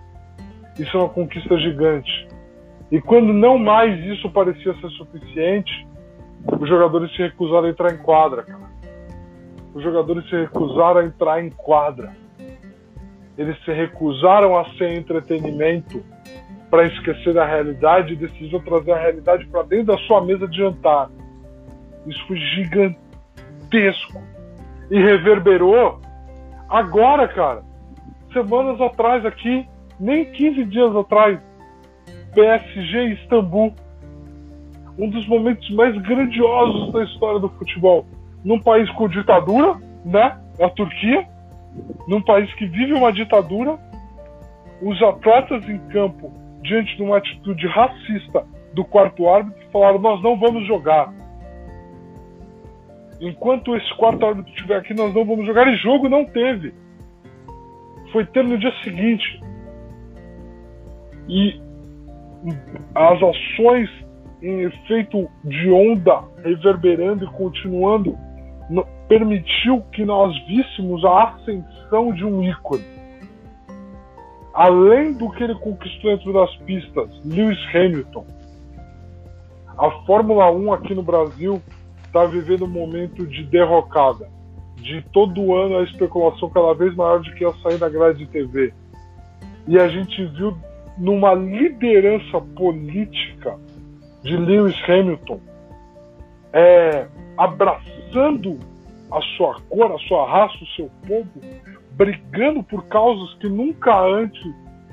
Isso 0.78 0.96
é 0.96 1.00
uma 1.00 1.10
conquista 1.10 1.58
gigante. 1.58 2.28
E 2.92 3.00
quando 3.02 3.32
não 3.32 3.58
mais 3.58 4.00
isso 4.06 4.30
parecia 4.30 4.74
ser 4.76 4.90
suficiente, 4.92 5.88
os 6.60 6.68
jogadores 6.68 7.16
se 7.16 7.22
recusaram 7.22 7.68
a 7.68 7.70
entrar 7.70 7.94
em 7.94 7.98
quadra, 7.98 8.44
cara. 8.44 8.72
Os 9.74 9.82
jogadores 9.82 10.28
se 10.30 10.36
recusaram 10.36 11.00
a 11.00 11.06
entrar 11.06 11.44
em 11.44 11.50
quadra. 11.50 12.14
Eles 13.38 13.58
se 13.64 13.72
recusaram 13.72 14.58
a 14.58 14.66
ser 14.72 14.94
entretenimento 14.98 16.04
para 16.70 16.86
esquecer 16.86 17.34
da 17.34 17.46
realidade 17.46 18.14
e 18.14 18.18
decidiram 18.18 18.60
trazer 18.60 18.92
a 18.92 18.98
realidade 18.98 19.46
para 19.48 19.64
dentro 19.64 19.88
da 19.88 19.98
sua 20.00 20.22
mesa 20.22 20.48
de 20.48 20.58
jantar. 20.58 21.10
Isso 22.06 22.28
foi 22.28 22.38
gigantesco. 22.38 24.22
E 24.90 25.00
reverberou 25.00 26.02
agora, 26.68 27.28
cara 27.30 27.72
semanas 28.34 28.80
atrás 28.82 29.26
aqui, 29.26 29.68
nem 30.00 30.26
15 30.32 30.66
dias 30.66 30.96
atrás, 30.96 31.40
PSG 32.34 33.14
Istambul. 33.14 33.74
Um 34.98 35.10
dos 35.10 35.28
momentos 35.28 35.70
mais 35.72 35.98
grandiosos 36.02 36.92
da 36.92 37.04
história 37.04 37.40
do 37.40 37.50
futebol. 37.50 38.06
Num 38.44 38.60
país 38.60 38.90
com 38.92 39.08
ditadura, 39.08 39.78
né? 40.06 40.38
A 40.60 40.70
Turquia. 40.70 41.28
Num 42.08 42.22
país 42.22 42.54
que 42.56 42.66
vive 42.66 42.94
uma 42.94 43.12
ditadura. 43.12 43.78
Os 44.82 45.02
atletas 45.02 45.68
em 45.70 45.78
campo, 45.90 46.32
diante 46.64 46.96
de 46.98 47.04
uma 47.04 47.18
atitude 47.18 47.68
racista 47.68 48.46
do 48.74 48.84
quarto 48.84 49.30
árbitro, 49.30 49.62
falaram: 49.72 50.00
Nós 50.00 50.22
não 50.24 50.38
vamos 50.40 50.66
jogar. 50.68 51.14
Enquanto 53.20 53.76
esse 53.76 53.96
quarto 53.96 54.26
árbitro 54.26 54.52
estiver 54.52 54.78
aqui, 54.78 54.94
nós 54.94 55.14
não 55.14 55.24
vamos 55.24 55.46
jogar. 55.46 55.68
E 55.68 55.78
jogo 55.78 56.10
não 56.10 56.26
teve 56.26 56.74
foi 58.12 58.26
ter 58.26 58.44
no 58.44 58.58
dia 58.58 58.72
seguinte. 58.84 59.42
E 61.28 61.60
as 62.96 63.20
ações 63.22 63.90
em 64.42 64.62
efeito 64.62 65.30
de 65.44 65.70
onda 65.72 66.24
reverberando 66.44 67.26
e 67.26 67.28
continuando 67.28 68.18
permitiu 69.08 69.82
que 69.92 70.06
nós 70.06 70.34
víssemos 70.48 71.04
a 71.04 71.24
ascensão 71.24 72.14
de 72.14 72.24
um 72.24 72.42
ícone. 72.42 72.86
Além 74.54 75.14
do 75.14 75.30
que 75.32 75.44
ele 75.44 75.56
conquistou 75.56 76.16
dentro 76.16 76.32
das 76.32 76.56
pistas, 76.58 77.10
Lewis 77.26 77.60
Hamilton. 77.74 78.26
A 79.78 79.92
Fórmula 80.06 80.50
1 80.52 80.74
aqui 80.74 80.96
no 80.96 81.04
Brasil 81.04 81.62
está 82.06 82.24
vivendo 82.26 82.66
um 82.66 82.70
momento 82.70 83.28
de 83.28 83.44
derrocada 83.44 84.30
de 84.78 85.02
todo 85.14 85.54
ano 85.54 85.78
a 85.78 85.84
especulação 85.84 86.50
cada 86.50 86.74
vez 86.74 86.96
maior 86.96 87.22
de 87.22 87.34
que 87.36 87.44
ia 87.44 87.52
sair 87.62 87.78
da 87.78 87.90
grade 87.90 88.20
de 88.20 88.28
TV. 88.28 88.74
E 89.68 89.78
a 89.78 89.88
gente 89.88 90.26
viu 90.38 90.58
numa 90.98 91.34
liderança 91.34 92.42
política 92.56 93.58
de 94.24 94.38
Lewis 94.38 94.76
Hamilton 94.88 95.40
é, 96.54 97.08
abraçando 97.38 98.60
a 99.12 99.22
sua 99.38 99.60
cor, 99.70 99.92
a 99.92 99.98
sua 100.00 100.30
raça, 100.30 100.58
o 100.62 100.68
seu 100.76 100.92
povo, 101.08 101.30
brigando 101.94 102.64
por 102.64 102.86
causas 102.86 103.34
que 103.36 103.50
nunca 103.50 104.00
antes 104.00 104.42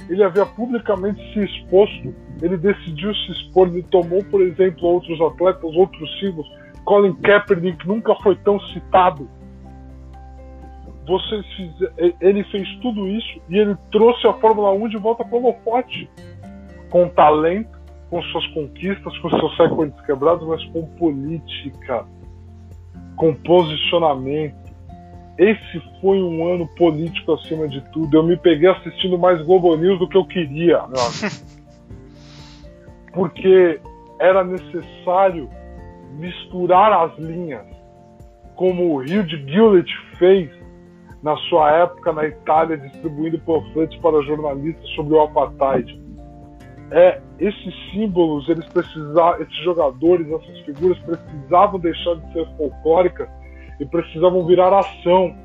ele 0.09 0.23
havia 0.23 0.47
publicamente 0.47 1.21
se 1.33 1.41
exposto. 1.41 2.15
Ele 2.41 2.57
decidiu 2.57 3.15
se 3.15 3.33
expor, 3.33 3.69
ele 3.69 3.83
tomou, 3.85 4.23
por 4.25 4.41
exemplo, 4.41 4.87
outros 4.87 5.21
atletas, 5.21 5.75
outros 5.75 6.21
símbolos. 6.21 6.49
Colin 6.85 7.15
Kaepernick 7.17 7.87
nunca 7.87 8.15
foi 8.23 8.37
tão 8.37 8.59
citado 8.61 9.29
vocês 11.09 11.45
ele 12.21 12.45
fez 12.45 12.69
tudo 12.83 13.09
isso 13.09 13.41
e 13.49 13.59
ele 13.59 13.75
trouxe 13.91 14.27
a 14.27 14.35
Fórmula 14.35 14.71
1 14.73 14.89
de 14.89 14.99
volta 14.99 15.25
para 15.25 15.37
o 15.37 15.43
holofote. 15.43 16.09
Com 16.91 17.09
talento, 17.09 17.79
com 18.11 18.23
suas 18.23 18.47
conquistas, 18.49 19.19
com 19.19 19.31
seus 19.31 19.59
recordes 19.59 20.01
quebrados, 20.03 20.47
mas 20.47 20.65
com 20.67 20.87
política, 20.97 22.07
com 23.17 23.35
posicionamento. 23.35 24.69
Esse 25.39 25.83
foi 26.01 26.21
um 26.23 26.53
ano 26.53 26.67
político 26.77 27.33
acima 27.33 27.69
de 27.69 27.81
tudo. 27.93 28.17
Eu 28.17 28.23
me 28.23 28.37
peguei 28.37 28.69
assistindo 28.69 29.19
mais 29.19 29.41
Globo 29.43 29.77
News 29.77 29.99
do 29.99 30.09
que 30.09 30.17
eu 30.17 30.25
queria, 30.27 30.87
meu 30.87 31.01
amigo. 31.01 31.59
Porque 33.13 33.81
era 34.21 34.45
necessário 34.45 35.49
misturar 36.19 36.93
as 36.93 37.17
linhas, 37.19 37.67
como 38.57 38.95
o 38.95 38.99
Rio 38.99 39.23
de 39.25 39.37
Gillett 39.51 39.91
fez 40.19 40.58
na 41.23 41.37
sua 41.49 41.73
época 41.73 42.13
na 42.13 42.27
Itália, 42.27 42.77
distribuindo 42.77 43.39
panfletos 43.41 43.97
para 43.99 44.23
jornalistas 44.23 44.89
sobre 44.91 45.15
o 45.15 45.21
apartheid. 45.21 46.01
É, 46.91 47.21
esses 47.39 47.75
símbolos, 47.91 48.49
eles 48.49 48.65
precisavam, 48.67 49.43
esses 49.43 49.65
jogadores, 49.65 50.27
essas 50.31 50.59
figuras 50.61 50.99
precisavam 51.01 51.79
deixar 51.79 52.15
de 52.15 52.33
ser 52.33 52.47
folclóricas 52.57 53.29
e 53.79 53.85
precisavam 53.85 54.47
virar 54.47 54.77
ação. 54.79 55.37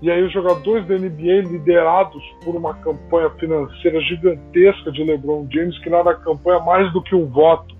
E 0.00 0.10
aí 0.10 0.22
os 0.22 0.32
jogadores 0.32 0.86
da 0.86 0.96
NBA 0.96 1.48
liderados 1.50 2.22
por 2.44 2.54
uma 2.54 2.74
campanha 2.74 3.30
financeira 3.30 4.00
gigantesca 4.02 4.92
de 4.92 5.02
LeBron 5.02 5.46
James, 5.50 5.78
que 5.78 5.90
nada 5.90 6.14
campanha 6.14 6.60
mais 6.60 6.92
do 6.92 7.02
que 7.02 7.14
um 7.14 7.26
voto, 7.26 7.74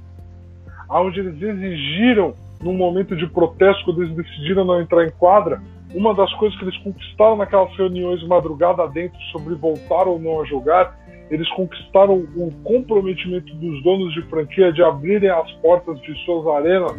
aonde 0.88 1.20
eles 1.20 1.40
exigiram 1.40 2.34
num 2.61 2.74
momento 2.74 3.14
de 3.14 3.26
protesto 3.26 3.84
quando 3.84 4.02
eles 4.02 4.16
decidiram 4.16 4.64
não 4.64 4.80
entrar 4.80 5.05
em 5.05 5.11
quadra, 5.11 5.62
uma 5.95 6.12
das 6.12 6.32
coisas 6.34 6.59
que 6.59 6.64
eles 6.64 6.76
conquistaram 6.78 7.36
naquelas 7.36 7.74
reuniões 7.76 8.20
de 8.20 8.26
madrugada 8.26 8.86
dentro 8.88 9.18
sobre 9.30 9.55
voltar 9.55 10.09
ou 10.09 10.18
não 10.18 10.40
a 10.40 10.45
jogar, 10.45 10.99
eles 11.30 11.49
conquistaram 11.51 12.16
o 12.36 12.53
comprometimento 12.64 13.55
dos 13.55 13.82
donos 13.82 14.12
de 14.12 14.22
franquia 14.22 14.72
de 14.72 14.82
abrirem 14.82 15.30
as 15.30 15.51
portas 15.55 16.01
de 16.03 16.14
suas 16.24 16.47
arenas 16.57 16.92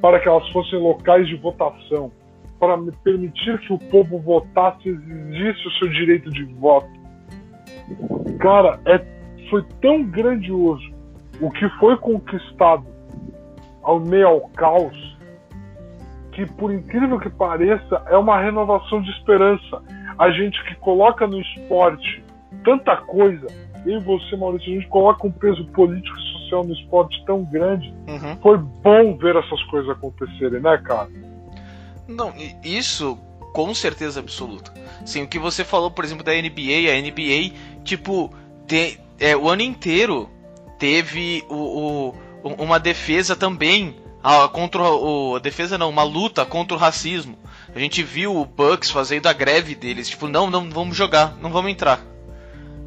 para 0.00 0.20
que 0.20 0.28
elas 0.28 0.46
fossem 0.50 0.78
locais 0.78 1.26
de 1.26 1.36
votação, 1.36 2.12
para 2.60 2.76
permitir 3.02 3.58
que 3.60 3.72
o 3.72 3.78
povo 3.78 4.18
votasse 4.18 4.86
e 4.86 4.92
exigisse 4.92 5.66
o 5.66 5.70
seu 5.72 5.88
direito 5.88 6.30
de 6.30 6.44
voto. 6.44 6.88
Cara, 8.38 8.78
é, 8.84 8.98
foi 9.48 9.64
tão 9.80 10.04
grandioso 10.04 10.94
o 11.40 11.50
que 11.50 11.68
foi 11.80 11.96
conquistado 11.96 12.86
ao 13.82 13.98
meio 13.98 14.28
ao 14.28 14.40
caos 14.50 15.15
que, 16.36 16.44
por 16.44 16.70
incrível 16.70 17.18
que 17.18 17.30
pareça, 17.30 18.02
é 18.08 18.16
uma 18.16 18.38
renovação 18.38 19.00
de 19.00 19.10
esperança. 19.12 19.82
A 20.18 20.30
gente 20.30 20.62
que 20.64 20.74
coloca 20.74 21.26
no 21.26 21.40
esporte 21.40 22.22
tanta 22.62 22.94
coisa, 22.98 23.46
eu 23.86 23.98
e 23.98 24.04
você, 24.04 24.36
Maurício, 24.36 24.70
a 24.70 24.74
gente 24.74 24.88
coloca 24.88 25.26
um 25.26 25.30
peso 25.30 25.64
político 25.68 26.14
e 26.18 26.22
social 26.32 26.62
no 26.62 26.74
esporte 26.74 27.24
tão 27.24 27.42
grande. 27.42 27.88
Uhum. 28.06 28.36
Foi 28.42 28.58
bom 28.58 29.16
ver 29.16 29.36
essas 29.36 29.62
coisas 29.64 29.90
acontecerem, 29.90 30.60
né, 30.60 30.76
cara? 30.84 31.08
Não, 32.06 32.34
isso 32.62 33.18
com 33.54 33.74
certeza 33.74 34.20
absoluta. 34.20 34.70
Sim, 35.06 35.22
o 35.22 35.28
que 35.28 35.38
você 35.38 35.64
falou, 35.64 35.90
por 35.90 36.04
exemplo, 36.04 36.22
da 36.22 36.32
NBA, 36.32 36.92
a 36.92 37.00
NBA, 37.00 37.56
tipo, 37.82 38.30
tem, 38.66 38.98
é, 39.18 39.34
o 39.34 39.48
ano 39.48 39.62
inteiro 39.62 40.28
teve 40.78 41.42
o, 41.48 42.10
o 42.12 42.14
uma 42.44 42.78
defesa 42.78 43.34
também 43.34 43.96
ah, 44.22 44.48
contra 44.48 44.82
o. 44.82 45.38
Defesa 45.38 45.78
não, 45.78 45.90
uma 45.90 46.02
luta 46.02 46.44
contra 46.44 46.76
o 46.76 46.80
racismo. 46.80 47.38
A 47.74 47.78
gente 47.78 48.02
viu 48.02 48.36
o 48.36 48.44
Bucks 48.44 48.90
fazendo 48.90 49.26
a 49.26 49.32
greve 49.32 49.74
deles, 49.74 50.08
tipo, 50.08 50.28
não, 50.28 50.50
não 50.50 50.70
vamos 50.70 50.96
jogar, 50.96 51.36
não 51.40 51.50
vamos 51.50 51.70
entrar. 51.70 52.00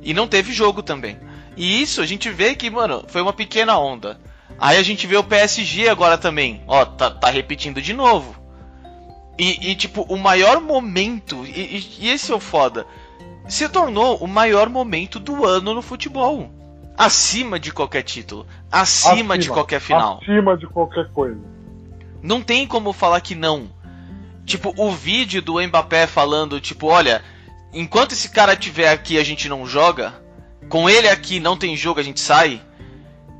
E 0.01 0.13
não 0.13 0.27
teve 0.27 0.51
jogo 0.51 0.81
também. 0.81 1.17
E 1.55 1.81
isso 1.81 2.01
a 2.01 2.05
gente 2.05 2.29
vê 2.29 2.55
que, 2.55 2.69
mano, 2.69 3.03
foi 3.07 3.21
uma 3.21 3.33
pequena 3.33 3.77
onda. 3.77 4.19
Aí 4.57 4.77
a 4.77 4.83
gente 4.83 5.07
vê 5.07 5.15
o 5.15 5.23
PSG 5.23 5.87
agora 5.87 6.17
também. 6.17 6.61
Ó, 6.67 6.85
tá, 6.85 7.09
tá 7.11 7.29
repetindo 7.29 7.81
de 7.81 7.93
novo. 7.93 8.35
E, 9.37 9.71
e, 9.71 9.75
tipo, 9.75 10.01
o 10.09 10.17
maior 10.17 10.59
momento, 10.59 11.45
e, 11.45 11.97
e, 11.99 12.09
esse 12.09 12.31
é 12.31 12.35
o 12.35 12.41
foda, 12.41 12.85
se 13.47 13.69
tornou 13.69 14.17
o 14.17 14.27
maior 14.27 14.69
momento 14.69 15.17
do 15.17 15.45
ano 15.45 15.73
no 15.73 15.81
futebol. 15.81 16.51
Acima 16.99 17.57
de 17.57 17.71
qualquer 17.71 18.03
título. 18.03 18.45
Acima, 18.69 19.13
acima 19.13 19.37
de 19.37 19.49
qualquer 19.49 19.79
final. 19.79 20.19
Acima 20.21 20.57
de 20.57 20.67
qualquer 20.67 21.09
coisa. 21.13 21.39
Não 22.21 22.41
tem 22.41 22.67
como 22.67 22.91
falar 22.91 23.21
que 23.21 23.33
não. 23.33 23.69
Tipo, 24.45 24.73
o 24.75 24.91
vídeo 24.91 25.41
do 25.41 25.65
Mbappé 25.65 26.07
falando, 26.07 26.59
tipo, 26.59 26.87
olha, 26.87 27.23
enquanto 27.71 28.11
esse 28.11 28.27
cara 28.27 28.51
estiver 28.51 28.89
aqui 28.89 29.17
a 29.17 29.23
gente 29.23 29.47
não 29.47 29.65
joga. 29.65 30.13
Com 30.67 30.89
ele 30.89 31.07
aqui 31.07 31.39
não 31.39 31.55
tem 31.55 31.73
jogo, 31.77 32.01
a 32.01 32.03
gente 32.03 32.19
sai. 32.19 32.61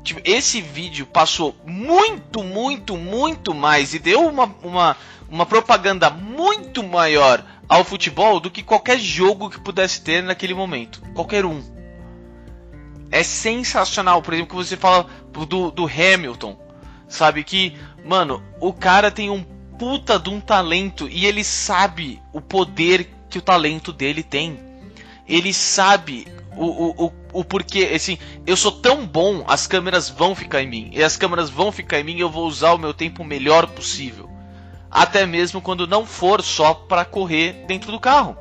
Tipo, 0.02 0.22
esse 0.24 0.62
vídeo 0.62 1.04
passou 1.04 1.54
muito, 1.66 2.42
muito, 2.42 2.96
muito 2.96 3.54
mais 3.54 3.92
e 3.92 3.98
deu 3.98 4.26
uma, 4.26 4.44
uma, 4.62 4.96
uma 5.28 5.44
propaganda 5.44 6.08
muito 6.08 6.82
maior 6.82 7.44
ao 7.68 7.84
futebol 7.84 8.40
do 8.40 8.50
que 8.50 8.62
qualquer 8.62 8.98
jogo 8.98 9.50
que 9.50 9.60
pudesse 9.60 10.00
ter 10.00 10.22
naquele 10.22 10.54
momento. 10.54 11.02
Qualquer 11.14 11.44
um. 11.44 11.62
É 13.10 13.22
sensacional. 13.22 14.22
Por 14.22 14.34
exemplo, 14.34 14.56
que 14.58 14.64
você 14.64 14.76
fala 14.76 15.06
do, 15.32 15.70
do 15.70 15.84
Hamilton. 15.84 16.58
Sabe 17.08 17.42
que, 17.42 17.76
mano, 18.04 18.42
o 18.60 18.72
cara 18.72 19.10
tem 19.10 19.30
um 19.30 19.42
puta 19.78 20.18
de 20.18 20.28
um 20.28 20.40
talento 20.40 21.08
e 21.08 21.26
ele 21.26 21.42
sabe 21.42 22.22
o 22.32 22.40
poder 22.40 23.10
que 23.28 23.38
o 23.38 23.42
talento 23.42 23.92
dele 23.92 24.22
tem. 24.22 24.58
Ele 25.26 25.52
sabe 25.54 26.26
o, 26.56 26.66
o, 26.66 27.06
o, 27.06 27.12
o 27.32 27.44
porquê, 27.44 27.90
assim, 27.94 28.18
eu 28.46 28.56
sou 28.56 28.72
tão 28.72 29.06
bom, 29.06 29.44
as 29.46 29.66
câmeras 29.66 30.08
vão 30.08 30.34
ficar 30.34 30.62
em 30.62 30.68
mim. 30.68 30.90
E 30.92 31.02
as 31.02 31.16
câmeras 31.16 31.48
vão 31.48 31.72
ficar 31.72 32.00
em 32.00 32.04
mim 32.04 32.16
e 32.16 32.20
eu 32.20 32.30
vou 32.30 32.46
usar 32.46 32.72
o 32.72 32.78
meu 32.78 32.92
tempo 32.92 33.22
o 33.22 33.26
melhor 33.26 33.66
possível. 33.68 34.28
Até 34.90 35.24
mesmo 35.24 35.60
quando 35.62 35.86
não 35.86 36.04
for 36.04 36.42
só 36.42 36.74
para 36.74 37.04
correr 37.04 37.64
dentro 37.66 37.90
do 37.90 38.00
carro. 38.00 38.36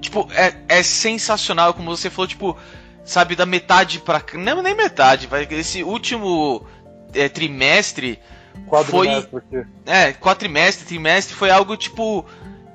Tipo, 0.00 0.28
é, 0.32 0.54
é 0.68 0.82
sensacional, 0.82 1.74
como 1.74 1.96
você 1.96 2.08
falou, 2.08 2.28
tipo, 2.28 2.56
sabe, 3.08 3.34
da 3.34 3.46
metade 3.46 3.98
pra. 4.00 4.22
Não, 4.34 4.62
nem 4.62 4.74
metade, 4.74 5.26
vai. 5.26 5.48
Esse 5.50 5.82
último 5.82 6.64
é, 7.14 7.28
trimestre. 7.28 8.18
Foi. 8.84 9.08
Aqui. 9.08 9.64
É, 9.86 10.12
quadrimestre, 10.12 10.86
trimestre 10.86 11.34
foi 11.34 11.50
algo 11.50 11.76
tipo. 11.76 12.24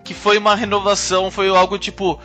Que 0.03 0.13
foi 0.13 0.37
uma 0.37 0.55
renovação, 0.55 1.31
foi 1.31 1.47
algo 1.47 1.77
tipo 1.77 2.19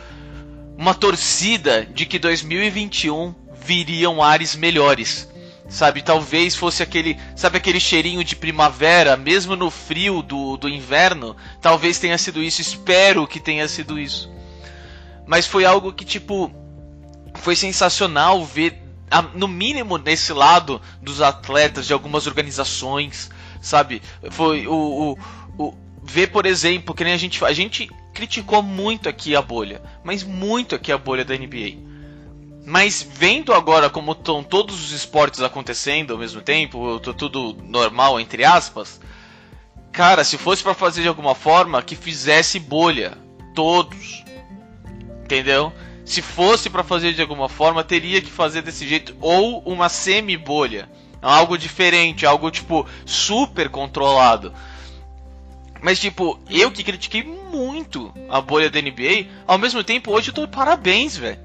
uma 0.77 0.93
torcida 0.93 1.85
de 1.85 2.05
que 2.05 2.19
2021 2.19 3.33
viriam 3.53 4.21
ares 4.21 4.55
melhores. 4.55 5.29
Sabe, 5.69 6.01
talvez 6.01 6.55
fosse 6.55 6.81
aquele, 6.81 7.15
sabe 7.35 7.57
aquele 7.57 7.79
cheirinho 7.79 8.23
de 8.23 8.35
primavera, 8.35 9.15
mesmo 9.15 9.55
no 9.55 9.69
frio 9.69 10.23
do, 10.23 10.57
do 10.57 10.67
inverno, 10.67 11.37
talvez 11.61 11.99
tenha 11.99 12.17
sido 12.17 12.41
isso, 12.41 12.59
espero 12.59 13.27
que 13.27 13.39
tenha 13.39 13.67
sido 13.67 13.99
isso. 13.99 14.31
Mas 15.27 15.45
foi 15.45 15.65
algo 15.65 15.93
que 15.93 16.03
tipo 16.03 16.51
foi 17.39 17.55
sensacional 17.55 18.43
ver 18.45 18.81
no 19.33 19.47
mínimo 19.47 19.97
nesse 19.97 20.33
lado 20.33 20.81
dos 21.01 21.21
atletas 21.21 21.87
de 21.87 21.93
algumas 21.93 22.27
organizações, 22.27 23.29
sabe? 23.61 24.01
Foi 24.29 24.67
o, 24.67 25.17
o, 25.57 25.63
o 25.63 25.73
ver, 26.03 26.27
por 26.27 26.45
exemplo, 26.45 26.93
que 26.93 27.03
nem 27.03 27.13
a 27.13 27.17
gente 27.17 27.43
a 27.43 27.53
gente 27.53 27.89
criticou 28.13 28.61
muito 28.61 29.09
aqui 29.09 29.35
a 29.35 29.41
bolha, 29.41 29.81
mas 30.03 30.23
muito 30.23 30.75
aqui 30.75 30.91
a 30.91 30.97
bolha 30.97 31.25
da 31.25 31.35
NBA. 31.35 31.89
Mas 32.65 33.01
vendo 33.01 33.53
agora 33.53 33.89
como 33.89 34.11
estão 34.11 34.43
todos 34.43 34.83
os 34.83 34.91
esportes 34.91 35.41
acontecendo 35.41 36.11
ao 36.11 36.19
mesmo 36.19 36.41
tempo, 36.41 36.99
tudo 36.99 37.57
normal 37.63 38.19
entre 38.19 38.43
aspas, 38.43 38.99
cara, 39.91 40.23
se 40.23 40.37
fosse 40.37 40.61
para 40.61 40.73
fazer 40.73 41.01
de 41.01 41.07
alguma 41.07 41.33
forma 41.33 41.81
que 41.81 41.95
fizesse 41.95 42.59
bolha, 42.59 43.17
todos, 43.55 44.23
entendeu? 45.23 45.73
Se 46.09 46.23
fosse 46.23 46.71
para 46.71 46.83
fazer 46.83 47.13
de 47.13 47.21
alguma 47.21 47.47
forma, 47.47 47.83
teria 47.83 48.19
que 48.19 48.31
fazer 48.31 48.63
desse 48.63 48.87
jeito 48.87 49.15
ou 49.21 49.59
uma 49.59 49.87
semi 49.89 50.35
bolha, 50.35 50.89
algo 51.21 51.55
diferente, 51.55 52.25
algo 52.25 52.49
tipo 52.49 52.83
super 53.05 53.69
controlado. 53.69 54.51
Mas, 55.83 55.99
tipo, 55.99 56.39
eu 56.49 56.71
que 56.71 56.83
critiquei 56.83 57.21
muito 57.21 58.11
a 58.27 58.41
bolha 58.41 58.71
da 58.71 58.81
NBA, 58.81 59.27
ao 59.45 59.59
mesmo 59.59 59.83
tempo, 59.83 60.11
hoje 60.11 60.29
eu 60.29 60.33
tô 60.33 60.47
de 60.47 60.51
parabéns, 60.51 61.15
velho. 61.15 61.37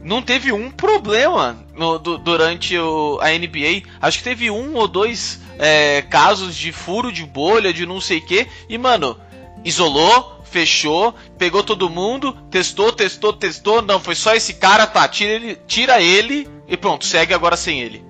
Não 0.00 0.22
teve 0.22 0.52
um 0.52 0.70
problema 0.70 1.66
no, 1.74 1.98
do, 1.98 2.16
durante 2.16 2.78
o, 2.78 3.18
a 3.20 3.30
NBA. 3.30 3.90
Acho 4.00 4.18
que 4.18 4.24
teve 4.24 4.52
um 4.52 4.76
ou 4.76 4.86
dois 4.86 5.40
é, 5.58 6.02
casos 6.02 6.54
de 6.54 6.70
furo 6.70 7.10
de 7.10 7.24
bolha, 7.24 7.72
de 7.72 7.84
não 7.84 8.00
sei 8.00 8.18
o 8.18 8.24
que. 8.24 8.46
E, 8.68 8.78
mano, 8.78 9.18
isolou, 9.64 10.35
fechou, 10.50 11.14
pegou 11.38 11.62
todo 11.62 11.90
mundo, 11.90 12.32
testou, 12.50 12.92
testou, 12.92 13.32
testou. 13.32 13.82
Não, 13.82 14.00
foi 14.00 14.14
só 14.14 14.34
esse 14.34 14.54
cara, 14.54 14.86
tá, 14.86 15.06
tira 15.08 15.32
ele, 15.32 15.58
tira 15.66 16.00
ele 16.00 16.48
e 16.66 16.76
pronto, 16.76 17.04
segue 17.04 17.34
agora 17.34 17.56
sem 17.56 17.80
ele. 17.80 18.04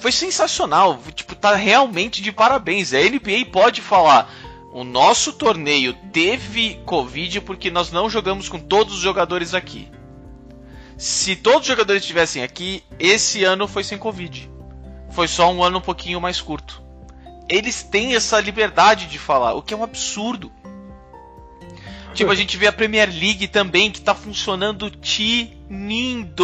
Foi 0.00 0.12
sensacional, 0.12 0.98
tipo, 1.14 1.34
tá 1.34 1.54
realmente 1.54 2.20
de 2.20 2.30
parabéns. 2.30 2.92
A 2.92 2.98
NBA 2.98 3.46
pode 3.50 3.80
falar 3.80 4.30
o 4.74 4.82
nosso 4.82 5.32
torneio 5.32 5.94
teve 6.12 6.82
Covid 6.84 7.42
porque 7.42 7.70
nós 7.70 7.92
não 7.92 8.10
jogamos 8.10 8.48
com 8.48 8.58
todos 8.58 8.94
os 8.94 9.00
jogadores 9.00 9.54
aqui. 9.54 9.88
Se 10.98 11.36
todos 11.36 11.60
os 11.60 11.66
jogadores 11.66 12.02
estivessem 12.02 12.42
aqui, 12.42 12.82
esse 12.98 13.44
ano 13.44 13.68
foi 13.68 13.84
sem 13.84 13.96
Covid. 13.96 14.50
Foi 15.12 15.28
só 15.28 15.52
um 15.52 15.62
ano 15.62 15.78
um 15.78 15.80
pouquinho 15.80 16.20
mais 16.20 16.40
curto. 16.40 16.82
Eles 17.48 17.84
têm 17.84 18.16
essa 18.16 18.40
liberdade 18.40 19.06
de 19.06 19.16
falar, 19.16 19.54
o 19.54 19.62
que 19.62 19.72
é 19.72 19.76
um 19.76 19.84
absurdo. 19.84 20.50
Tipo, 22.14 22.30
a 22.30 22.34
gente 22.34 22.56
vê 22.56 22.66
a 22.66 22.72
Premier 22.72 23.08
League 23.08 23.48
também, 23.48 23.90
que 23.90 24.00
tá 24.00 24.14
funcionando 24.14 24.90
tinindo 24.90 26.34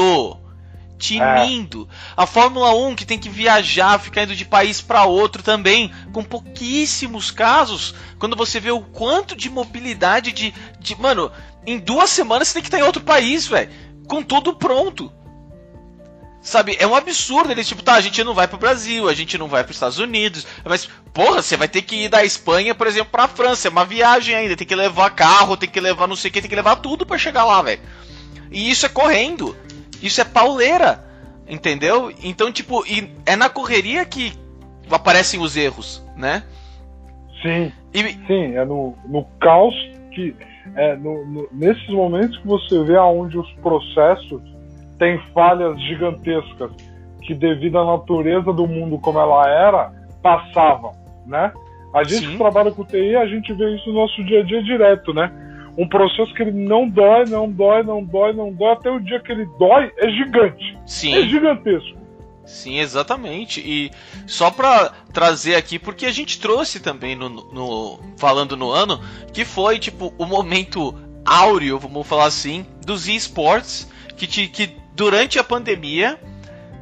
tinindo. 1.00 1.88
É. 1.90 2.22
A 2.22 2.26
Fórmula 2.26 2.74
1 2.74 2.94
que 2.94 3.06
tem 3.06 3.18
que 3.18 3.30
viajar, 3.30 3.98
ficar 3.98 4.24
indo 4.24 4.36
de 4.36 4.44
país 4.44 4.80
para 4.80 5.04
outro 5.04 5.42
também, 5.42 5.90
com 6.12 6.22
pouquíssimos 6.22 7.30
casos. 7.30 7.94
Quando 8.18 8.36
você 8.36 8.60
vê 8.60 8.70
o 8.70 8.82
quanto 8.82 9.34
de 9.34 9.48
mobilidade 9.48 10.30
de, 10.30 10.54
de 10.78 11.00
mano, 11.00 11.32
em 11.66 11.78
duas 11.78 12.10
semanas 12.10 12.48
você 12.48 12.54
tem 12.54 12.62
que 12.62 12.68
estar 12.68 12.78
em 12.78 12.82
outro 12.86 13.02
país, 13.02 13.46
velho, 13.46 13.70
com 14.06 14.22
tudo 14.22 14.54
pronto. 14.54 15.10
Sabe, 16.43 16.76
é 16.80 16.86
um 16.86 16.95
absurdo. 16.95 17.53
Eles, 17.53 17.68
tipo, 17.68 17.82
tá, 17.82 17.95
a 17.95 18.01
gente 18.01 18.24
não 18.24 18.32
vai 18.32 18.49
pro 18.49 18.59
Brasil, 18.59 19.09
a 19.09 19.14
gente 19.14 19.36
não 19.36 19.47
vai 19.47 19.62
pros 19.62 19.76
Estados 19.76 19.99
Unidos. 19.99 20.47
Mas, 20.64 20.88
porra, 21.12 21.43
você 21.43 21.57
vai 21.57 21.68
ter 21.68 21.82
que 21.82 22.05
ir 22.05 22.09
da 22.09 22.24
Espanha, 22.24 22.74
por 22.74 22.86
exemplo, 22.86 23.11
pra 23.12 23.28
França. 23.28 23.68
É 23.68 23.70
uma 23.70 23.84
viagem 23.84 24.34
ainda. 24.34 24.57
Tem 24.57 24.66
que 24.66 24.74
levar 24.74 25.11
carro, 25.11 25.57
tem 25.57 25.68
que 25.68 25.80
levar 25.80 26.07
não 26.07 26.16
sei 26.16 26.30
o 26.30 26.32
que, 26.32 26.41
tem 26.41 26.49
que 26.49 26.57
levar 26.57 26.76
tudo 26.76 27.05
para 27.05 27.18
chegar 27.18 27.45
lá, 27.45 27.61
velho. 27.61 27.80
E 28.51 28.70
isso 28.70 28.86
é 28.86 28.88
correndo. 28.88 29.55
Isso 30.03 30.20
é 30.20 30.24
pauleira, 30.24 31.05
entendeu? 31.47 32.11
Então, 32.22 32.51
tipo, 32.51 32.82
é 33.26 33.36
na 33.36 33.51
correria 33.51 34.05
que 34.07 34.32
aparecem 34.91 35.41
os 35.41 35.57
erros, 35.57 36.03
né? 36.16 36.43
Sim. 37.43 37.70
E... 37.93 38.03
Sim, 38.26 38.57
é 38.57 38.64
no, 38.64 38.97
no 39.07 39.24
caos 39.41 39.74
que. 40.14 40.34
É 40.74 40.95
no, 40.97 41.26
no, 41.26 41.49
nesses 41.53 41.88
momentos 41.88 42.36
que 42.38 42.47
você 42.47 42.82
vê 42.84 42.97
aonde 42.97 43.36
os 43.36 43.51
processos 43.55 44.41
têm 45.01 45.18
falhas 45.34 45.80
gigantescas 45.82 46.70
que, 47.22 47.34
devido 47.34 47.78
à 47.78 47.84
natureza 47.84 48.53
do 48.53 48.68
mundo 48.68 48.98
como 48.98 49.18
ela 49.18 49.48
era, 49.48 49.92
passavam, 50.22 50.92
né? 51.26 51.53
A 51.92 52.05
gente 52.05 52.26
Sim. 52.26 52.32
que 52.32 52.38
trabalha 52.38 52.70
com 52.70 52.84
TI, 52.84 53.16
a 53.16 53.26
gente 53.26 53.53
vê 53.53 53.74
isso 53.74 53.88
no 53.88 54.01
nosso 54.01 54.22
dia 54.22 54.40
a 54.40 54.44
dia 54.44 54.62
direto, 54.62 55.12
né? 55.12 55.32
um 55.76 55.88
processo 55.88 56.34
que 56.34 56.42
ele 56.42 56.53
não 56.53 56.88
dói, 56.88 57.24
não 57.26 57.51
dói, 57.51 57.82
não 57.82 58.05
dói, 58.05 58.32
não 58.32 58.53
dói, 58.53 58.72
até 58.72 58.90
o 58.90 59.01
dia 59.01 59.20
que 59.20 59.32
ele 59.32 59.46
dói, 59.59 59.90
é 59.96 60.11
gigante. 60.11 60.78
Sim. 60.84 61.14
É 61.14 61.22
gigantesco. 61.26 61.98
Sim, 62.44 62.80
exatamente. 62.80 63.61
E 63.61 63.90
só 64.26 64.51
para 64.51 64.92
trazer 65.12 65.55
aqui, 65.55 65.78
porque 65.78 66.05
a 66.05 66.12
gente 66.12 66.40
trouxe 66.40 66.80
também 66.80 67.14
no, 67.14 67.28
no, 67.28 68.01
falando 68.18 68.57
no 68.57 68.70
ano, 68.70 69.01
que 69.32 69.44
foi 69.44 69.78
tipo 69.78 70.12
o 70.18 70.26
momento 70.26 70.94
áureo, 71.24 71.78
vamos 71.78 72.07
falar 72.07 72.26
assim, 72.26 72.66
dos 72.84 73.09
esports, 73.09 73.90
que, 74.16 74.26
te, 74.26 74.48
que 74.48 74.80
durante 75.01 75.38
a 75.38 75.44
pandemia 75.44 76.18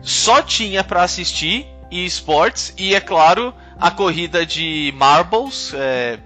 só 0.02 0.42
tinha 0.42 0.82
para 0.82 1.04
assistir 1.04 1.64
esports 1.88 2.74
e 2.76 2.92
é 2.92 3.00
claro 3.00 3.54
a 3.78 3.92
corrida 3.92 4.44
de 4.44 4.92
marbles, 4.96 5.72
é, 5.72 6.18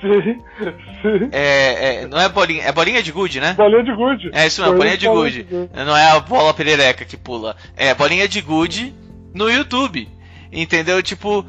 Sim, 0.00 1.18
sim. 1.18 1.28
É, 1.32 2.02
é, 2.02 2.06
não 2.06 2.20
é 2.20 2.28
bolinha, 2.28 2.62
é 2.62 2.70
bolinha 2.70 3.02
de 3.02 3.10
gude, 3.10 3.40
né? 3.40 3.54
Bolinha 3.54 3.82
de 3.82 3.92
gude. 3.92 4.30
É 4.32 4.46
isso 4.46 4.62
mesmo, 4.62 4.76
bolinha 4.76 4.96
de 4.96 5.08
gude. 5.08 5.46
Não 5.74 5.96
é 5.96 6.12
a 6.12 6.20
bola 6.20 6.54
perereca 6.54 7.04
que 7.04 7.16
pula. 7.16 7.56
É 7.76 7.92
bolinha 7.92 8.28
de 8.28 8.40
gude 8.40 8.94
no 9.34 9.50
YouTube. 9.50 10.08
Entendeu? 10.52 11.02
Tipo, 11.02 11.44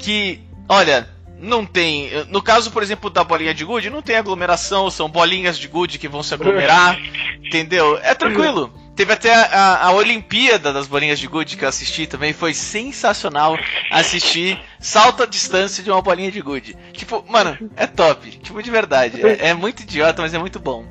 que, 0.00 0.40
olha, 0.68 1.06
não 1.38 1.64
tem. 1.64 2.10
No 2.28 2.42
caso, 2.42 2.72
por 2.72 2.82
exemplo, 2.82 3.08
da 3.08 3.22
bolinha 3.22 3.54
de 3.54 3.64
gude, 3.64 3.90
não 3.90 4.02
tem 4.02 4.16
aglomeração, 4.16 4.90
são 4.90 5.08
bolinhas 5.08 5.56
de 5.56 5.68
gude 5.68 5.98
que 5.98 6.08
vão 6.08 6.24
se 6.24 6.34
aglomerar. 6.34 6.98
entendeu? 7.44 7.96
É 8.02 8.14
tranquilo. 8.14 8.72
Teve 8.96 9.12
até 9.12 9.34
a, 9.34 9.88
a, 9.88 9.92
Olimpíada 9.92 10.72
das 10.72 10.86
bolinhas 10.86 11.18
de 11.18 11.26
gude 11.26 11.58
que 11.58 11.64
eu 11.64 11.68
assisti 11.68 12.06
também. 12.06 12.32
Foi 12.32 12.54
sensacional 12.54 13.58
assistir 13.90 14.58
salto 14.80 15.22
à 15.22 15.26
distância 15.26 15.84
de 15.84 15.90
uma 15.90 16.00
bolinha 16.00 16.32
de 16.32 16.40
gude. 16.40 16.74
Tipo, 16.94 17.22
mano, 17.28 17.58
é 17.76 17.86
top. 17.86 18.30
Tipo, 18.30 18.62
de 18.62 18.70
verdade. 18.70 19.20
É, 19.24 19.48
é 19.48 19.54
muito 19.54 19.82
idiota, 19.82 20.22
mas 20.22 20.32
é 20.32 20.38
muito 20.38 20.58
bom. 20.58 20.86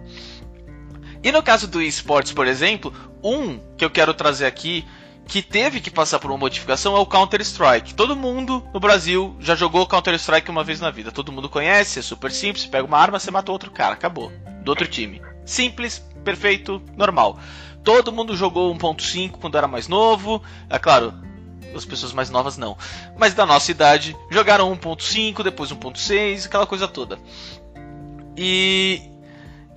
E 1.24 1.32
no 1.32 1.42
caso 1.42 1.68
do 1.68 1.82
esportes, 1.82 2.32
por 2.32 2.46
exemplo, 2.46 2.94
um 3.24 3.60
que 3.76 3.84
eu 3.84 3.90
quero 3.90 4.14
trazer 4.14 4.46
aqui 4.46 4.86
que 5.28 5.42
teve 5.42 5.82
que 5.82 5.90
passar 5.90 6.20
por 6.20 6.30
uma 6.30 6.38
modificação 6.38 6.96
é 6.96 7.00
o 7.00 7.06
Counter-Strike. 7.08 7.96
Todo 7.96 8.16
mundo 8.16 8.64
no 8.72 8.80
Brasil 8.80 9.36
já 9.40 9.56
jogou 9.56 9.88
Counter-Strike 9.88 10.52
uma 10.52 10.64
vez 10.64 10.80
na 10.80 10.92
vida. 10.92 11.12
Todo 11.12 11.32
mundo 11.32 11.50
conhece, 11.50 11.98
é 11.98 12.02
super 12.04 12.32
simples. 12.32 12.68
Pega 12.68 12.86
uma 12.86 13.00
arma, 13.00 13.20
você 13.20 13.32
mata 13.32 13.52
outro 13.52 13.72
cara, 13.72 13.96
acabou. 13.96 14.32
Do 14.62 14.70
outro 14.70 14.86
time. 14.86 15.20
Simples, 15.44 15.98
perfeito, 16.24 16.80
normal. 16.96 17.40
Todo 17.86 18.12
mundo 18.12 18.36
jogou 18.36 18.76
1.5 18.76 19.34
quando 19.40 19.58
era 19.58 19.68
mais 19.68 19.88
novo. 19.88 20.42
É 20.68 20.80
claro, 20.80 21.14
as 21.76 21.86
pessoas 21.86 22.12
mais 22.12 22.32
novas 22.32 22.58
não. 22.58 22.76
Mas 23.16 23.36
da 23.36 23.46
nossa 23.46 23.70
idade, 23.70 24.18
jogaram 24.30 24.76
1.5, 24.76 25.44
depois 25.44 25.72
1.6, 25.72 26.48
aquela 26.48 26.66
coisa 26.66 26.88
toda. 26.88 27.20
E 28.36 29.02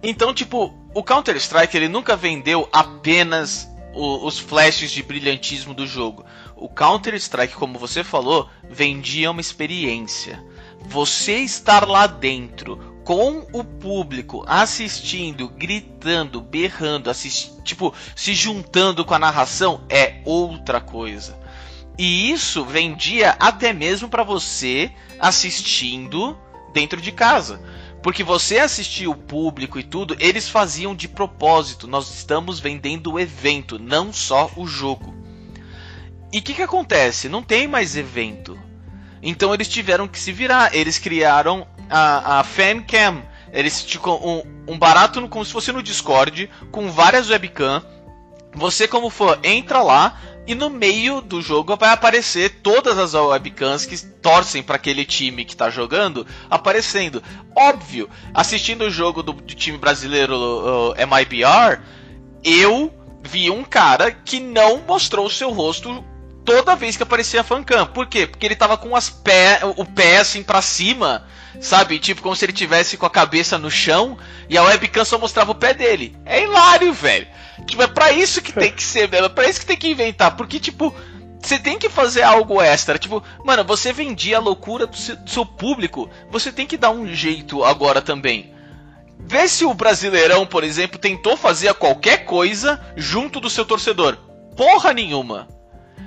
então, 0.03 0.33
tipo, 0.33 0.75
o 0.95 1.03
Counter-Strike 1.03 1.77
ele 1.77 1.89
nunca 1.89 2.17
vendeu 2.17 2.67
apenas 2.73 3.69
o, 3.93 4.27
os 4.27 4.39
flashes 4.39 4.91
de 4.91 5.03
brilhantismo 5.03 5.75
do 5.75 5.87
jogo. 5.87 6.25
O 6.57 6.69
Counter-Strike, 6.69 7.55
como 7.55 7.79
você 7.79 8.03
falou, 8.03 8.49
vendia 8.71 9.31
uma 9.31 9.41
experiência. 9.41 10.43
Você 10.81 11.41
estar 11.41 11.87
lá 11.87 12.07
dentro 12.07 12.98
com 13.09 13.47
o 13.55 13.65
público 13.65 14.45
assistindo, 14.47 15.49
gritando, 15.49 16.43
berrando, 16.43 17.09
assist... 17.09 17.53
tipo, 17.65 17.95
se 18.15 18.35
juntando 18.35 19.03
com 19.03 19.15
a 19.15 19.19
narração 19.19 19.81
é 19.89 20.21
outra 20.27 20.79
coisa. 20.79 21.35
E 21.97 22.31
isso 22.31 22.67
vendia 22.67 23.31
até 23.41 23.73
mesmo 23.73 24.11
para 24.11 24.23
você 24.23 24.93
assistindo 25.19 26.37
dentro 26.75 27.01
de 27.01 27.11
casa. 27.11 27.63
Porque 28.03 28.23
você 28.23 28.59
assistia 28.59 29.09
o 29.09 29.17
público 29.17 29.79
e 29.79 29.83
tudo, 29.83 30.15
eles 30.21 30.47
faziam 30.47 30.95
de 30.95 31.09
propósito. 31.09 31.87
Nós 31.87 32.15
estamos 32.15 32.61
vendendo 32.61 33.15
o 33.15 33.19
evento, 33.19 33.79
não 33.79 34.13
só 34.13 34.51
o 34.55 34.67
jogo. 34.67 35.15
E 36.31 36.41
o 36.41 36.43
que, 36.43 36.53
que 36.53 36.63
acontece? 36.63 37.27
Não 37.27 37.43
tem 37.43 37.67
mais 37.67 37.97
evento. 37.97 38.59
Então 39.23 39.55
eles 39.55 39.67
tiveram 39.67 40.07
que 40.07 40.21
se 40.21 40.31
virar. 40.31 40.75
Eles 40.75 40.99
criaram 40.99 41.67
a, 41.89 42.41
a 42.41 42.45
Fancam. 42.45 43.23
Eles 43.53 43.83
tipo, 43.83 44.13
um, 44.13 44.43
um 44.73 44.79
barato 44.79 45.27
como 45.29 45.45
se 45.45 45.53
fosse 45.53 45.73
no 45.73 45.83
Discord, 45.83 46.51
com 46.71 46.91
várias 46.91 47.31
webcam. 47.31 47.83
Você, 48.55 48.89
como 48.89 49.11
for, 49.11 49.39
entra 49.43 49.83
lá, 49.83 50.19
e 50.49 50.55
no 50.55 50.71
meio 50.71 51.21
do 51.21 51.43
jogo 51.43 51.77
vai 51.77 51.91
aparecer 51.91 52.61
todas 52.63 52.97
as 52.99 53.13
webcams 53.13 53.85
que 53.85 53.99
torcem 53.99 54.63
para 54.63 54.77
aquele 54.77 55.05
time 55.05 55.45
que 55.45 55.55
tá 55.55 55.69
jogando 55.69 56.27
aparecendo. 56.49 57.23
Óbvio, 57.55 58.09
assistindo 58.33 58.87
o 58.87 58.91
jogo 58.91 59.23
do, 59.23 59.35
do 59.35 59.55
time 59.55 59.77
brasileiro 59.77 60.35
uh, 60.35 60.95
MIBR, 61.07 61.83
eu 62.43 62.91
vi 63.23 63.51
um 63.51 63.63
cara 63.63 64.11
que 64.11 64.41
não 64.41 64.79
mostrou 64.79 65.27
o 65.27 65.31
seu 65.31 65.51
rosto 65.51 66.03
toda 66.49 66.75
vez 66.75 66.97
que 66.97 67.03
aparecia 67.03 67.43
a 67.43 67.45
fancam. 67.45 67.87
Por 67.87 68.07
quê? 68.07 68.27
Porque 68.27 68.47
ele 68.47 68.57
tava 68.57 68.79
com 68.79 68.97
as 68.97 69.11
pé, 69.11 69.61
o 69.77 69.85
pé 69.85 70.17
assim 70.17 70.43
para 70.43 70.63
cima, 70.63 71.27
sabe? 71.61 71.99
Tipo 71.99 72.23
como 72.23 72.35
se 72.35 72.47
ele 72.47 72.55
tivesse 72.55 72.97
com 72.97 73.05
a 73.05 73.11
cabeça 73.11 73.59
no 73.59 73.71
chão 73.71 74.17
e 74.49 74.57
a 74.57 74.63
webcam 74.63 75.05
só 75.05 75.19
mostrava 75.19 75.53
o 75.53 75.55
pé 75.55 75.75
dele. 75.75 76.17
É 76.25 76.43
hilário, 76.43 76.91
velho. 76.95 77.27
Tipo, 77.67 77.83
é 77.83 77.87
pra 77.87 78.13
isso 78.13 78.41
que 78.41 78.53
tem 78.53 78.73
que 78.73 78.83
ser, 78.83 79.09
velho. 79.09 79.27
É 79.27 79.29
pra 79.29 79.47
isso 79.47 79.61
que 79.61 79.67
tem 79.67 79.77
que 79.77 79.91
inventar. 79.91 80.37
Porque, 80.37 80.59
tipo, 80.59 80.95
você 81.39 81.59
tem 81.59 81.79
que 81.79 81.91
fazer 81.91 82.23
algo 82.23 82.63
extra. 82.63 82.99
Tipo, 82.99 83.23
mano, 83.45 83.63
você 83.63 83.93
vendia 83.93 84.39
a 84.39 84.41
loucura 84.41 84.87
do 84.87 84.97
seu, 84.97 85.17
do 85.17 85.29
seu 85.29 85.45
público. 85.45 86.09
Você 86.31 86.51
tem 86.51 86.67
que 86.67 86.79
dar 86.79 86.91
um 86.91 87.07
jeito 87.13 87.63
agora 87.63 88.01
também. 88.01 88.55
Vê 89.19 89.47
se 89.49 89.67
o 89.67 89.75
Brasileirão, 89.75 90.47
por 90.47 90.65
exemplo, 90.65 90.99
tentou 90.99 91.37
fazer 91.37 91.75
qualquer 91.75 92.25
coisa 92.25 92.81
junto 92.97 93.39
do 93.39 93.51
seu 93.51 93.67
torcedor. 93.67 94.17
Porra 94.57 94.95
nenhuma. 94.95 95.58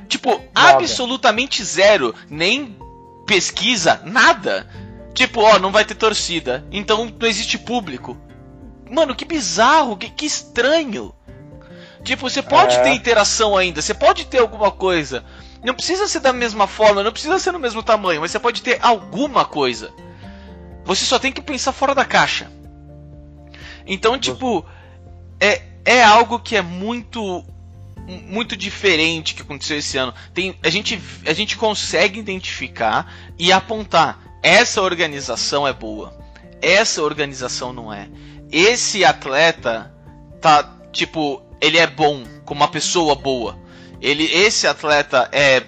Tipo, 0.07 0.41
nada. 0.53 0.77
absolutamente 0.77 1.63
zero. 1.63 2.13
Nem 2.29 2.77
pesquisa, 3.25 4.01
nada. 4.05 4.67
Tipo, 5.13 5.41
ó, 5.41 5.59
não 5.59 5.71
vai 5.71 5.85
ter 5.85 5.95
torcida. 5.95 6.65
Então 6.71 7.13
não 7.19 7.27
existe 7.27 7.57
público. 7.57 8.17
Mano, 8.89 9.15
que 9.15 9.25
bizarro, 9.25 9.97
que, 9.97 10.09
que 10.09 10.25
estranho. 10.25 11.13
Tipo, 12.03 12.29
você 12.29 12.41
pode 12.41 12.75
é. 12.75 12.81
ter 12.81 12.89
interação 12.89 13.55
ainda, 13.55 13.81
você 13.81 13.93
pode 13.93 14.25
ter 14.25 14.39
alguma 14.39 14.71
coisa. 14.71 15.23
Não 15.63 15.73
precisa 15.73 16.07
ser 16.07 16.19
da 16.19 16.33
mesma 16.33 16.65
forma, 16.65 17.03
não 17.03 17.11
precisa 17.11 17.37
ser 17.37 17.51
no 17.51 17.59
mesmo 17.59 17.83
tamanho, 17.83 18.21
mas 18.21 18.31
você 18.31 18.39
pode 18.39 18.61
ter 18.61 18.79
alguma 18.81 19.45
coisa. 19.45 19.93
Você 20.83 21.05
só 21.05 21.19
tem 21.19 21.31
que 21.31 21.41
pensar 21.41 21.71
fora 21.71 21.93
da 21.93 22.03
caixa. 22.03 22.51
Então, 23.85 24.17
tipo, 24.17 24.65
é, 25.39 25.61
é 25.85 26.03
algo 26.03 26.39
que 26.39 26.55
é 26.55 26.61
muito 26.61 27.45
muito 28.11 28.55
diferente 28.55 29.33
que 29.33 29.41
aconteceu 29.41 29.77
esse 29.77 29.97
ano. 29.97 30.13
Tem, 30.33 30.57
a, 30.63 30.69
gente, 30.69 31.01
a 31.25 31.33
gente 31.33 31.57
consegue 31.57 32.19
identificar 32.19 33.11
e 33.37 33.51
apontar. 33.51 34.19
Essa 34.43 34.81
organização 34.81 35.67
é 35.67 35.73
boa. 35.73 36.17
Essa 36.61 37.01
organização 37.01 37.73
não 37.73 37.93
é. 37.93 38.09
Esse 38.51 39.05
atleta 39.05 39.93
tá, 40.41 40.77
tipo, 40.91 41.41
ele 41.61 41.77
é 41.77 41.87
bom, 41.87 42.23
como 42.43 42.61
uma 42.61 42.67
pessoa 42.67 43.15
boa. 43.15 43.57
Ele, 44.01 44.25
esse 44.25 44.67
atleta 44.67 45.29
é 45.31 45.63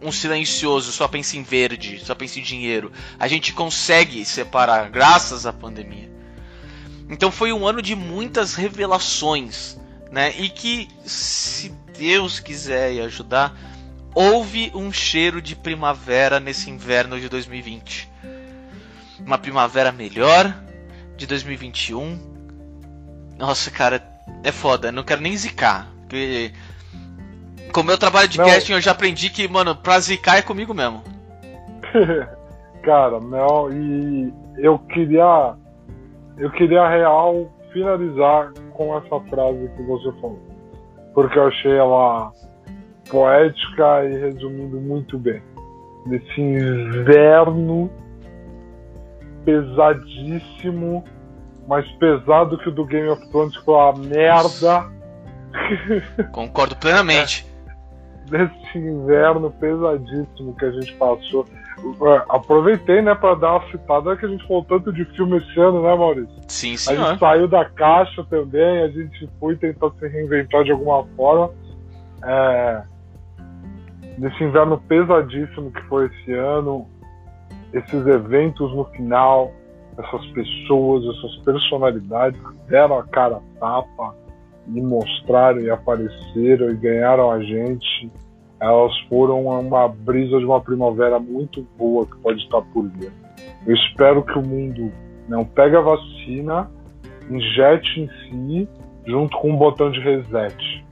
um 0.00 0.12
silencioso, 0.12 0.92
só 0.92 1.08
pensa 1.08 1.36
em 1.36 1.42
verde, 1.42 2.00
só 2.04 2.14
pensa 2.14 2.38
em 2.38 2.42
dinheiro. 2.42 2.92
A 3.18 3.26
gente 3.26 3.52
consegue 3.52 4.24
separar 4.24 4.90
graças 4.90 5.46
à 5.46 5.52
pandemia. 5.52 6.12
Então 7.08 7.30
foi 7.30 7.52
um 7.52 7.66
ano 7.66 7.82
de 7.82 7.94
muitas 7.94 8.54
revelações, 8.54 9.78
né? 10.14 10.32
E 10.38 10.48
que 10.48 10.88
se 11.04 11.70
Deus 11.98 12.38
quiser 12.38 12.92
e 12.92 13.00
ajudar, 13.00 13.52
houve 14.14 14.70
um 14.72 14.92
cheiro 14.92 15.42
de 15.42 15.56
primavera 15.56 16.38
nesse 16.38 16.70
inverno 16.70 17.18
de 17.18 17.28
2020. 17.28 18.08
Uma 19.26 19.38
primavera 19.38 19.90
melhor 19.90 20.54
de 21.16 21.26
2021. 21.26 22.16
Nossa, 23.36 23.72
cara, 23.72 24.06
é 24.44 24.52
foda, 24.52 24.92
não 24.92 25.02
quero 25.02 25.20
nem 25.20 25.36
zicar. 25.36 25.88
Porque 26.02 26.52
com 27.72 27.80
o 27.80 27.84
meu 27.84 27.98
trabalho 27.98 28.28
de 28.28 28.38
não. 28.38 28.44
casting 28.44 28.74
eu 28.74 28.80
já 28.80 28.92
aprendi 28.92 29.30
que, 29.30 29.48
mano, 29.48 29.74
pra 29.74 29.98
zicar 29.98 30.36
é 30.38 30.42
comigo 30.42 30.72
mesmo. 30.72 31.02
Cara, 32.84 33.18
não, 33.18 33.72
e 33.72 34.32
eu 34.58 34.78
queria. 34.78 35.54
Eu 36.36 36.50
queria 36.50 36.88
real 36.88 37.50
finalizar 37.74 38.54
com 38.72 38.96
essa 38.96 39.20
frase 39.28 39.68
que 39.76 39.82
você 39.82 40.10
falou. 40.20 40.40
Porque 41.12 41.38
eu 41.38 41.48
achei 41.48 41.76
ela 41.76 42.32
poética 43.10 44.04
e 44.04 44.16
resumindo 44.18 44.80
muito 44.80 45.18
bem. 45.18 45.42
Nesse 46.06 46.40
inverno 46.40 47.90
pesadíssimo 49.44 51.04
mais 51.68 51.90
pesado 51.92 52.58
que 52.58 52.68
o 52.68 52.72
do 52.72 52.84
Game 52.84 53.08
of 53.08 53.26
Thrones, 53.28 53.54
foi 53.56 53.74
uma 53.74 53.92
merda. 53.92 54.90
Concordo 56.32 56.76
plenamente. 56.76 57.46
Desse 58.28 58.78
inverno 58.78 59.50
pesadíssimo 59.50 60.54
que 60.56 60.64
a 60.64 60.70
gente 60.72 60.94
passou. 60.94 61.46
É, 61.84 62.24
aproveitei, 62.28 63.02
né, 63.02 63.14
pra 63.14 63.34
dar 63.34 63.56
uma 63.56 63.70
citada 63.70 64.16
que 64.16 64.24
a 64.24 64.28
gente 64.28 64.46
falou 64.46 64.64
tanto 64.64 64.92
de 64.92 65.04
filme 65.16 65.36
esse 65.36 65.60
ano, 65.60 65.82
né, 65.82 65.94
Maurício? 65.94 66.34
Sim, 66.48 66.76
sim. 66.76 66.92
A 66.92 67.10
gente 67.10 67.20
saiu 67.20 67.46
da 67.46 67.64
caixa 67.64 68.24
também, 68.24 68.82
a 68.82 68.88
gente 68.88 69.28
foi 69.38 69.56
tentar 69.56 69.90
se 69.98 70.08
reinventar 70.08 70.64
de 70.64 70.72
alguma 70.72 71.04
forma. 71.16 71.50
É, 72.24 72.82
nesse 74.18 74.42
inverno 74.42 74.80
pesadíssimo 74.88 75.70
que 75.70 75.82
foi 75.82 76.06
esse 76.06 76.32
ano, 76.32 76.88
esses 77.72 78.06
eventos 78.06 78.74
no 78.74 78.84
final, 78.86 79.52
essas 79.98 80.26
pessoas, 80.28 81.04
essas 81.16 81.36
personalidades 81.44 82.40
que 82.40 82.70
deram 82.70 82.98
a 82.98 83.04
cara 83.04 83.36
a 83.36 83.60
tapa 83.60 84.14
e 84.68 84.80
mostraram 84.80 85.60
e 85.60 85.70
apareceram 85.70 86.70
e 86.70 86.76
ganharam 86.76 87.30
a 87.30 87.42
gente, 87.42 88.10
elas 88.60 88.96
foram 89.08 89.44
uma 89.44 89.88
brisa 89.88 90.38
de 90.38 90.44
uma 90.44 90.60
primavera 90.60 91.18
muito 91.18 91.66
boa 91.76 92.06
que 92.06 92.16
pode 92.18 92.42
estar 92.42 92.62
por 92.62 92.88
vir. 92.88 93.12
Eu 93.66 93.74
espero 93.74 94.22
que 94.22 94.38
o 94.38 94.46
mundo 94.46 94.92
não 95.28 95.44
pegue 95.44 95.76
a 95.76 95.80
vacina, 95.80 96.70
injete 97.30 98.00
em 98.00 98.08
si, 98.08 98.68
junto 99.06 99.36
com 99.38 99.50
um 99.50 99.56
botão 99.56 99.90
de 99.90 100.00
reset. 100.00 100.84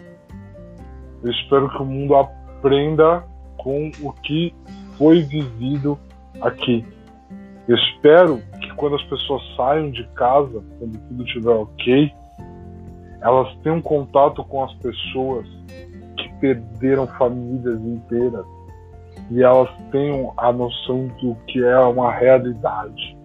Eu 1.23 1.31
espero 1.31 1.69
que 1.71 1.83
o 1.83 1.85
mundo 1.85 2.15
aprenda 2.17 3.25
com 3.59 3.91
o 4.03 4.13
que 4.13 4.55
foi 4.99 5.23
vivido 5.23 5.99
aqui. 6.41 6.85
Eu 7.69 7.77
espero 7.77 8.41
que 8.61 8.75
quando 8.75 8.97
as 8.97 9.03
pessoas 9.05 9.43
saiam 9.57 9.91
de 9.91 10.05
casa, 10.15 10.63
quando 10.79 10.99
tudo 11.09 11.25
estiver 11.25 11.55
ok, 11.55 12.13
elas 13.21 13.55
tenham 13.63 13.81
contato 13.81 14.43
com 14.45 14.65
as 14.65 14.75
pessoas 14.75 15.47
perderam 16.43 17.07
famílias 17.07 17.81
inteiras 17.81 18.45
e 19.31 19.43
elas 19.45 19.71
tenham 19.93 20.35
a 20.37 20.53
noção 20.53 21.07
do 21.23 21.37
que 21.47 21.65
é 21.65 21.79
uma 21.79 22.13
realidade. 22.13 23.17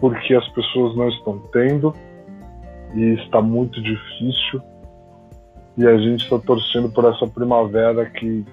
Porque 0.00 0.34
as 0.34 0.48
pessoas 0.48 0.96
não 0.96 1.08
estão 1.10 1.38
tendo 1.52 1.94
e 2.94 3.14
está 3.22 3.42
muito 3.42 3.80
difícil 3.82 4.62
e 5.76 5.86
a 5.86 5.98
gente 5.98 6.24
está 6.24 6.38
torcendo 6.38 6.88
por 6.88 7.04
essa 7.04 7.26
primavera 7.26 8.08
que 8.08 8.44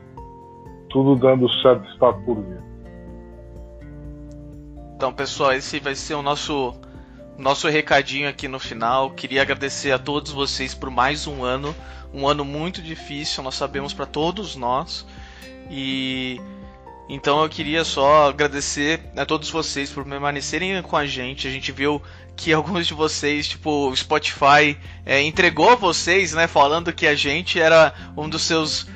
tudo 0.89 1.15
dando 1.15 1.49
certo 1.61 1.87
está 1.93 2.11
por 2.11 2.35
vir. 2.41 2.61
Então, 4.97 5.13
pessoal, 5.13 5.53
esse 5.53 5.79
vai 5.79 5.95
ser 5.95 6.15
o 6.15 6.21
nosso 6.21 6.73
nosso 7.41 7.67
recadinho 7.67 8.29
aqui 8.29 8.47
no 8.47 8.59
final. 8.59 9.11
Queria 9.11 9.41
agradecer 9.41 9.91
a 9.91 9.99
todos 9.99 10.31
vocês 10.31 10.73
por 10.73 10.89
mais 10.91 11.25
um 11.25 11.43
ano, 11.43 11.75
um 12.13 12.27
ano 12.27 12.45
muito 12.45 12.81
difícil, 12.81 13.43
nós 13.43 13.55
sabemos 13.55 13.93
para 13.93 14.05
todos 14.05 14.55
nós. 14.55 15.05
E 15.69 16.39
então 17.09 17.41
eu 17.41 17.49
queria 17.49 17.83
só 17.83 18.29
agradecer 18.29 19.01
a 19.17 19.25
todos 19.25 19.49
vocês 19.49 19.89
por 19.89 20.05
permanecerem 20.05 20.81
com 20.83 20.95
a 20.95 21.05
gente. 21.05 21.47
A 21.47 21.51
gente 21.51 21.71
viu 21.71 22.01
que 22.35 22.53
alguns 22.53 22.87
de 22.87 22.93
vocês, 22.93 23.47
tipo, 23.47 23.89
o 23.89 23.95
Spotify 23.95 24.77
é, 25.05 25.21
entregou 25.21 25.71
a 25.71 25.75
vocês, 25.75 26.33
né, 26.33 26.47
falando 26.47 26.93
que 26.93 27.07
a 27.07 27.15
gente 27.15 27.59
era 27.59 27.93
um 28.15 28.29
dos 28.29 28.43
seus 28.43 28.87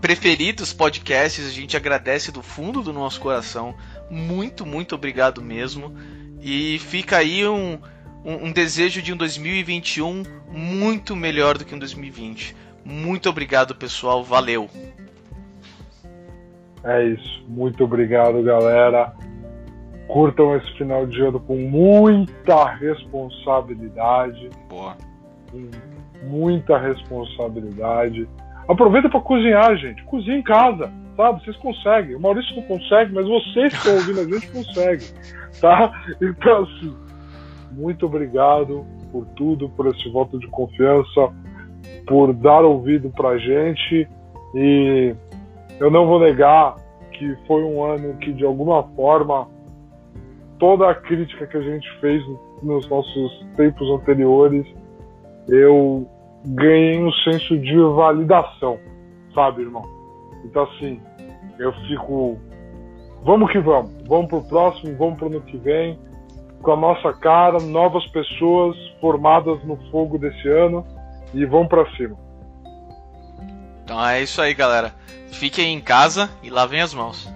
preferidos 0.00 0.72
podcasts. 0.72 1.46
A 1.46 1.50
gente 1.50 1.76
agradece 1.76 2.30
do 2.30 2.42
fundo 2.42 2.82
do 2.82 2.92
nosso 2.92 3.18
coração. 3.18 3.74
Muito, 4.10 4.64
muito 4.64 4.94
obrigado 4.94 5.42
mesmo. 5.42 5.96
E 6.40 6.78
fica 6.78 7.16
aí 7.16 7.48
um, 7.48 7.80
um, 8.24 8.46
um 8.46 8.52
desejo 8.52 9.02
de 9.02 9.12
um 9.12 9.16
2021 9.16 10.22
muito 10.50 11.14
melhor 11.14 11.58
do 11.58 11.64
que 11.64 11.74
um 11.74 11.78
2020. 11.78 12.56
Muito 12.84 13.28
obrigado, 13.28 13.74
pessoal. 13.74 14.24
Valeu. 14.24 14.68
É 16.84 17.04
isso. 17.04 17.44
Muito 17.48 17.84
obrigado, 17.84 18.42
galera. 18.42 19.12
Curtam 20.06 20.56
esse 20.56 20.70
final 20.76 21.06
de 21.06 21.20
ano 21.20 21.40
com 21.40 21.56
muita 21.56 22.66
responsabilidade. 22.74 24.50
Boa. 24.68 24.96
Com 25.50 25.70
muita 26.24 26.78
responsabilidade. 26.78 28.28
Aproveita 28.68 29.08
para 29.08 29.20
cozinhar, 29.20 29.76
gente. 29.76 30.02
Cozinha 30.04 30.36
em 30.36 30.42
casa, 30.42 30.92
sabe? 31.16 31.42
Vocês 31.42 31.56
conseguem. 31.56 32.16
O 32.16 32.20
Maurício 32.20 32.54
não 32.56 32.62
consegue, 32.64 33.12
mas 33.14 33.26
vocês 33.26 33.72
que 33.72 33.76
estão 33.76 33.94
ouvindo 33.94 34.20
a 34.20 34.24
gente 34.24 34.50
conseguem, 34.50 35.08
tá? 35.60 35.92
Então, 36.20 36.64
assim, 36.64 36.94
muito 37.76 38.06
obrigado 38.06 38.84
por 39.12 39.26
tudo, 39.36 39.68
por 39.70 39.86
esse 39.86 40.08
voto 40.10 40.38
de 40.38 40.46
confiança, 40.48 41.32
por 42.06 42.32
dar 42.32 42.62
ouvido 42.62 43.10
pra 43.10 43.38
gente 43.38 44.08
e 44.54 45.14
eu 45.80 45.90
não 45.90 46.06
vou 46.06 46.20
negar 46.20 46.76
que 47.12 47.36
foi 47.46 47.62
um 47.62 47.82
ano 47.82 48.14
que, 48.18 48.32
de 48.32 48.44
alguma 48.44 48.82
forma, 48.94 49.48
toda 50.58 50.90
a 50.90 50.94
crítica 50.94 51.46
que 51.46 51.56
a 51.56 51.62
gente 51.62 51.88
fez 52.00 52.22
nos 52.62 52.88
nossos 52.88 53.46
tempos 53.56 53.88
anteriores, 53.90 54.66
eu 55.48 56.08
ganhei 56.46 57.02
um 57.02 57.12
senso 57.12 57.58
de 57.58 57.76
validação, 57.76 58.78
sabe, 59.34 59.62
irmão? 59.62 59.82
Então, 60.44 60.64
assim, 60.64 61.00
eu 61.58 61.72
fico. 61.86 62.38
Vamos 63.24 63.50
que 63.50 63.58
vamos, 63.58 63.90
vamos 64.06 64.26
pro 64.26 64.42
próximo, 64.42 64.96
vamos 64.96 65.18
pro 65.18 65.28
ano 65.28 65.40
que 65.40 65.56
vem, 65.56 65.98
com 66.64 66.72
a 66.72 66.76
nossa 66.76 67.12
cara, 67.12 67.58
novas 67.60 68.04
pessoas 68.06 68.74
formadas 69.00 69.62
no 69.64 69.76
fogo 69.90 70.18
desse 70.18 70.48
ano 70.48 70.84
e 71.34 71.44
vamos 71.44 71.68
para 71.68 71.88
cima. 71.94 72.16
Então 73.84 74.04
é 74.04 74.22
isso 74.22 74.40
aí, 74.40 74.54
galera. 74.54 74.94
Fiquem 75.30 75.74
em 75.74 75.80
casa 75.80 76.30
e 76.42 76.48
lavem 76.48 76.80
as 76.80 76.94
mãos. 76.94 77.30